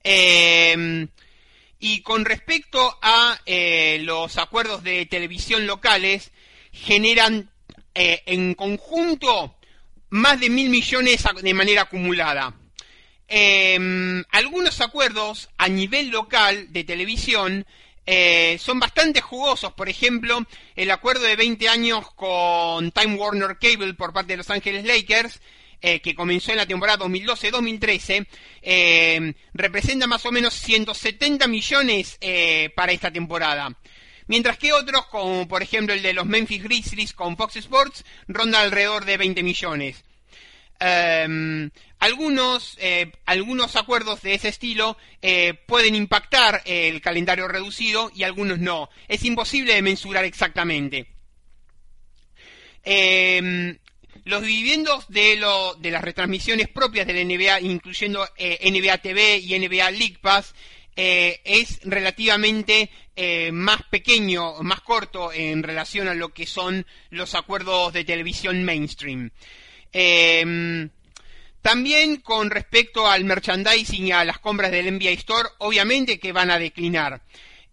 Eh, 0.05 1.09
y 1.79 2.03
con 2.03 2.25
respecto 2.25 2.99
a 3.03 3.39
eh, 3.47 3.99
los 4.03 4.37
acuerdos 4.37 4.83
de 4.83 5.07
televisión 5.07 5.67
locales, 5.67 6.33
generan 6.73 7.51
eh, 7.95 8.23
en 8.27 8.55
conjunto 8.55 9.57
más 10.11 10.41
de 10.41 10.51
mil 10.51 10.71
millones 10.71 11.25
de 11.43 11.55
manera 11.55 11.83
acumulada. 11.83 12.55
Em, 13.27 14.25
algunos 14.31 14.81
acuerdos 14.81 15.51
a 15.59 15.69
nivel 15.69 16.09
local 16.09 16.73
de 16.73 16.85
televisión 16.85 17.67
eh, 18.07 18.57
son 18.59 18.81
bastante 18.81 19.21
jugosos. 19.21 19.75
Por 19.75 19.89
ejemplo, 19.89 20.47
el 20.75 20.91
acuerdo 20.91 21.25
de 21.25 21.37
20 21.37 21.69
años 21.69 22.11
con 22.15 22.91
Time 22.91 23.17
Warner 23.17 23.59
Cable 23.59 23.93
por 23.95 24.15
parte 24.15 24.33
de 24.33 24.39
Los 24.39 24.51
Ángeles 24.51 24.85
Lakers, 24.85 25.41
eh, 25.81 26.01
que 26.01 26.15
comenzó 26.15 26.53
en 26.53 26.59
la 26.59 26.67
temporada 26.67 27.05
2012-2013, 27.05 28.27
eh, 28.63 29.35
representa 29.55 30.07
más 30.07 30.25
o 30.27 30.33
menos 30.33 30.55
170 30.55 31.47
millones 31.47 32.19
para 32.75 32.93
esta 32.93 33.11
temporada. 33.11 33.77
Mientras 34.29 34.59
que 34.59 34.73
otros, 34.75 35.07
como 35.07 35.49
por 35.49 35.63
ejemplo 35.63 35.95
el 35.95 36.03
de 36.03 36.13
los 36.13 36.27
Memphis 36.27 36.63
Grizzlies 36.63 37.15
con 37.15 37.37
Fox 37.37 37.57
Sports, 37.57 38.05
ronda 38.29 38.61
alrededor 38.61 39.07
de 39.07 39.17
20 39.17 39.43
millones. 39.43 40.05
Em, 40.81 41.71
algunos, 41.99 42.77
eh, 42.79 43.11
algunos 43.27 43.75
acuerdos 43.75 44.23
de 44.23 44.35
ese 44.35 44.49
estilo 44.49 44.97
eh, 45.21 45.55
pueden 45.67 45.97
impactar 45.97 46.63
el 46.65 47.01
calendario 47.01 47.49
reducido 47.49 48.13
y 48.15 48.23
algunos 48.23 48.59
no. 48.59 48.89
Es 49.09 49.25
imposible 49.25 49.75
de 49.75 49.83
mensurar 49.83 50.25
exactamente. 50.25 51.09
Em, 52.85 53.77
los 54.29 54.43
dividendos 54.43 55.09
de, 55.09 55.37
las 55.37 56.03
retransmisiones 56.03 56.69
propias 56.69 57.07
de 57.07 57.15
la 57.15 57.25
NBA, 57.25 57.61
incluyendo 57.61 58.29
eh, 58.37 58.71
NBA 58.71 58.99
TV 58.99 59.39
y 59.39 59.59
NBA 59.59 59.91
League 59.93 60.19
Pass, 60.21 60.55
es 60.97 61.79
relativamente 61.85 62.91
más 63.53 63.85
pequeño, 63.85 64.55
más 64.65 64.81
corto 64.81 65.33
en 65.33 65.63
relación 65.63 66.09
a 66.09 66.15
lo 66.15 66.31
que 66.31 66.45
son 66.45 66.85
los 67.11 67.37
acuerdos 67.37 67.93
de 67.93 68.05
televisión 68.05 68.65
mainstream. 68.65 69.31
Em, 69.93 70.91
también 71.63 72.17
con 72.17 72.51
respecto 72.51 73.09
al 73.09 73.25
merchandising 73.25 74.07
y 74.07 74.13
a 74.13 74.25
las 74.25 74.39
compras 74.39 74.71
del 74.71 74.87
NBA 74.87 75.11
Store, 75.11 75.49
obviamente 75.59 76.19
que 76.19 76.33
van 76.33 76.51
a 76.51 76.59
declinar. 76.59 77.23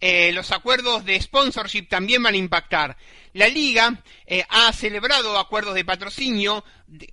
Eh, 0.01 0.31
los 0.33 0.51
acuerdos 0.51 1.05
de 1.05 1.21
sponsorship 1.21 1.87
también 1.87 2.21
van 2.21 2.33
a 2.33 2.37
impactar. 2.37 2.97
La 3.35 3.49
liga 3.49 4.01
eh, 4.25 4.45
ha 4.47 4.71
celebrado 4.71 5.37
acuerdos 5.37 5.75
de 5.75 5.83
patrocinio 5.83 6.63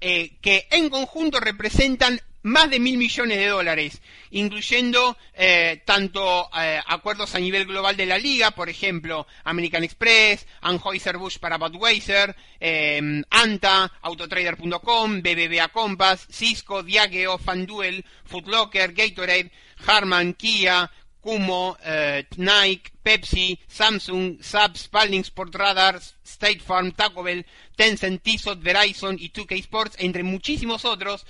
eh, 0.01 0.37
que 0.41 0.69
en 0.71 0.89
conjunto 0.89 1.41
representan 1.41 2.21
más 2.45 2.71
de 2.71 2.79
mil 2.79 2.97
millones 2.97 3.39
de 3.39 3.49
dólares, 3.49 4.01
incluyendo 4.31 5.17
eh, 5.35 5.83
tanto 5.85 6.49
acuerdos 6.53 7.35
a 7.35 7.41
nivel 7.41 7.67
global 7.67 7.97
de 7.97 8.07
la 8.07 8.19
liga, 8.19 8.53
por 8.53 8.69
ejemplo, 8.69 9.27
American 9.43 9.83
Express, 9.83 10.47
Anheuser-Busch 10.61 11.39
para 11.41 11.59
Budweiser, 11.59 12.37
eh, 12.61 13.23
Anta, 13.31 13.93
Autotrader.com, 14.03 15.23
BBVA 15.23 15.69
Compass, 15.69 16.29
Cisco, 16.31 16.85
Diageo, 16.85 17.37
FanDuel, 17.37 18.05
Footlocker, 18.27 18.93
Gatorade, 18.93 19.51
Harman, 19.85 20.35
Kia, 20.35 20.89
Kumo, 21.23 21.79
Nike, 22.37 22.91
Pepsi, 23.03 23.59
Samsung, 23.67 24.43
Saab, 24.43 24.77
Spalding 24.77 25.23
Sport 25.23 25.55
Radars, 25.55 26.17
State 26.25 26.61
Farm, 26.61 26.93
Taco 26.93 27.23
Bell, 27.23 27.47
Tencent, 27.77 28.23
Tissot, 28.23 28.61
Verizon 28.61 29.17
y 29.19 29.31
2K 29.31 29.59
Sports, 29.61 29.97
entre 29.99 30.23
muchísimos 30.25 30.85
otros, 30.85 31.25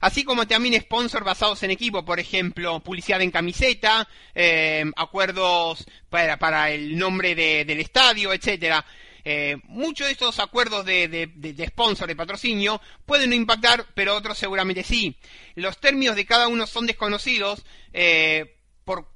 así 0.00 0.22
como 0.22 0.46
también 0.46 0.80
sponsors 0.80 1.24
basados 1.24 1.62
en 1.62 1.70
equipo, 1.70 2.04
por 2.04 2.20
ejemplo, 2.20 2.78
publicidad 2.80 3.22
en 3.22 3.30
camiseta, 3.30 4.06
eh, 4.34 4.84
acuerdos 4.96 5.84
para, 6.10 6.38
para, 6.38 6.70
el 6.70 6.96
nombre 6.96 7.34
del 7.34 7.80
estadio, 7.80 8.32
etcétera. 8.32 8.84
Eh, 9.26 9.56
muchos 9.64 10.06
de 10.06 10.12
estos 10.12 10.38
acuerdos 10.38 10.84
de, 10.84 11.08
de, 11.08 11.66
sponsor, 11.68 12.06
de 12.06 12.14
patrocinio, 12.14 12.82
pueden 13.06 13.30
no 13.30 13.36
impactar, 13.36 13.86
pero 13.94 14.14
otros 14.14 14.36
seguramente 14.36 14.82
sí. 14.82 15.16
Los 15.54 15.78
términos 15.78 16.16
de 16.16 16.26
cada 16.26 16.48
uno 16.48 16.66
son 16.66 16.86
desconocidos, 16.86 17.64
eh, 17.94 18.53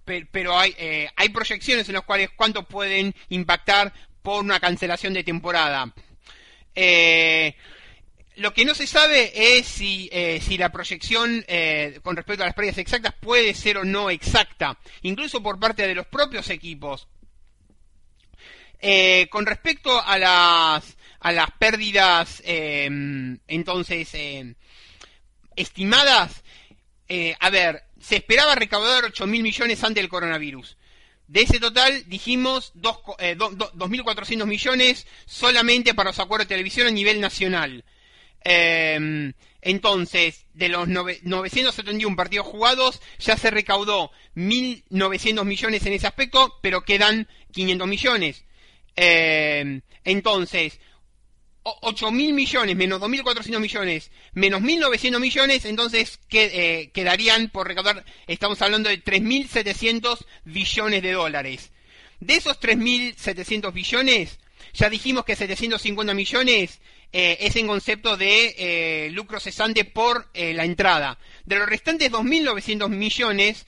pero 0.05 0.59
hay, 0.59 0.75
hay 1.17 1.29
proyecciones 1.29 1.89
en 1.89 1.95
las 1.95 2.05
cuales 2.05 2.31
cuánto 2.37 2.65
pueden 2.65 3.15
impactar 3.29 3.93
por 4.23 4.45
una 4.45 4.61
cancelación 4.61 5.15
de 5.15 5.25
temporada. 5.25 5.93
Eh, 6.75 7.55
lo 8.39 8.55
que 8.55 8.65
no 8.65 8.75
se 8.75 8.87
sabe 8.87 9.33
es 9.35 9.67
si, 9.67 10.09
eh, 10.13 10.41
si 10.41 10.57
la 10.57 10.71
proyección 10.71 11.45
eh, 11.49 11.99
con 12.03 12.15
respecto 12.15 12.45
a 12.45 12.47
las 12.47 12.55
pérdidas 12.55 12.79
exactas 12.79 13.15
puede 13.19 13.53
ser 13.53 13.79
o 13.79 13.85
no 13.85 14.11
exacta, 14.11 14.79
incluso 15.03 15.43
por 15.43 15.59
parte 15.59 15.87
de 15.87 15.95
los 15.95 16.07
propios 16.07 16.49
equipos. 16.51 17.09
Eh, 18.81 19.27
con 19.29 19.45
respecto 19.45 20.01
a 20.01 20.19
las, 20.19 20.97
a 21.19 21.33
las 21.33 21.51
pérdidas, 21.59 22.41
entonces, 22.45 24.13
estimadas, 25.57 26.45
a 27.41 27.51
ver, 27.51 27.88
se 28.01 28.17
esperaba 28.17 28.55
recaudar 28.55 29.05
8 29.05 29.27
mil 29.27 29.43
millones 29.43 29.83
antes 29.83 30.03
del 30.03 30.09
coronavirus. 30.09 30.77
De 31.27 31.43
ese 31.43 31.61
total 31.61 32.05
dijimos 32.07 32.73
2.400 32.75 34.47
millones 34.47 35.07
solamente 35.27 35.93
para 35.95 36.11
los 36.11 36.19
acuerdos 36.19 36.49
de 36.49 36.55
televisión 36.55 36.87
a 36.87 36.91
nivel 36.91 37.21
nacional. 37.21 37.85
Em, 38.43 39.35
entonces, 39.61 40.47
de 40.55 40.69
los 40.69 40.89
971 40.89 42.17
partidos 42.17 42.47
jugados, 42.47 43.03
ya 43.19 43.37
se 43.37 43.51
recaudó 43.51 44.11
1.900 44.37 45.45
millones 45.45 45.85
en 45.85 45.93
ese 45.93 46.07
aspecto, 46.07 46.59
pero 46.63 46.83
quedan 46.83 47.29
500 47.53 47.89
millones. 47.89 48.45
Em, 48.97 49.83
entonces, 50.05 50.81
8.000 51.81 52.33
millones 52.33 52.77
menos 52.77 53.01
2.400 53.01 53.61
millones 53.61 54.11
menos 54.33 54.61
1.900 54.63 55.21
millones, 55.21 55.65
entonces 55.65 56.21
eh, 56.31 56.91
quedarían 56.93 57.49
por 57.49 57.67
recaudar, 57.67 58.05
estamos 58.27 58.61
hablando 58.63 58.89
de 58.89 59.03
3.700 59.03 60.25
billones 60.45 61.03
de 61.03 61.13
dólares. 61.13 61.71
De 62.21 62.35
esos 62.35 62.61
3.700 62.61 63.73
billones, 63.73 64.39
ya 64.75 64.91
dijimos 64.91 65.25
que 65.25 65.37
750 65.37 66.15
millones 66.15 66.81
eh, 67.13 67.39
es 67.41 67.57
en 67.57 67.67
concepto 67.67 68.17
de 68.17 68.55
eh, 68.59 69.11
lucro 69.11 69.41
cesante 69.41 69.85
por 69.85 70.29
la 70.35 70.65
entrada. 70.65 71.19
De 71.45 71.57
los 71.57 71.69
restantes 71.69 72.11
2.900 72.11 72.89
millones, 72.89 73.67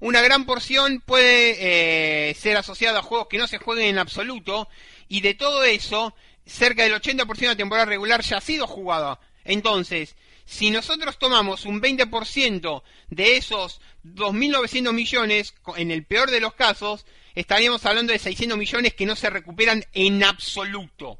una 0.00 0.20
gran 0.20 0.46
porción 0.46 1.02
puede 1.04 2.34
ser 2.34 2.56
asociada 2.56 3.00
a 3.00 3.02
juegos 3.02 3.26
que 3.28 3.38
no 3.38 3.48
se 3.48 3.58
jueguen 3.58 3.86
en 3.86 3.98
absoluto, 3.98 4.68
y 5.08 5.22
de 5.22 5.34
todo 5.34 5.64
eso, 5.64 6.14
cerca 6.48 6.82
del 6.82 6.94
80% 6.94 7.36
de 7.36 7.46
la 7.46 7.56
temporada 7.56 7.86
regular 7.86 8.22
ya 8.22 8.38
ha 8.38 8.40
sido 8.40 8.66
jugada. 8.66 9.20
Entonces, 9.44 10.16
si 10.44 10.70
nosotros 10.70 11.18
tomamos 11.18 11.66
un 11.66 11.80
20% 11.80 12.82
de 13.08 13.36
esos 13.36 13.80
2.900 14.04 14.92
millones, 14.92 15.54
en 15.76 15.90
el 15.90 16.04
peor 16.04 16.30
de 16.30 16.40
los 16.40 16.54
casos, 16.54 17.06
estaríamos 17.34 17.84
hablando 17.86 18.12
de 18.12 18.18
600 18.18 18.58
millones 18.58 18.94
que 18.94 19.06
no 19.06 19.14
se 19.14 19.30
recuperan 19.30 19.84
en 19.92 20.24
absoluto. 20.24 21.18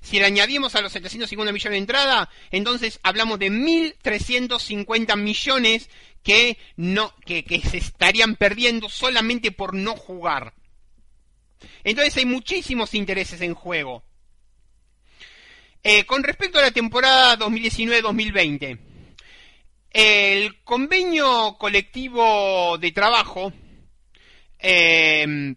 Si 0.00 0.18
le 0.18 0.24
añadimos 0.24 0.74
a 0.74 0.80
los 0.80 0.92
750 0.92 1.52
millones 1.52 1.72
de 1.72 1.78
entrada, 1.78 2.30
entonces 2.50 3.00
hablamos 3.02 3.38
de 3.38 3.50
1.350 3.50 5.16
millones 5.16 5.90
que, 6.22 6.56
no, 6.76 7.14
que, 7.26 7.62
se 7.68 7.78
estarían 7.78 8.36
perdiendo 8.36 8.88
solamente 8.88 9.52
por 9.52 9.74
no 9.74 9.96
jugar. 9.96 10.54
Entonces 11.84 12.16
hay 12.16 12.24
muchísimos 12.24 12.94
intereses 12.94 13.40
en 13.42 13.54
juego. 13.54 14.02
Eh, 15.82 16.04
con 16.04 16.22
respecto 16.22 16.58
a 16.58 16.62
la 16.62 16.70
temporada 16.70 17.38
2019-2020, 17.38 18.78
el 19.90 20.62
convenio 20.62 21.56
colectivo 21.58 22.78
de 22.78 22.92
trabajo 22.92 23.52
eh, 24.58 25.54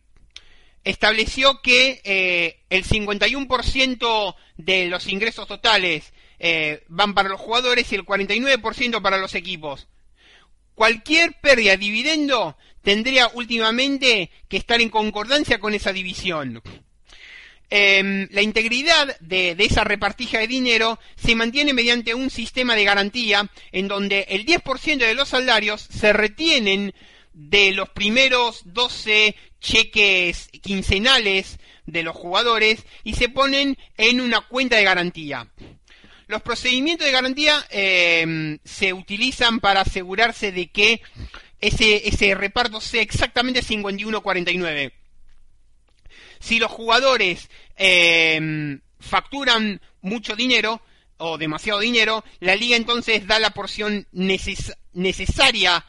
estableció 0.83 1.61
que 1.61 2.01
eh, 2.03 2.59
el 2.69 2.83
51% 2.83 4.35
de 4.57 4.87
los 4.87 5.07
ingresos 5.07 5.47
totales 5.47 6.13
eh, 6.39 6.83
van 6.87 7.13
para 7.13 7.29
los 7.29 7.39
jugadores 7.39 7.91
y 7.91 7.95
el 7.95 8.05
49% 8.05 9.01
para 9.01 9.17
los 9.17 9.35
equipos. 9.35 9.87
Cualquier 10.75 11.39
pérdida 11.39 11.71
de 11.71 11.77
dividendo 11.77 12.57
tendría 12.81 13.29
últimamente 13.33 14.31
que 14.49 14.57
estar 14.57 14.81
en 14.81 14.89
concordancia 14.89 15.59
con 15.59 15.73
esa 15.73 15.93
división. 15.93 16.61
Em, 17.75 18.27
la 18.29 18.43
integridad 18.43 19.17
de, 19.19 19.55
esa 19.57 19.83
repartija 19.83 20.37
de 20.37 20.45
dinero 20.45 20.99
se 21.15 21.33
mantiene 21.33 21.73
mediante 21.73 22.13
un 22.13 22.29
sistema 22.29 22.75
de 22.75 22.83
garantía 22.83 23.49
en 23.71 23.87
donde 23.87 24.27
el 24.29 24.45
10% 24.45 24.97
de 24.97 25.15
los 25.15 25.29
salarios 25.29 25.81
se 25.81 26.13
retienen 26.13 26.93
de 27.33 27.71
los 27.71 27.89
primeros 27.89 28.61
12 28.65 29.35
cheques 29.59 30.49
quincenales 30.61 31.57
de 31.87 32.03
los 32.03 32.15
jugadores 32.15 32.85
y 33.03 33.15
se 33.15 33.27
ponen 33.27 33.75
en 33.97 34.21
una 34.21 34.41
cuenta 34.41 34.75
de 34.75 34.83
garantía. 34.83 35.47
Los 36.27 36.43
procedimientos 36.43 37.07
de 37.07 37.11
garantía 37.11 37.65
eh, 37.71 38.59
se 38.63 38.93
utilizan 38.93 39.59
para 39.59 39.81
asegurarse 39.81 40.51
de 40.51 40.67
que 40.67 41.01
ese, 41.59 42.07
ese 42.07 42.35
reparto 42.35 42.79
sea 42.79 43.01
exactamente 43.01 43.63
51-49. 43.63 44.91
Si 46.43 46.59
los 46.59 46.69
jugadores 46.69 47.49
eh, 47.77 48.77
facturan 48.99 49.79
mucho 50.01 50.35
dinero 50.35 50.81
o 51.15 51.37
demasiado 51.37 51.79
dinero, 51.79 52.21
la 52.41 52.53
liga 52.57 52.75
entonces 52.75 53.25
da 53.25 53.39
la 53.39 53.51
porción 53.51 54.05
necesaria. 54.11 55.85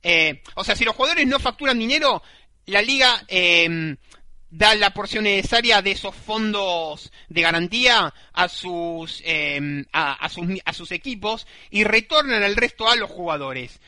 Eh, 0.00 0.40
o 0.54 0.62
sea, 0.62 0.76
si 0.76 0.84
los 0.84 0.94
jugadores 0.94 1.26
no 1.26 1.40
facturan 1.40 1.80
dinero, 1.80 2.22
la 2.66 2.80
liga 2.80 3.24
em, 3.26 3.96
da 4.48 4.76
la 4.76 4.94
porción 4.94 5.24
necesaria 5.24 5.82
de 5.82 5.90
esos 5.90 6.14
fondos 6.14 7.10
de 7.28 7.42
garantía 7.42 8.14
a 8.34 8.48
sus, 8.48 9.20
em, 9.24 9.84
a, 9.92 10.28
sus, 10.28 10.46
a 10.64 10.72
sus 10.74 10.92
equipos 10.92 11.44
y 11.70 11.82
retornan 11.82 12.44
el 12.44 12.54
resto 12.54 12.88
a 12.88 12.94
los 12.94 13.10
jugadores. 13.10 13.80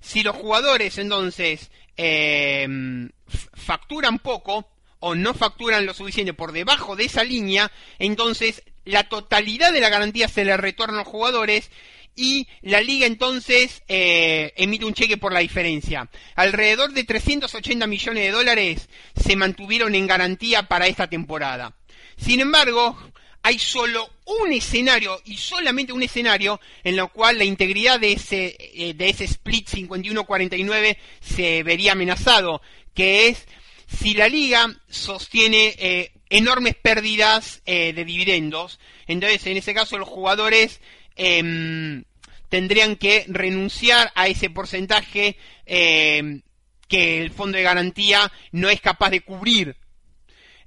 Si 0.00 0.22
los 0.22 0.34
jugadores 0.34 0.96
entonces 0.96 1.70
em, 1.94 3.10
facturan 3.52 4.18
poco 4.18 4.77
o 5.00 5.14
no 5.14 5.34
facturan 5.34 5.86
lo 5.86 5.94
suficiente 5.94 6.34
por 6.34 6.52
debajo 6.52 6.96
de 6.96 7.04
esa 7.04 7.24
línea, 7.24 7.70
entonces 7.98 8.62
la 8.84 9.04
totalidad 9.04 9.72
de 9.72 9.80
la 9.80 9.90
garantía 9.90 10.28
se 10.28 10.44
le 10.44 10.56
retorna 10.56 10.94
a 10.94 11.04
los 11.04 11.08
jugadores 11.08 11.70
y 12.16 12.48
la 12.62 12.80
liga 12.80 13.06
entonces 13.06 13.82
eh, 13.86 14.52
emite 14.56 14.84
un 14.84 14.94
cheque 14.94 15.18
por 15.18 15.32
la 15.32 15.38
diferencia. 15.38 16.08
Alrededor 16.34 16.92
de 16.92 17.04
380 17.04 17.86
millones 17.86 18.24
de 18.24 18.32
dólares 18.32 18.88
se 19.14 19.36
mantuvieron 19.36 19.94
en 19.94 20.08
garantía 20.08 20.64
para 20.64 20.88
esta 20.88 21.08
temporada. 21.08 21.76
Sin 22.16 22.40
embargo, 22.40 22.98
hay 23.42 23.58
solo 23.58 24.10
un 24.24 24.52
escenario 24.52 25.20
y 25.24 25.36
solamente 25.36 25.92
un 25.92 26.02
escenario 26.02 26.60
en 26.82 26.96
lo 26.96 27.08
cual 27.08 27.38
la 27.38 27.44
integridad 27.44 28.00
de 28.00 28.12
ese, 28.12 28.56
eh, 28.74 28.94
de 28.94 29.08
ese 29.08 29.24
split 29.24 29.68
51-49 29.68 30.96
se 31.20 31.62
vería 31.62 31.92
amenazado, 31.92 32.60
que 32.94 33.28
es 33.28 33.46
si 33.88 34.14
la 34.14 34.28
liga 34.28 34.68
sostiene 34.88 35.74
eh, 35.78 36.12
enormes 36.30 36.76
pérdidas 36.76 37.62
de 37.64 38.04
dividendos, 38.04 38.78
entonces 39.06 39.46
en 39.46 39.56
ese 39.56 39.74
caso 39.74 39.96
los 39.98 40.08
jugadores 40.08 40.80
em, 41.16 42.04
tendrían 42.48 42.96
que 42.96 43.24
renunciar 43.28 44.10
a 44.14 44.28
ese 44.28 44.50
porcentaje 44.50 45.36
eh, 45.66 46.40
que 46.88 47.20
el 47.20 47.30
fondo 47.30 47.58
de 47.58 47.64
garantía 47.64 48.32
no 48.52 48.70
es 48.70 48.80
capaz 48.80 49.10
de 49.10 49.20
cubrir. 49.20 49.76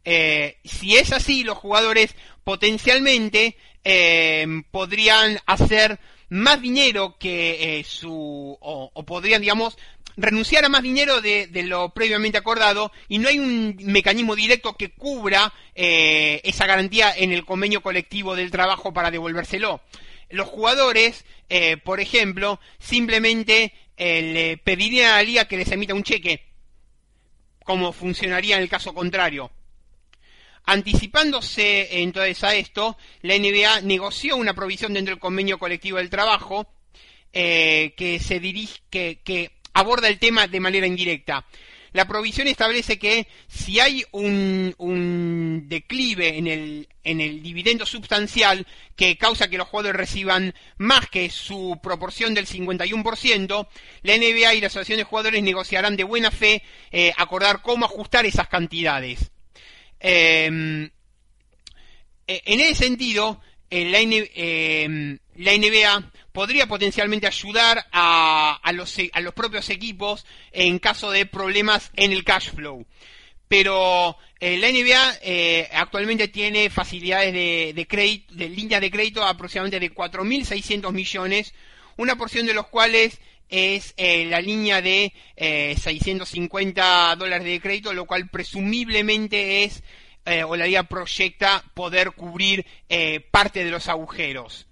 Eh, 0.03 0.57
si 0.63 0.97
es 0.97 1.11
así, 1.11 1.43
los 1.43 1.57
jugadores 1.57 2.15
potencialmente 2.43 3.57
eh, 3.83 4.45
podrían 4.71 5.39
hacer 5.45 5.99
más 6.29 6.61
dinero 6.61 7.17
que 7.19 7.83
su 7.85 8.57
o, 8.61 9.05
podrían 9.05 9.41
digamos 9.41 9.77
renunciar 10.17 10.65
a 10.65 10.69
más 10.69 10.83
dinero 10.83 11.21
de, 11.21 11.49
lo 11.65 11.89
previamente 11.89 12.37
acordado 12.37 12.91
y 13.07 13.17
no 13.17 13.29
hay 13.29 13.39
un 13.39 13.77
mecanismo 13.85 14.35
directo 14.35 14.75
que 14.75 14.91
cubra 14.91 15.53
esa 15.73 16.65
garantía 16.65 17.13
en 17.15 17.31
el 17.31 17.45
convenio 17.45 17.81
colectivo 17.81 18.35
del 18.35 18.51
trabajo 18.51 18.93
para 18.93 19.11
devolvérselo 19.11 19.81
los 20.31 20.47
jugadores, 20.47 21.25
eh, 21.49 21.77
por 21.77 21.99
ejemplo, 21.99 22.59
simplemente 22.79 23.73
eh, 23.97 24.21
le 24.21 24.57
pedirían 24.57 25.13
a 25.13 25.17
la 25.17 25.23
liga 25.23 25.45
que 25.45 25.57
les 25.57 25.71
emita 25.71 25.93
un 25.93 26.03
cheque, 26.03 26.43
como 27.63 27.93
funcionaría 27.93 28.55
en 28.55 28.63
el 28.63 28.69
caso 28.69 28.93
contrario. 28.93 29.51
Anticipándose 30.63 32.01
entonces 32.01 32.43
a 32.43 32.55
esto, 32.55 32.97
la 33.21 33.37
NBA 33.37 33.81
negoció 33.81 34.37
una 34.37 34.53
provisión 34.53 34.93
dentro 34.93 35.13
del 35.13 35.19
convenio 35.19 35.57
colectivo 35.57 35.97
del 35.97 36.09
trabajo 36.09 36.67
eh, 37.33 37.93
que 37.97 38.19
se 38.19 38.39
dirige, 38.39 38.79
que 38.89 39.51
aborda 39.73 40.07
el 40.07 40.19
tema 40.19 40.47
de 40.47 40.59
manera 40.59 40.87
indirecta. 40.87 41.45
La 41.93 42.07
provisión 42.07 42.47
establece 42.47 42.97
que 42.97 43.27
si 43.47 43.81
hay 43.81 44.05
un, 44.11 45.65
declive 45.67 46.37
en 46.37 46.47
el, 46.47 46.87
en 47.03 47.19
el 47.19 47.43
dividendo 47.43 47.85
sustancial 47.85 48.65
que 48.95 49.17
causa 49.17 49.49
que 49.49 49.57
los 49.57 49.67
jugadores 49.67 49.97
reciban 49.97 50.53
más 50.77 51.09
que 51.09 51.29
su 51.29 51.79
proporción 51.83 52.33
del 52.33 52.47
51%, 52.47 53.67
la 54.03 54.17
NBA 54.17 54.53
y 54.53 54.61
la 54.61 54.67
Asociación 54.67 54.99
de 54.99 55.03
Jugadores 55.03 55.43
negociarán 55.43 55.97
de 55.97 56.05
buena 56.05 56.31
fe 56.31 56.63
eh, 56.91 57.11
acordar 57.17 57.61
cómo 57.61 57.85
ajustar 57.85 58.25
esas 58.25 58.47
cantidades. 58.47 59.29
Em, 59.99 60.89
eh, 62.25 62.41
en 62.45 62.59
ese 62.61 62.85
sentido, 62.85 63.41
em, 63.69 65.19
la 65.35 65.51
NBA 65.53 66.11
podría 66.31 66.67
potencialmente 66.67 67.27
ayudar 67.27 67.85
a, 67.91 68.59
a, 68.61 68.71
los, 68.71 68.95
a 69.11 69.19
los 69.19 69.33
propios 69.33 69.69
equipos 69.69 70.25
en 70.51 70.79
caso 70.79 71.11
de 71.11 71.25
problemas 71.25 71.91
en 71.95 72.11
el 72.11 72.23
cash 72.23 72.51
flow. 72.51 72.85
Pero 73.47 74.15
eh, 74.39 74.57
la 74.57 74.71
NBA 74.71 75.19
eh, 75.23 75.69
actualmente 75.73 76.29
tiene 76.29 76.69
facilidades 76.69 77.33
de, 77.33 77.73
de, 77.75 77.85
crédito, 77.85 78.33
de 78.33 78.47
líneas 78.47 78.79
de 78.79 78.89
crédito 78.89 79.25
aproximadamente 79.25 79.81
de 79.81 79.93
4.600 79.93 80.93
millones, 80.93 81.53
una 81.97 82.15
porción 82.15 82.45
de 82.45 82.53
los 82.53 82.67
cuales 82.67 83.19
es 83.49 83.93
eh, 83.97 84.25
la 84.25 84.39
línea 84.39 84.81
de 84.81 85.11
650 85.35 87.17
dólares 87.17 87.45
de 87.45 87.59
crédito, 87.59 87.93
lo 87.93 88.05
cual 88.05 88.29
presumiblemente 88.29 89.65
es, 89.65 89.83
o 90.47 90.55
la 90.55 90.65
liga 90.65 90.83
proyecta 90.83 91.61
poder 91.73 92.11
cubrir 92.11 92.65
parte 93.31 93.65
de 93.65 93.71
los 93.71 93.89
agujeros. 93.89 94.67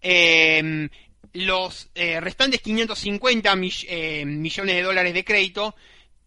Em, 0.00 0.88
los 1.32 1.90
eh, 1.94 2.20
restantes 2.20 2.60
550 2.60 3.54
eh, 3.88 4.24
millones 4.24 4.74
de 4.74 4.82
dólares 4.82 5.14
de 5.14 5.24
crédito 5.24 5.74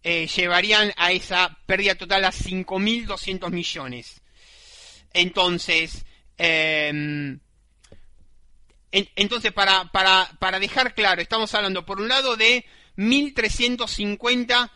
eh, 0.02 0.26
llevarían 0.26 0.92
a 0.96 1.12
esa 1.12 1.58
pérdida 1.66 1.94
total 1.94 2.24
a 2.24 2.32
5.200 2.32 3.50
millones. 3.50 4.20
Entonces, 5.12 6.04
em, 6.38 7.38
entonces 8.90 9.52
para, 9.52 9.84
para, 9.92 10.30
para 10.38 10.58
dejar 10.58 10.94
claro, 10.94 11.20
estamos 11.20 11.54
hablando 11.54 11.84
por 11.84 12.00
un 12.00 12.08
lado 12.08 12.36
de 12.36 12.64
1.350 12.96 14.70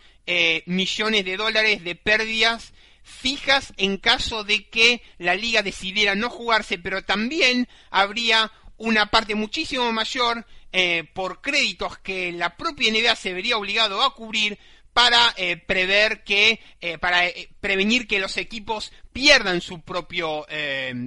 millones 0.66 1.24
de 1.24 1.36
dólares 1.36 1.84
de 1.84 1.94
pérdidas 1.94 2.72
fijas 3.06 3.72
en 3.76 3.98
caso 3.98 4.42
de 4.42 4.68
que 4.68 5.00
la 5.18 5.36
liga 5.36 5.62
decidiera 5.62 6.16
no 6.16 6.28
jugarse, 6.28 6.76
pero 6.76 7.04
también 7.04 7.68
habría 7.90 8.50
una 8.78 9.06
parte 9.10 9.34
muchísimo 9.34 9.90
mayor 9.92 10.46
eh, 10.72 11.04
por 11.14 11.40
créditos 11.40 11.98
que 11.98 12.32
la 12.32 12.56
propia 12.56 12.92
NBA 12.92 13.16
se 13.16 13.32
vería 13.32 13.56
obligado 13.56 14.02
a 14.02 14.14
cubrir 14.14 14.58
para 14.92 15.34
eh, 15.36 15.56
prever 15.56 16.24
que 16.24 16.60
eh, 16.80 16.98
para 16.98 17.22
prevenir 17.60 18.06
que 18.06 18.18
los 18.18 18.36
equipos 18.36 18.92
pierdan 19.12 19.60
su 19.60 19.80
propio 19.80 20.46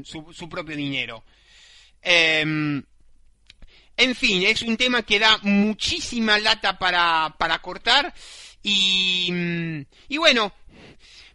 su, 0.03 0.49
propio 0.49 0.75
dinero. 0.75 1.23
Em, 2.01 2.83
en 3.97 4.15
fin 4.15 4.43
es 4.43 4.61
un 4.61 4.77
tema 4.77 5.03
que 5.03 5.19
da 5.19 5.37
muchísima 5.43 6.39
lata 6.39 6.79
para, 6.79 7.35
para 7.37 7.59
cortar 7.59 8.13
y, 8.63 9.33
y 10.07 10.17
bueno 10.17 10.53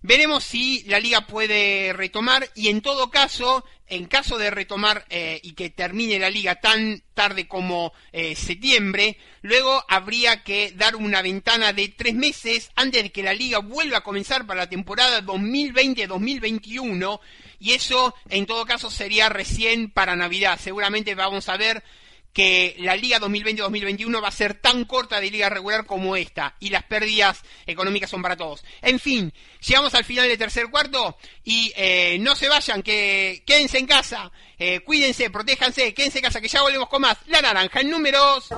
Veremos 0.07 0.45
si 0.45 0.83
la 0.83 1.01
liga 1.01 1.23
puede 1.23 1.95
retomar 1.95 2.51
y 2.55 2.69
en 2.69 2.83
todo 2.83 3.11
caso, 3.11 3.65
en 3.87 4.05
caso 4.05 4.37
de 4.37 4.51
retomar 4.51 5.07
eh, 5.09 5.41
y 5.43 5.55
que 5.55 5.71
termine 5.71 6.19
la 6.19 6.29
liga 6.29 6.57
tan 6.57 7.03
tarde 7.15 7.49
como 7.49 7.95
eh, 8.13 8.37
septiembre, 8.37 9.17
luego 9.41 9.83
habría 9.89 10.43
que 10.43 10.73
dar 10.73 10.95
una 10.95 11.23
ventana 11.23 11.73
de 11.73 11.89
tres 11.89 12.15
meses 12.15 12.71
antes 12.77 13.03
de 13.03 13.13
que 13.13 13.23
la 13.23 13.33
liga 13.33 13.61
vuelva 13.61 13.97
a 13.97 14.05
comenzar 14.05 14.47
para 14.47 14.61
la 14.61 14.69
temporada 14.69 15.23
2020-2021 15.23 17.21
y 17.59 17.73
eso 17.73 18.15
en 18.29 18.45
todo 18.45 18.67
caso 18.67 18.91
sería 18.91 19.31
recién 19.31 19.91
para 19.91 20.17
Navidad. 20.17 20.61
Seguramente 20.63 21.15
vamos 21.15 21.49
a 21.49 21.57
ver 21.57 21.83
que 22.35 22.75
la 22.81 22.97
liga 22.97 23.21
2020-2021 23.21 24.23
va 24.23 24.29
a 24.29 24.33
ser 24.33 24.55
tan 24.55 24.85
corta 24.85 25.21
de 25.21 25.31
liga 25.31 25.49
regular 25.49 25.87
como 25.87 26.17
esta 26.17 26.57
y 26.59 26.69
las 26.69 26.83
pérdidas 26.83 27.41
económicas 27.65 28.11
son 28.11 28.21
para 28.21 28.37
todos. 28.37 28.65
En 28.83 28.99
fin, 28.99 29.33
llegamos 29.67 29.95
al 29.95 30.05
final 30.05 30.29
del 30.29 30.37
tercer 30.37 30.69
cuarto 30.69 31.17
y 31.45 31.73
eh, 31.77 32.19
no 32.21 32.35
se 32.35 32.49
vayan, 32.49 32.83
que 32.83 33.45
quédense 33.47 33.79
en 33.79 33.87
casa, 33.87 34.33
eh, 34.59 34.81
cuídense, 34.81 35.31
protéjanse, 35.31 35.95
quédense 35.95 36.19
en 36.19 36.25
casa, 36.25 36.41
que 36.41 36.49
ya 36.49 36.63
volvemos 36.63 36.89
con 36.89 37.03
más. 37.03 37.17
La 37.27 37.41
naranja 37.41 37.81
en 37.81 37.91
números. 37.91 38.49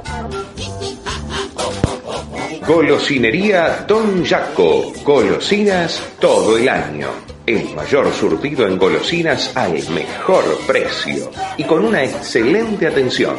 Golosinería 2.66 3.84
Don 3.86 4.24
Jaco. 4.24 4.92
Golosinas 5.04 6.02
todo 6.18 6.56
el 6.56 6.68
año. 6.68 7.08
El 7.46 7.74
mayor 7.74 8.12
surtido 8.12 8.66
en 8.66 8.76
golosinas 8.76 9.56
al 9.56 9.72
mejor 9.90 10.58
precio 10.66 11.30
y 11.56 11.64
con 11.64 11.84
una 11.84 12.02
excelente 12.02 12.86
atención. 12.86 13.36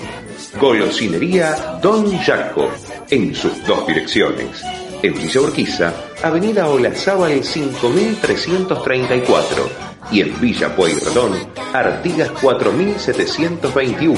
Golosinería 0.60 1.80
Don 1.82 2.12
Jaco, 2.20 2.70
en 3.10 3.34
sus 3.36 3.66
dos 3.66 3.86
direcciones. 3.86 4.64
En 5.04 5.14
Villa 5.14 5.42
Urquiza, 5.42 5.94
Avenida 6.24 6.70
Olazábal 6.70 7.44
5334 7.44 9.70
y 10.12 10.22
en 10.22 10.40
Villa 10.42 10.76
Pueyrredón, 10.76 11.34
Artigas 11.74 12.32
4721, 12.42 14.18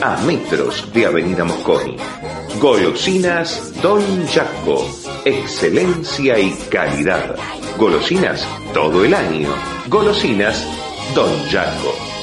a 0.00 0.16
metros 0.22 0.90
de 0.94 1.04
Avenida 1.06 1.44
Mosconi. 1.44 1.96
Golosinas 2.60 3.72
Don 3.82 4.26
Jaco, 4.28 4.88
excelencia 5.24 6.38
y 6.38 6.52
calidad. 6.70 7.34
Golosinas 7.76 8.46
todo 8.72 9.04
el 9.04 9.12
año. 9.12 9.48
Golosinas 9.88 10.64
Don 11.14 11.30
Jaco. 11.50 12.13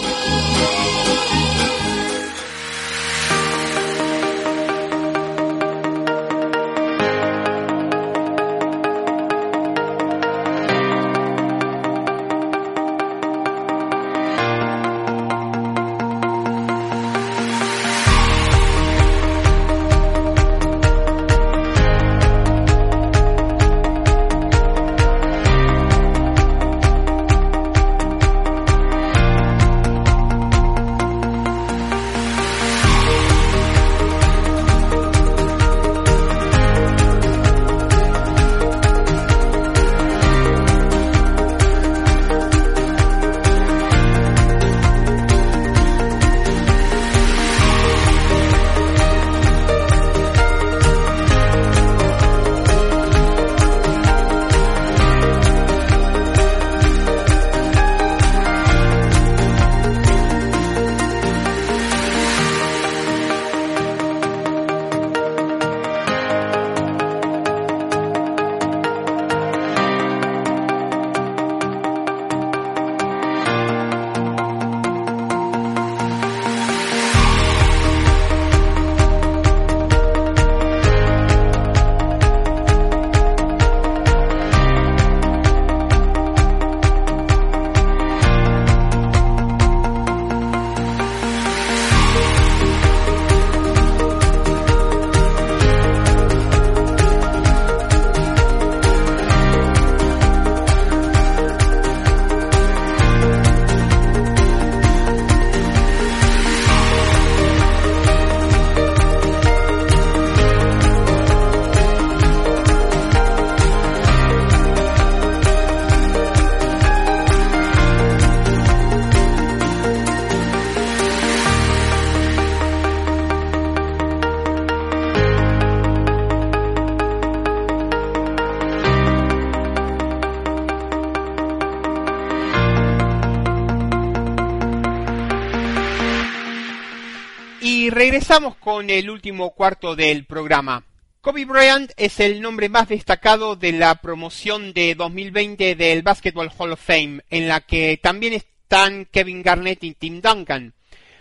Regresamos 138.32 138.60
con 138.60 138.90
el 138.90 139.10
último 139.10 139.50
cuarto 139.50 139.94
del 139.94 140.24
programa. 140.24 140.86
Kobe 141.20 141.44
Bryant 141.44 141.92
es 141.98 142.22
el 142.22 142.40
nombre 142.40 142.70
más 142.70 142.88
destacado 142.88 143.58
de 143.58 143.74
la 143.74 143.96
promoción 143.96 144.72
de 144.72 144.96
2020 144.96 145.76
del 145.76 146.02
Basketball 146.02 146.50
Hall 146.58 146.72
of 146.72 146.82
Fame, 146.82 147.24
en 147.30 147.50
la 147.50 147.60
que 147.60 148.00
también 148.02 148.32
están 148.32 149.04
Kevin 149.12 149.44
Garnett 149.44 149.84
y 149.84 149.96
Tim 149.96 150.22
Duncan. 150.22 150.74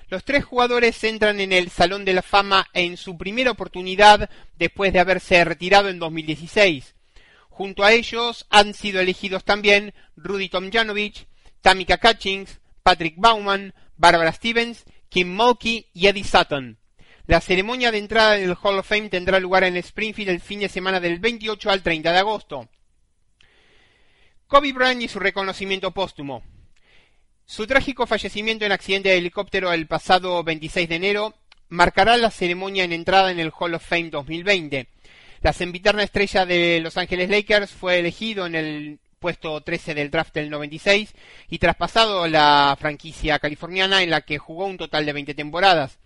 Los 0.09 0.23
tres 0.23 0.45
jugadores 0.45 1.03
entran 1.03 1.41
en 1.41 1.53
el 1.53 1.71
Salón 1.71 2.05
de 2.05 2.13
la 2.13 2.23
Fama 2.23 2.69
en 2.75 2.97
su 2.97 3.19
primera 3.19 3.51
oportunidad 3.51 4.31
después 4.57 4.93
de 4.93 5.01
haberse 5.01 5.45
retirado 5.45 5.89
en 5.89 5.99
2016. 5.99 6.95
Junto 7.49 7.83
a 7.83 7.91
ellos 7.91 8.47
han 8.51 8.73
sido 8.73 9.01
elegidos 9.01 9.43
también 9.43 9.95
Rudy 10.15 10.49
Tomjanovich, 10.49 11.27
Tamika 11.61 11.99
Catchings, 11.99 12.61
Patrick 12.85 13.15
Bauman, 13.17 13.75
Barbara 13.97 14.31
Stevens 14.31 14.85
Kim 15.11 15.35
Mulkey 15.35 15.89
y 15.93 16.07
Eddie 16.07 16.23
Sutton. 16.23 16.79
La 17.31 17.41
ceremonia 17.41 17.93
de 17.93 17.99
entrada 17.99 18.33
del 18.33 18.57
Hall 18.61 18.81
of 18.81 18.89
Fame 18.89 19.09
tendrá 19.09 19.39
lugar 19.39 19.63
en 19.63 19.77
Springfield 19.77 20.31
el 20.31 20.41
fin 20.41 20.59
de 20.59 20.69
semana 20.69 20.99
del 20.99 21.21
28 21.21 21.71
al 21.71 21.81
30 21.81 22.11
de 22.11 22.19
agosto. 22.19 22.69
Kobe 24.49 24.73
Bryant 24.73 25.01
y 25.03 25.07
su 25.07 25.21
reconocimiento 25.21 25.93
póstumo. 25.93 26.43
Su 27.45 27.69
trágico 27.69 28.09
fallecimiento 28.09 28.65
en 28.65 28.73
accidente 28.73 29.11
de 29.11 29.19
helicóptero 29.19 29.73
el 29.73 29.87
pasado 29.87 30.43
26 30.43 30.89
de 30.89 30.97
enero 30.97 31.35
marcará 31.69 32.17
la 32.17 32.33
ceremonia 32.33 32.83
en 32.83 32.93
entrada 32.93 33.31
en 33.31 33.39
el 33.39 33.53
Hall 33.57 33.75
of 33.75 33.87
Fame 33.87 34.11
2020. 34.11 34.89
La 35.43 35.53
sempiterna 35.53 36.03
estrella 36.03 36.45
de 36.45 36.81
Los 36.81 36.97
Ángeles 36.97 37.31
Lakers 37.31 37.71
fue 37.71 38.01
elegido 38.01 38.45
en 38.47 38.57
el 38.57 38.99
puesto 39.21 39.61
13 39.61 39.95
del 39.95 40.11
draft 40.11 40.35
del 40.35 40.51
96 40.51 41.15
y 41.49 41.59
traspasado 41.61 42.27
la 42.27 42.77
franquicia 42.77 43.39
californiana 43.39 44.03
en 44.03 44.11
la 44.11 44.23
que 44.23 44.39
jugó 44.39 44.67
un 44.67 44.79
total 44.79 45.07
de 45.07 45.13
20 45.13 45.35
temporadas. 45.35 46.01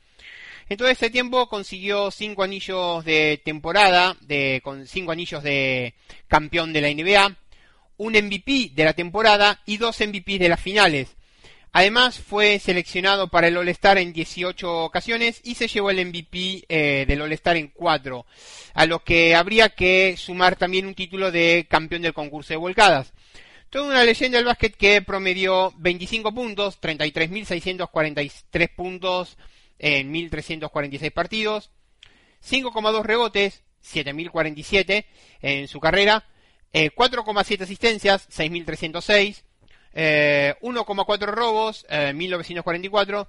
En 0.69 0.79
todo 0.79 0.89
ese 0.89 1.11
tiempo 1.11 1.49
consiguió 1.49 2.11
cinco 2.11 2.43
anillos 2.43 3.05
de 3.05 3.41
temporada, 3.45 4.17
de, 4.23 4.61
con 4.65 4.87
cinco 4.87 5.13
anillos 5.13 5.43
de 5.43 5.95
campeón 6.27 6.73
de 6.73 6.81
la 6.81 6.89
NBA, 6.89 7.37
un 7.99 8.13
MVP 8.13 8.71
de 8.75 8.85
la 8.85 8.95
temporada 8.95 9.61
y 9.67 9.77
dos 9.77 10.01
MVP 10.01 10.39
de 10.39 10.49
las 10.49 10.61
finales. 10.61 11.17
Además 11.77 12.19
fue 12.21 12.61
seleccionado 12.61 13.29
para 13.29 13.49
el 13.49 13.57
All-Star 13.57 13.99
en 13.99 14.13
18 14.13 14.85
ocasiones 14.85 15.41
y 15.43 15.57
se 15.57 15.67
llevó 15.67 15.91
el 15.91 16.07
MVP 16.07 16.65
eh, 16.69 17.05
del 17.07 17.21
All-Star 17.21 17.57
en 17.57 17.69
4, 17.69 18.25
a 18.75 18.87
lo 18.87 19.03
que 19.03 19.35
habría 19.35 19.71
que 19.71 20.17
sumar 20.17 20.55
también 20.55 20.87
un 20.87 20.95
título 20.95 21.33
de 21.33 21.67
campeón 21.69 22.03
del 22.03 22.15
concurso 22.15 22.55
de 22.55 22.59
volcadas. 22.59 23.13
Toda 23.71 23.89
una 23.89 24.05
leyenda 24.05 24.39
del 24.39 24.47
básquet 24.47 24.77
que 24.77 25.03
promedió 25.03 25.75
25 25.79 26.33
puntos, 26.33 26.81
33.643 26.81 28.71
puntos 28.75 29.37
en 29.79 30.13
1.346 30.13 31.13
partidos, 31.13 31.71
5,2 32.43 33.03
rebotes, 33.03 33.63
7.047 33.85 35.05
en 35.43 35.69
su 35.69 35.81
carrera, 35.81 36.25
4,7 36.73 37.61
eh, 37.61 37.63
asistencias, 37.63 38.29
6.306, 38.31 39.43
1,4 39.95 41.23
eh, 41.23 41.27
robos, 41.27 41.87
1944, 42.15 43.29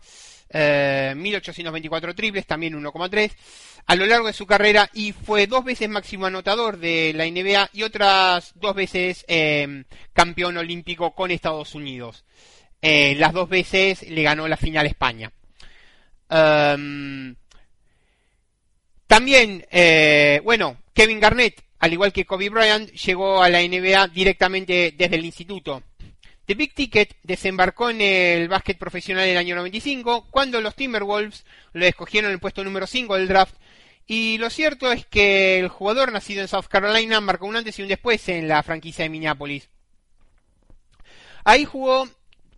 eh, 0.49 1.13
1824 1.15 2.11
eh, 2.11 2.13
triples, 2.13 2.45
también 2.47 2.73
1,3 2.73 3.31
a 3.87 3.95
lo 3.95 4.05
largo 4.07 4.27
de 4.27 4.33
su 4.33 4.47
carrera 4.47 4.89
y 4.93 5.11
fue 5.11 5.45
dos 5.45 5.63
veces 5.63 5.87
máximo 5.89 6.25
anotador 6.25 6.79
de 6.79 7.13
la 7.13 7.25
NBA 7.25 7.69
y 7.73 7.83
otras 7.83 8.53
dos 8.55 8.73
veces 8.73 9.23
campeón 10.13 10.57
olímpico 10.57 11.13
con 11.13 11.29
Estados 11.29 11.75
Unidos. 11.75 12.25
las 12.81 13.31
dos 13.31 13.47
veces 13.47 14.01
le 14.09 14.23
ganó 14.23 14.47
la 14.47 14.57
final 14.57 14.87
a 14.87 14.89
España. 14.89 15.31
Em, 16.29 17.35
también, 19.07 19.65
bueno, 20.43 20.77
Kevin 20.93 21.19
Garnett, 21.19 21.63
al 21.79 21.93
igual 21.93 22.13
que 22.13 22.25
Kobe 22.25 22.49
Bryant, 22.49 22.91
llegó 22.91 23.41
a 23.43 23.49
la 23.49 23.61
NBA 23.61 24.07
directamente 24.07 24.93
desde 24.97 25.15
el 25.15 25.25
instituto. 25.25 25.83
The 26.45 26.53
Big 26.53 26.75
Ticket 26.75 27.15
desembarcó 27.23 27.89
en 27.89 28.01
el 28.01 28.47
básquet 28.47 28.77
profesional 28.77 29.25
en 29.25 29.31
el 29.31 29.37
año 29.37 29.55
95, 29.55 30.27
cuando 30.29 30.61
los 30.61 30.75
Timberwolves 30.75 31.43
lo 31.73 31.85
escogieron 31.85 32.29
en 32.29 32.33
el 32.33 32.39
puesto 32.39 32.63
número 32.63 32.85
5 32.85 33.15
del 33.15 33.27
draft. 33.27 33.55
Y 34.07 34.37
lo 34.37 34.51
cierto 34.51 34.91
es 34.91 35.07
que 35.07 35.57
el 35.59 35.69
jugador 35.69 36.11
nacido 36.11 36.41
en 36.41 36.47
South 36.47 36.67
Carolina 36.69 37.19
marcó 37.19 37.47
un 37.47 37.55
antes 37.55 37.79
y 37.79 37.81
un 37.81 37.87
después 37.87 38.29
en 38.29 38.47
la 38.47 38.61
franquicia 38.61 39.03
de 39.03 39.09
Minneapolis. 39.09 39.69
Ahí 41.43 41.65
jugó 41.65 42.07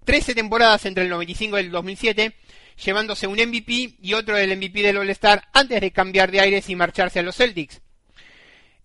13 0.04 0.36
temporadas 0.36 0.86
entre 0.86 1.04
el 1.04 1.10
95 1.10 1.58
y 1.58 1.62
el 1.62 1.72
2007, 1.72 2.36
llevándose 2.84 3.28
un 3.28 3.40
MVP 3.40 3.98
y 4.02 4.14
otro 4.14 4.36
del 4.36 4.58
MVP 4.58 4.82
del 4.82 4.98
All-Star 4.98 5.44
antes 5.54 5.82
de 5.82 5.92
cambiar 5.92 6.32
de 6.32 6.42
aires 6.42 6.70
y 6.70 6.76
marcharse 6.76 7.20
a 7.20 7.24
los 7.24 7.36
Celtics. 7.36 7.82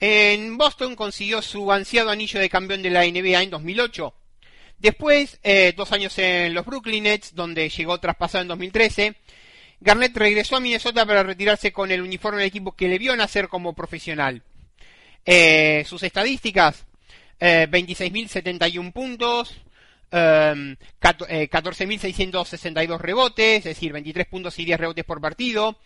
En 0.01 0.59
Boston 0.59 0.97
consiguió 0.97 1.43
su 1.43 1.71
ansiado 1.71 2.11
anillo 2.11 2.41
de 2.41 2.51
campeón 2.51 2.83
de 2.83 2.91
la 2.91 3.05
NBA 3.05 3.43
en 3.43 3.51
2008 3.51 4.15
Después, 4.83 5.39
eh, 5.45 5.73
dos 5.77 5.93
años 5.93 6.19
en 6.19 6.55
los 6.55 6.67
Brooklyn 6.67 7.05
Nets, 7.05 7.37
donde 7.37 7.69
llegó 7.69 8.01
traspasado 8.01 8.43
en 8.43 8.49
2013. 8.49 9.15
Garnett 9.79 10.17
regresó 10.17 10.57
a 10.57 10.61
Minnesota 10.61 11.07
para 11.07 11.23
retirarse 11.23 11.73
con 11.73 11.93
el 11.93 12.03
uniforme 12.03 12.39
del 12.39 12.49
equipo 12.49 12.73
que 12.73 12.89
le 12.89 12.99
vio 12.99 13.15
nacer 13.15 13.47
como 13.47 13.75
profesional. 13.75 14.43
Eh, 15.25 15.85
sus 15.87 16.03
estadísticas, 16.03 16.85
26.071 17.39 18.91
eh, 18.91 18.93
puntos, 20.13 20.77
14.662 21.01 23.01
rebotes, 23.01 23.59
es 23.59 23.65
decir, 23.65 23.93
23 23.93 24.27
puntos 24.27 24.59
y 24.59 24.65
10 24.65 24.79
rebotes 24.79 25.05
por 25.05 25.21
partido. 25.21 25.79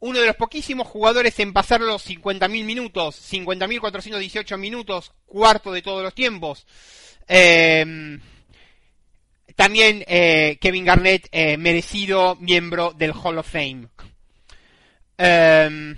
Uno 0.00 0.20
de 0.20 0.26
los 0.26 0.36
poquísimos 0.36 0.86
jugadores 0.86 1.38
en 1.40 1.54
pasar 1.54 1.80
los 1.80 2.06
50.000 2.06 2.64
minutos, 2.64 3.16
50.418 3.32 4.58
minutos, 4.58 5.12
cuarto 5.24 5.72
de 5.72 5.80
todos 5.80 6.02
los 6.02 6.14
tiempos. 6.14 6.66
Em, 7.26 8.20
también 9.56 10.04
eh, 10.06 10.58
Kevin 10.60 10.84
Garnett, 10.84 11.28
eh, 11.32 11.56
merecido 11.56 12.36
miembro 12.36 12.92
del 12.92 13.12
Hall 13.12 13.38
of 13.38 13.50
Fame. 13.50 13.88
Em, 15.16 15.96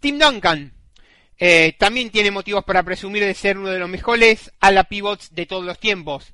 Tim 0.00 0.18
Duncan 0.18 0.72
eh, 1.38 1.74
también 1.78 2.10
tiene 2.10 2.30
motivos 2.30 2.64
para 2.64 2.82
presumir 2.82 3.24
de 3.24 3.34
ser 3.34 3.58
uno 3.58 3.68
de 3.68 3.78
los 3.78 3.88
mejores 3.88 4.52
a 4.60 4.70
la 4.70 4.84
pivots 4.84 5.34
de 5.34 5.46
todos 5.46 5.64
los 5.64 5.78
tiempos. 5.78 6.32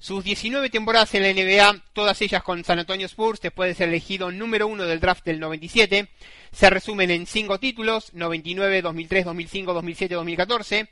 Sus 0.00 0.22
19 0.22 0.70
temporadas 0.70 1.12
en 1.14 1.22
la 1.22 1.32
NBA, 1.32 1.82
todas 1.92 2.22
ellas 2.22 2.42
con 2.44 2.62
San 2.62 2.78
Antonio 2.78 3.06
Spurs, 3.06 3.40
después 3.40 3.68
de 3.68 3.74
ser 3.74 3.88
elegido 3.88 4.30
número 4.30 4.68
uno 4.68 4.84
del 4.84 5.00
draft 5.00 5.24
del 5.24 5.40
97, 5.40 6.08
se 6.52 6.70
resumen 6.70 7.10
en 7.10 7.26
5 7.26 7.58
títulos, 7.58 8.14
99, 8.14 8.82
2003, 8.82 9.24
2005, 9.24 9.74
2007, 9.74 10.14
2014, 10.14 10.88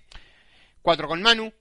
4 0.83 1.09
con 1.09 1.23
Manu, 1.23 1.53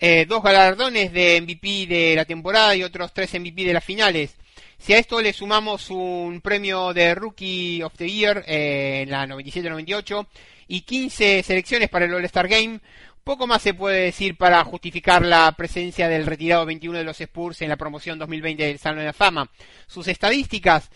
eh, 0.00 0.24
dos 0.26 0.42
galardones 0.42 1.12
de 1.12 1.40
MVP 1.40 1.86
de 1.86 2.14
la 2.16 2.24
temporada 2.24 2.74
y 2.74 2.82
otros 2.82 3.12
tres 3.12 3.34
MVP 3.34 3.64
de 3.64 3.74
las 3.74 3.84
finales. 3.84 4.34
Si 4.78 4.94
a 4.94 4.98
esto 4.98 5.20
le 5.20 5.34
sumamos 5.34 5.90
un 5.90 6.40
premio 6.40 6.94
de 6.94 7.14
Rookie 7.14 7.82
of 7.82 7.92
the 7.96 8.10
Year 8.10 8.42
eh, 8.46 9.02
en 9.02 9.10
la 9.10 9.26
97-98 9.26 10.26
y 10.68 10.80
15 10.80 11.42
selecciones 11.42 11.90
para 11.90 12.06
el 12.06 12.14
All-Star 12.14 12.48
Game, 12.48 12.80
poco 13.30 13.46
más 13.46 13.62
se 13.62 13.74
puede 13.74 14.06
decir 14.06 14.36
para 14.36 14.64
justificar 14.64 15.24
la 15.24 15.52
presencia 15.52 16.08
del 16.08 16.26
retirado 16.26 16.66
21 16.66 16.98
de 16.98 17.04
los 17.04 17.20
Spurs 17.20 17.62
en 17.62 17.68
la 17.68 17.76
promoción 17.76 18.18
2020 18.18 18.64
del 18.64 18.80
Salón 18.80 18.98
de 18.98 19.04
la 19.04 19.12
Fama. 19.12 19.48
Sus 19.86 20.08
estadísticas, 20.08 20.90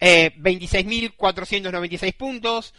eh, 0.00 0.32
26.496 0.36 2.12
puntos, 2.16 2.74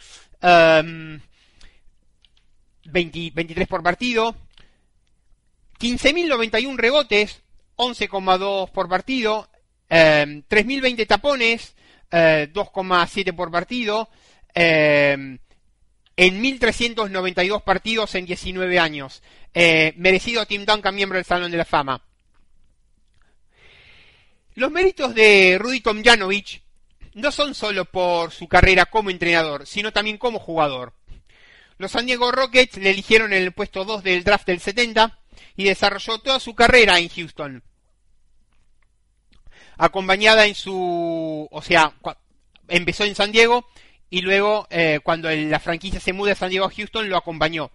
23 2.84 3.46
em, 3.46 3.66
por 3.66 3.82
partido, 3.82 4.36
15.091 5.80 6.76
rebotes, 6.76 7.40
11,2 7.76 8.70
por 8.70 8.90
partido, 8.90 9.48
3.020 9.88 11.00
em, 11.00 11.06
tapones, 11.06 11.74
2,7 12.10 13.26
eh, 13.26 13.32
por 13.32 13.50
partido, 13.50 14.10
em, 14.52 15.38
en 16.18 16.42
1.392 16.42 17.62
partidos 17.62 18.16
en 18.16 18.26
19 18.26 18.80
años. 18.80 19.22
Eh, 19.54 19.94
merecido 19.96 20.44
Tim 20.46 20.66
Duncan, 20.66 20.92
miembro 20.92 21.16
del 21.16 21.24
Salón 21.24 21.52
de 21.52 21.56
la 21.56 21.64
Fama. 21.64 22.02
Los 24.56 24.72
méritos 24.72 25.14
de 25.14 25.58
Rudy 25.60 25.80
Tomjanovich 25.80 26.60
no 27.14 27.30
son 27.30 27.54
solo 27.54 27.84
por 27.84 28.32
su 28.32 28.48
carrera 28.48 28.86
como 28.86 29.10
entrenador, 29.10 29.64
sino 29.64 29.92
también 29.92 30.18
como 30.18 30.40
jugador. 30.40 30.92
Los 31.78 31.92
San 31.92 32.06
Diego 32.06 32.32
Rockets 32.32 32.78
le 32.78 32.90
eligieron 32.90 33.32
en 33.32 33.44
el 33.44 33.52
puesto 33.52 33.84
2 33.84 34.02
del 34.02 34.24
draft 34.24 34.48
del 34.48 34.58
70 34.58 35.20
y 35.54 35.64
desarrolló 35.64 36.18
toda 36.18 36.40
su 36.40 36.52
carrera 36.56 36.98
en 36.98 37.10
Houston. 37.10 37.62
Acompañada 39.76 40.46
en 40.46 40.56
su, 40.56 41.46
o 41.48 41.62
sea, 41.62 41.92
empezó 42.66 43.04
en 43.04 43.14
San 43.14 43.30
Diego 43.30 43.68
y 44.10 44.22
luego 44.22 44.66
eh, 44.70 45.00
cuando 45.02 45.30
la 45.30 45.60
franquicia 45.60 46.00
se 46.00 46.12
muda 46.12 46.30
de 46.30 46.36
San 46.36 46.50
Diego 46.50 46.66
a 46.66 46.70
Houston 46.70 47.08
lo 47.08 47.16
acompañó. 47.16 47.70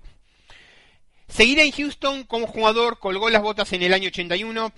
Seguirá 1.27 1.63
en 1.63 1.71
Houston 1.71 2.23
como 2.23 2.47
jugador, 2.47 2.99
colgó 2.99 3.29
las 3.29 3.41
botas 3.41 3.73
en 3.73 3.81
el 3.81 3.93
año 3.93 4.07
81, 4.07 4.71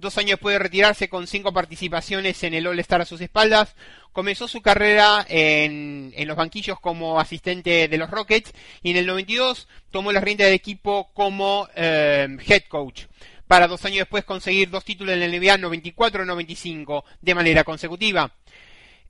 Dos 0.00 0.16
años 0.16 0.30
después 0.30 0.54
de 0.54 0.60
retirarse 0.60 1.10
con 1.10 1.26
cinco 1.26 1.52
participaciones 1.52 2.42
en 2.42 2.54
el 2.54 2.66
All-Star 2.66 3.02
a 3.02 3.04
sus 3.04 3.20
espaldas, 3.20 3.76
comenzó 4.12 4.48
su 4.48 4.62
carrera 4.62 5.26
en, 5.28 6.14
los 6.26 6.38
banquillos 6.38 6.80
como 6.80 7.20
asistente 7.20 7.86
de 7.86 7.98
los 7.98 8.10
Rockets 8.10 8.54
y 8.82 8.92
en 8.92 8.96
el 8.96 9.06
92 9.06 9.68
tomó 9.90 10.10
la 10.10 10.22
rienda 10.22 10.46
del 10.46 10.54
equipo 10.54 11.10
como 11.12 11.68
eh, 11.76 12.34
head 12.48 12.62
coach 12.70 13.02
para 13.46 13.68
dos 13.68 13.84
años 13.84 13.98
después 13.98 14.24
conseguir 14.24 14.70
dos 14.70 14.86
títulos 14.86 15.12
en 15.12 15.20
la 15.20 15.28
NBA 15.28 15.58
94-95 15.58 17.04
de 17.20 17.34
manera 17.34 17.62
consecutiva. 17.62 18.32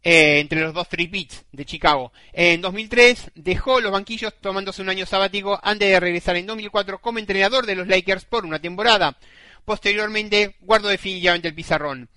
Eh, 0.02 0.40
entre 0.40 0.62
los 0.62 0.72
dos 0.72 0.88
three 0.88 1.28
de 1.52 1.66
Chicago. 1.66 2.10
En 2.32 2.62
2003 2.62 3.32
dejó 3.34 3.82
los 3.82 3.92
banquillos 3.92 4.32
tomándose 4.40 4.80
un 4.80 4.88
año 4.88 5.04
sabático 5.04 5.60
antes 5.62 5.90
de 5.90 6.00
regresar 6.00 6.36
en 6.36 6.46
2004 6.46 7.02
como 7.02 7.18
entrenador 7.18 7.66
de 7.66 7.74
los 7.74 7.86
Lakers 7.86 8.24
por 8.24 8.46
una 8.46 8.58
temporada. 8.58 9.18
Posteriormente 9.66 10.56
guardó 10.60 10.88
definitivamente 10.88 11.48
el 11.48 11.54
pizarrón. 11.54 12.08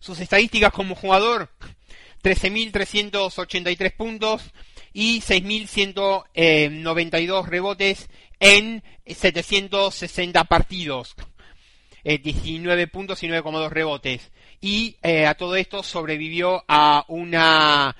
Sus 0.00 0.20
estadísticas 0.20 0.72
como 0.72 0.94
jugador, 0.94 1.50
13.383 2.22 3.94
puntos 3.94 4.40
y 4.94 5.20
6.192 5.20 7.44
rebotes 7.44 8.08
en 8.40 8.82
760 9.06 10.44
partidos. 10.44 11.14
19 12.04 12.82
eh, 12.82 12.86
puntos 12.86 13.22
y 13.22 13.28
9,2 13.28 13.68
rebotes. 13.68 14.30
Y 14.60 14.96
eh, 15.02 15.26
a 15.26 15.34
todo 15.34 15.54
esto 15.56 15.82
sobrevivió 15.82 16.64
a 16.66 17.04
una 17.08 17.94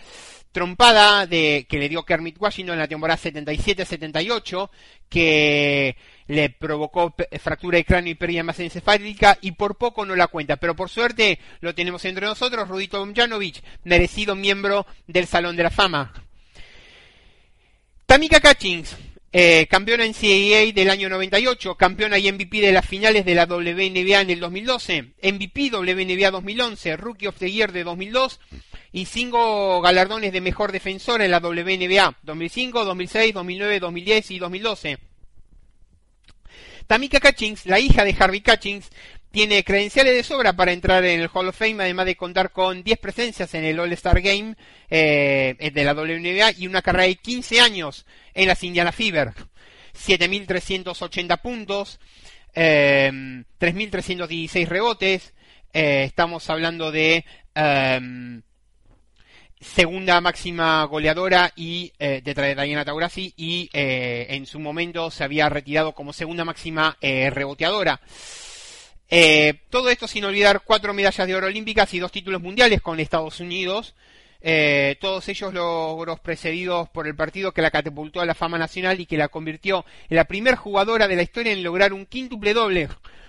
trompada 0.53 1.27
de, 1.27 1.67
que 1.69 1.79
le 1.79 1.89
dio 1.89 2.05
Kermit 2.05 2.37
Washington 2.41 2.75
en 2.75 2.81
la 2.81 2.89
temporada 2.89 3.21
77-78, 3.21 4.71
que 5.09 5.97
le 6.27 6.51
provocó 6.51 7.15
fractura 7.41 7.79
de 7.79 7.85
cráneo 7.85 8.13
y 8.13 8.17
pérdida 8.17 8.43
más 8.43 8.59
encefálica 8.59 9.39
y 9.41 9.53
por 9.53 9.77
poco 9.77 10.05
no 10.05 10.17
la 10.17 10.27
cuenta. 10.27 10.57
Pero 10.57 10.75
por 10.75 10.89
suerte 10.89 11.39
lo 11.61 11.75
tenemos 11.75 12.05
entre 12.05 12.27
nosotros, 12.27 12.69
Rudito 12.69 12.99
Domjanovic, 12.99 13.63
merecido 13.85 14.35
miembro 14.35 14.87
del 15.07 15.27
Salón 15.27 15.57
de 15.57 15.63
la 15.63 15.71
Fama. 15.71 16.13
Tamika 18.07 18.41
Catchings, 18.41 18.97
eh, 19.31 19.67
campeona 19.71 20.07
en 20.07 20.15
CAA 20.15 20.73
del 20.73 20.91
año 20.91 21.09
98, 21.09 21.75
campeona 21.75 22.19
y 22.19 22.33
MVP 22.33 22.61
de 22.61 22.73
las 22.73 22.87
finales 22.87 23.25
de 23.27 23.35
la 23.35 23.45
WNBA 23.45 24.23
en 24.23 24.31
el 24.31 24.41
2012, 24.41 25.13
MVP 25.23 25.71
WNBA 25.71 26.31
2011, 26.31 26.97
Rookie 26.97 27.27
of 27.27 27.37
the 27.37 27.51
Year 27.51 27.71
de 27.73 27.85
2002 27.85 28.41
y 28.93 29.05
cinco 29.05 29.83
galardones 29.83 30.33
de 30.33 30.41
mejor 30.41 30.73
defensor 30.73 31.21
en 31.21 31.31
la 31.31 31.41
WNBA 31.41 32.17
2005, 32.23 32.85
2006, 32.85 33.35
2009, 33.35 33.81
2010 33.81 34.31
y 34.31 34.39
2012. 34.39 34.99
Tamika 36.87 37.21
Catchings, 37.21 37.67
la 37.67 37.79
hija 37.79 38.03
de 38.03 38.17
Harvey 38.19 38.41
Catchings, 38.41 38.89
tiene 39.31 39.65
credenciales 39.65 40.15
de 40.15 40.23
sobra 40.23 40.55
para 40.55 40.73
entrar 40.73 41.05
en 41.05 41.21
el 41.21 41.31
Hall 41.33 41.49
of 41.49 41.57
Fame, 41.57 41.83
además 41.83 42.07
de 42.07 42.17
contar 42.17 42.51
con 42.51 42.83
10 42.83 42.99
presencias 42.99 43.53
en 43.55 43.65
el 43.65 43.79
All-Star 43.79 44.21
Game 44.21 44.57
eh, 44.91 45.71
de 45.73 45.85
la 45.85 45.95
WNBA 45.95 46.53
y 46.59 46.67
una 46.67 46.83
carrera 46.83 47.09
de 47.09 47.17
15 47.17 47.61
años 47.61 48.07
en 48.35 48.49
las 48.49 48.63
Indiana 48.63 48.93
Fever. 48.93 49.33
7.380 49.95 51.41
puntos, 51.41 51.99
eh, 52.55 53.11
3.316 53.59 54.67
rebotes, 54.69 55.35
eh, 55.73 56.05
estamos 56.05 56.49
hablando 56.51 56.91
de 56.91 57.25
eh, 57.55 58.41
segunda 59.61 60.21
máxima 60.21 60.85
goleadora 60.85 61.53
y 61.57 61.93
eh, 61.99 62.21
detrás 62.25 62.55
de 62.55 62.63
Diana 62.63 62.85
Taurasi 62.85 63.33
y 63.37 63.69
eh, 63.73 64.27
en 64.31 64.47
su 64.47 64.61
momento 64.61 65.11
se 65.11 65.25
había 65.25 65.49
retirado 65.49 65.93
como 65.93 66.13
segunda 66.13 66.45
máxima 66.45 66.97
eh, 67.01 67.31
reboteadora. 67.31 68.01
Eh, 69.11 69.61
todo 69.71 69.89
esto 69.89 70.07
sin 70.07 70.25
olvidar 70.25 70.63
cuatro 70.65 70.93
medallas 70.93 71.27
de 71.27 71.35
oro 71.35 71.47
olímpicas 71.47 71.93
y 71.95 71.99
dos 71.99 72.13
títulos 72.13 72.43
mundiales 72.43 72.83
con 72.83 73.01
Estados 73.01 73.41
Unidos. 73.41 73.95
Eh, 74.41 74.97
todos 75.01 75.29
ellos 75.29 75.53
logros 75.53 76.21
precedidos 76.21 76.89
por 76.91 77.09
el 77.09 77.17
partido 77.17 77.53
que 77.53 77.63
la 77.63 77.73
catapultó 77.73 78.21
a 78.21 78.27
la 78.27 78.35
fama 78.35 78.57
nacional 78.57 79.01
y 79.01 79.07
que 79.07 79.17
la 79.17 79.29
convirtió 79.29 79.85
en 80.09 80.17
la 80.17 80.25
primer 80.25 80.55
jugadora 80.55 81.09
de 81.09 81.17
la 81.17 81.23
historia 81.23 81.53
en 81.53 81.65
lograr 81.65 81.93
un 81.93 82.07
quíntuple 82.07 82.55
doble 82.55 82.89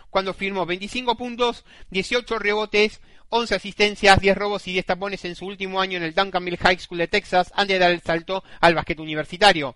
cuando 0.10 0.34
firmó 0.34 0.66
25 0.66 1.16
puntos, 1.16 1.66
18 1.92 2.40
rebotes, 2.40 3.02
11 3.30 3.56
asistencias, 3.56 4.20
10 4.20 4.38
robos 4.38 4.68
y 4.68 4.74
10 4.74 4.86
tapones 4.86 5.24
en 5.26 5.36
su 5.36 5.46
último 5.46 5.82
año 5.82 5.98
en 5.98 6.04
el 6.04 6.16
Duncanville 6.16 6.58
High 6.58 6.80
School 6.80 7.00
de 7.00 7.08
Texas 7.08 7.52
antes 7.56 7.76
de 7.76 7.80
dar 7.80 7.92
el 7.92 8.02
salto 8.02 8.44
al 8.60 8.76
básquet 8.76 9.00
universitario. 9.00 9.76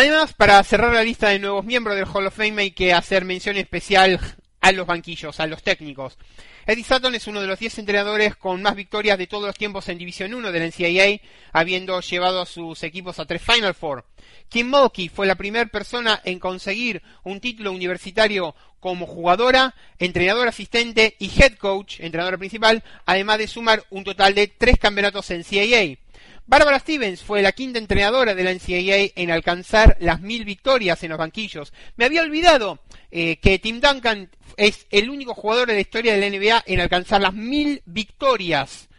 Además, 0.00 0.32
para 0.32 0.64
cerrar 0.64 0.94
la 0.94 1.02
lista 1.02 1.28
de 1.28 1.38
nuevos 1.38 1.62
miembros 1.62 1.94
del 1.94 2.06
Hall 2.06 2.26
of 2.26 2.34
Fame 2.34 2.62
hay 2.62 2.70
que 2.70 2.94
hacer 2.94 3.26
mención 3.26 3.58
especial 3.58 4.18
a 4.62 4.72
los 4.72 4.86
banquillos, 4.86 5.38
a 5.40 5.46
los 5.46 5.62
técnicos. 5.62 6.16
Eddie 6.64 6.84
Sutton 6.84 7.14
es 7.14 7.26
uno 7.26 7.42
de 7.42 7.46
los 7.46 7.58
10 7.58 7.80
entrenadores 7.80 8.34
con 8.34 8.62
más 8.62 8.76
victorias 8.76 9.18
de 9.18 9.26
todos 9.26 9.44
los 9.44 9.58
tiempos 9.58 9.90
en 9.90 9.98
División 9.98 10.32
1 10.32 10.52
de 10.52 10.58
la 10.58 10.64
NCAA, 10.64 11.20
habiendo 11.52 12.00
llevado 12.00 12.40
a 12.40 12.46
sus 12.46 12.82
equipos 12.82 13.18
a 13.18 13.26
tres 13.26 13.42
Final 13.42 13.74
Four. 13.74 14.06
Kim 14.48 14.70
Mulkey 14.70 15.10
fue 15.10 15.26
la 15.26 15.34
primera 15.34 15.66
persona 15.66 16.18
en 16.24 16.38
conseguir 16.38 17.02
un 17.22 17.38
título 17.38 17.70
universitario 17.70 18.54
como 18.80 19.06
jugadora, 19.06 19.74
entrenador 19.98 20.48
asistente 20.48 21.14
y 21.18 21.30
head 21.38 21.58
coach, 21.58 22.00
entrenador 22.00 22.38
principal, 22.38 22.82
además 23.04 23.36
de 23.36 23.48
sumar 23.48 23.84
un 23.90 24.04
total 24.04 24.34
de 24.34 24.46
tres 24.46 24.78
campeonatos 24.78 25.30
en 25.30 25.40
NCAA. 25.42 25.98
Barbara 26.46 26.78
Stevens 26.78 27.22
fue 27.22 27.42
la 27.42 27.52
quinta 27.52 27.78
entrenadora 27.78 28.34
de 28.34 28.44
la 28.44 28.52
NCAA 28.52 29.12
en 29.14 29.30
alcanzar 29.30 29.96
las 30.00 30.20
mil 30.20 30.44
victorias 30.44 31.02
en 31.02 31.10
los 31.10 31.18
banquillos. 31.18 31.72
Me 31.96 32.04
había 32.04 32.22
olvidado 32.22 32.80
eh, 33.10 33.36
que 33.36 33.58
Tim 33.58 33.80
Duncan 33.80 34.30
es 34.56 34.86
el 34.90 35.08
único 35.10 35.34
jugador 35.34 35.68
de 35.68 35.74
la 35.74 35.80
historia 35.80 36.14
de 36.14 36.20
la 36.20 36.36
NBA 36.36 36.64
en 36.66 36.80
alcanzar 36.80 37.20
las 37.20 37.34
mil 37.34 37.82
victorias. 37.86 38.89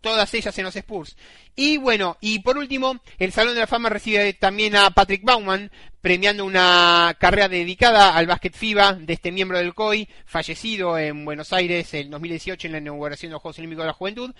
Todas 0.00 0.32
ellas 0.34 0.56
en 0.58 0.64
los 0.64 0.76
Spurs. 0.76 1.16
Y 1.56 1.76
bueno, 1.76 2.16
y 2.20 2.38
por 2.38 2.56
último, 2.56 3.00
el 3.18 3.32
Salón 3.32 3.54
de 3.54 3.60
la 3.60 3.66
Fama 3.66 3.88
recibe 3.88 4.32
también 4.34 4.76
a 4.76 4.90
Patrick 4.90 5.24
Bauman, 5.24 5.70
premiando 6.00 6.44
una 6.44 7.16
carrera 7.18 7.48
dedicada 7.48 8.14
al 8.14 8.26
básquet 8.26 8.54
FIBA 8.54 8.94
de 8.94 9.12
este 9.12 9.32
miembro 9.32 9.58
del 9.58 9.74
COI, 9.74 10.08
fallecido 10.24 10.98
en 10.98 11.24
Buenos 11.24 11.52
Aires 11.52 11.92
en 11.94 12.10
2018 12.10 12.68
en 12.68 12.72
la 12.72 12.78
inauguración 12.78 13.30
de 13.30 13.34
los 13.34 13.42
Juegos 13.42 13.58
Olímpicos 13.58 13.82
de 13.82 13.88
la 13.88 13.92
Juventud 13.92 14.34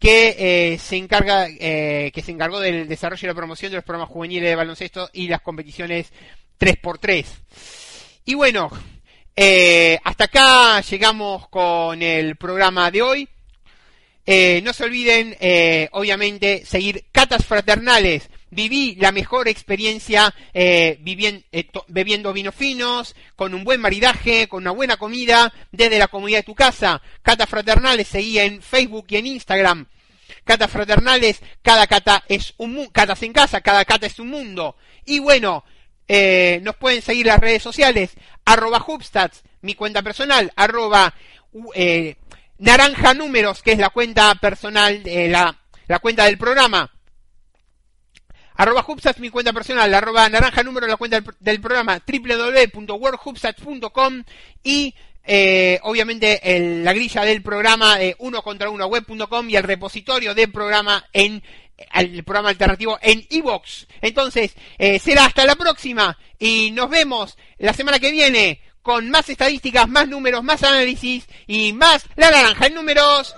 que 0.00 0.34
eh, 0.38 0.78
se 0.78 0.96
encarga 0.96 1.46
eh, 1.48 2.10
que 2.12 2.22
se 2.22 2.32
encargó 2.32 2.58
del 2.58 2.88
desarrollo 2.88 3.20
y 3.22 3.26
la 3.26 3.34
promoción 3.34 3.70
de 3.70 3.76
los 3.76 3.84
programas 3.84 4.08
juveniles 4.08 4.48
de 4.48 4.56
baloncesto 4.56 5.10
y 5.12 5.28
las 5.28 5.42
competiciones 5.42 6.10
3x3. 6.58 7.26
Y 8.24 8.34
bueno, 8.34 8.70
eh, 9.36 9.98
hasta 10.02 10.24
acá 10.24 10.80
llegamos 10.80 11.48
con 11.48 12.02
el 12.02 12.36
programa 12.36 12.90
de 12.90 13.02
hoy. 13.02 13.28
No 14.26 14.72
se 14.72 14.84
olviden, 14.84 15.36
obviamente, 15.92 16.64
seguir 16.64 17.04
catas 17.12 17.44
fraternales 17.44 18.30
viví 18.50 18.96
la 18.96 19.12
mejor 19.12 19.48
experiencia 19.48 20.34
eh, 20.52 20.98
bebiendo 21.88 22.32
vinos 22.32 22.54
finos, 22.54 23.14
con 23.36 23.54
un 23.54 23.64
buen 23.64 23.80
maridaje, 23.80 24.48
con 24.48 24.62
una 24.62 24.72
buena 24.72 24.96
comida, 24.96 25.52
desde 25.70 25.98
la 25.98 26.08
comunidad 26.08 26.40
de 26.40 26.44
tu 26.44 26.54
casa. 26.54 27.00
Catas 27.22 27.48
Fraternales 27.48 28.08
seguí 28.08 28.38
en 28.38 28.60
Facebook 28.60 29.06
y 29.08 29.16
en 29.16 29.26
Instagram. 29.26 29.86
Catas 30.44 30.70
Fraternales, 30.70 31.40
cada 31.62 31.86
cata 31.86 32.24
es 32.28 32.54
un 32.56 32.74
mundo, 32.74 32.90
catas 32.92 33.22
en 33.22 33.32
casa, 33.32 33.60
cada 33.60 33.84
cata 33.84 34.06
es 34.06 34.18
un 34.18 34.28
mundo. 34.28 34.76
Y 35.04 35.18
bueno, 35.18 35.64
eh, 36.08 36.60
nos 36.62 36.76
pueden 36.76 37.02
seguir 37.02 37.26
las 37.26 37.38
redes 37.38 37.62
sociales, 37.62 38.10
arroba 38.44 38.84
Hubstats, 38.86 39.42
mi 39.62 39.74
cuenta 39.74 40.02
personal, 40.02 40.52
arroba 40.56 41.14
eh, 41.74 42.16
naranja 42.60 43.14
números, 43.14 43.62
que 43.62 43.72
es 43.72 43.78
la 43.78 43.90
cuenta 43.90 44.34
personal, 44.36 45.02
la, 45.04 45.58
la 45.88 45.98
cuenta 45.98 46.24
del 46.24 46.38
programa 46.38 46.90
Arroba 48.60 48.84
Hubsats, 48.86 49.18
mi 49.20 49.30
cuenta 49.30 49.54
personal, 49.54 49.94
arroba 49.94 50.28
naranja 50.28 50.62
número 50.62 50.86
la 50.86 50.98
cuenta 50.98 51.22
del, 51.38 51.60
programa 51.62 51.98
www.worldhubstats.com 52.06 54.22
y 54.62 54.94
eh, 55.24 55.80
obviamente 55.82 56.38
la 56.84 56.92
grilla 56.92 57.24
del 57.24 57.42
programa 57.42 57.96
de 57.96 58.14
uno 58.18 58.42
contra 58.42 58.68
uno 58.68 58.86
web.com 58.86 59.48
y 59.48 59.56
el 59.56 59.62
repositorio 59.62 60.34
del 60.34 60.52
programa 60.52 61.06
en 61.14 61.42
el 61.94 62.22
programa 62.22 62.50
alternativo 62.50 62.98
en 63.00 63.24
iVoox. 63.30 63.86
Entonces, 64.02 64.54
eh, 64.76 64.98
será 64.98 65.24
hasta 65.24 65.46
la 65.46 65.56
próxima 65.56 66.18
y 66.38 66.70
nos 66.72 66.90
vemos 66.90 67.38
la 67.56 67.72
semana 67.72 67.98
que 67.98 68.10
viene 68.10 68.60
con 68.82 69.10
más 69.10 69.28
estadísticas, 69.28 69.88
más 69.88 70.08
números, 70.08 70.42
más 70.42 70.62
análisis 70.62 71.26
y 71.46 71.72
más 71.72 72.04
la 72.16 72.30
naranja 72.30 72.66
en 72.66 72.74
números. 72.74 73.34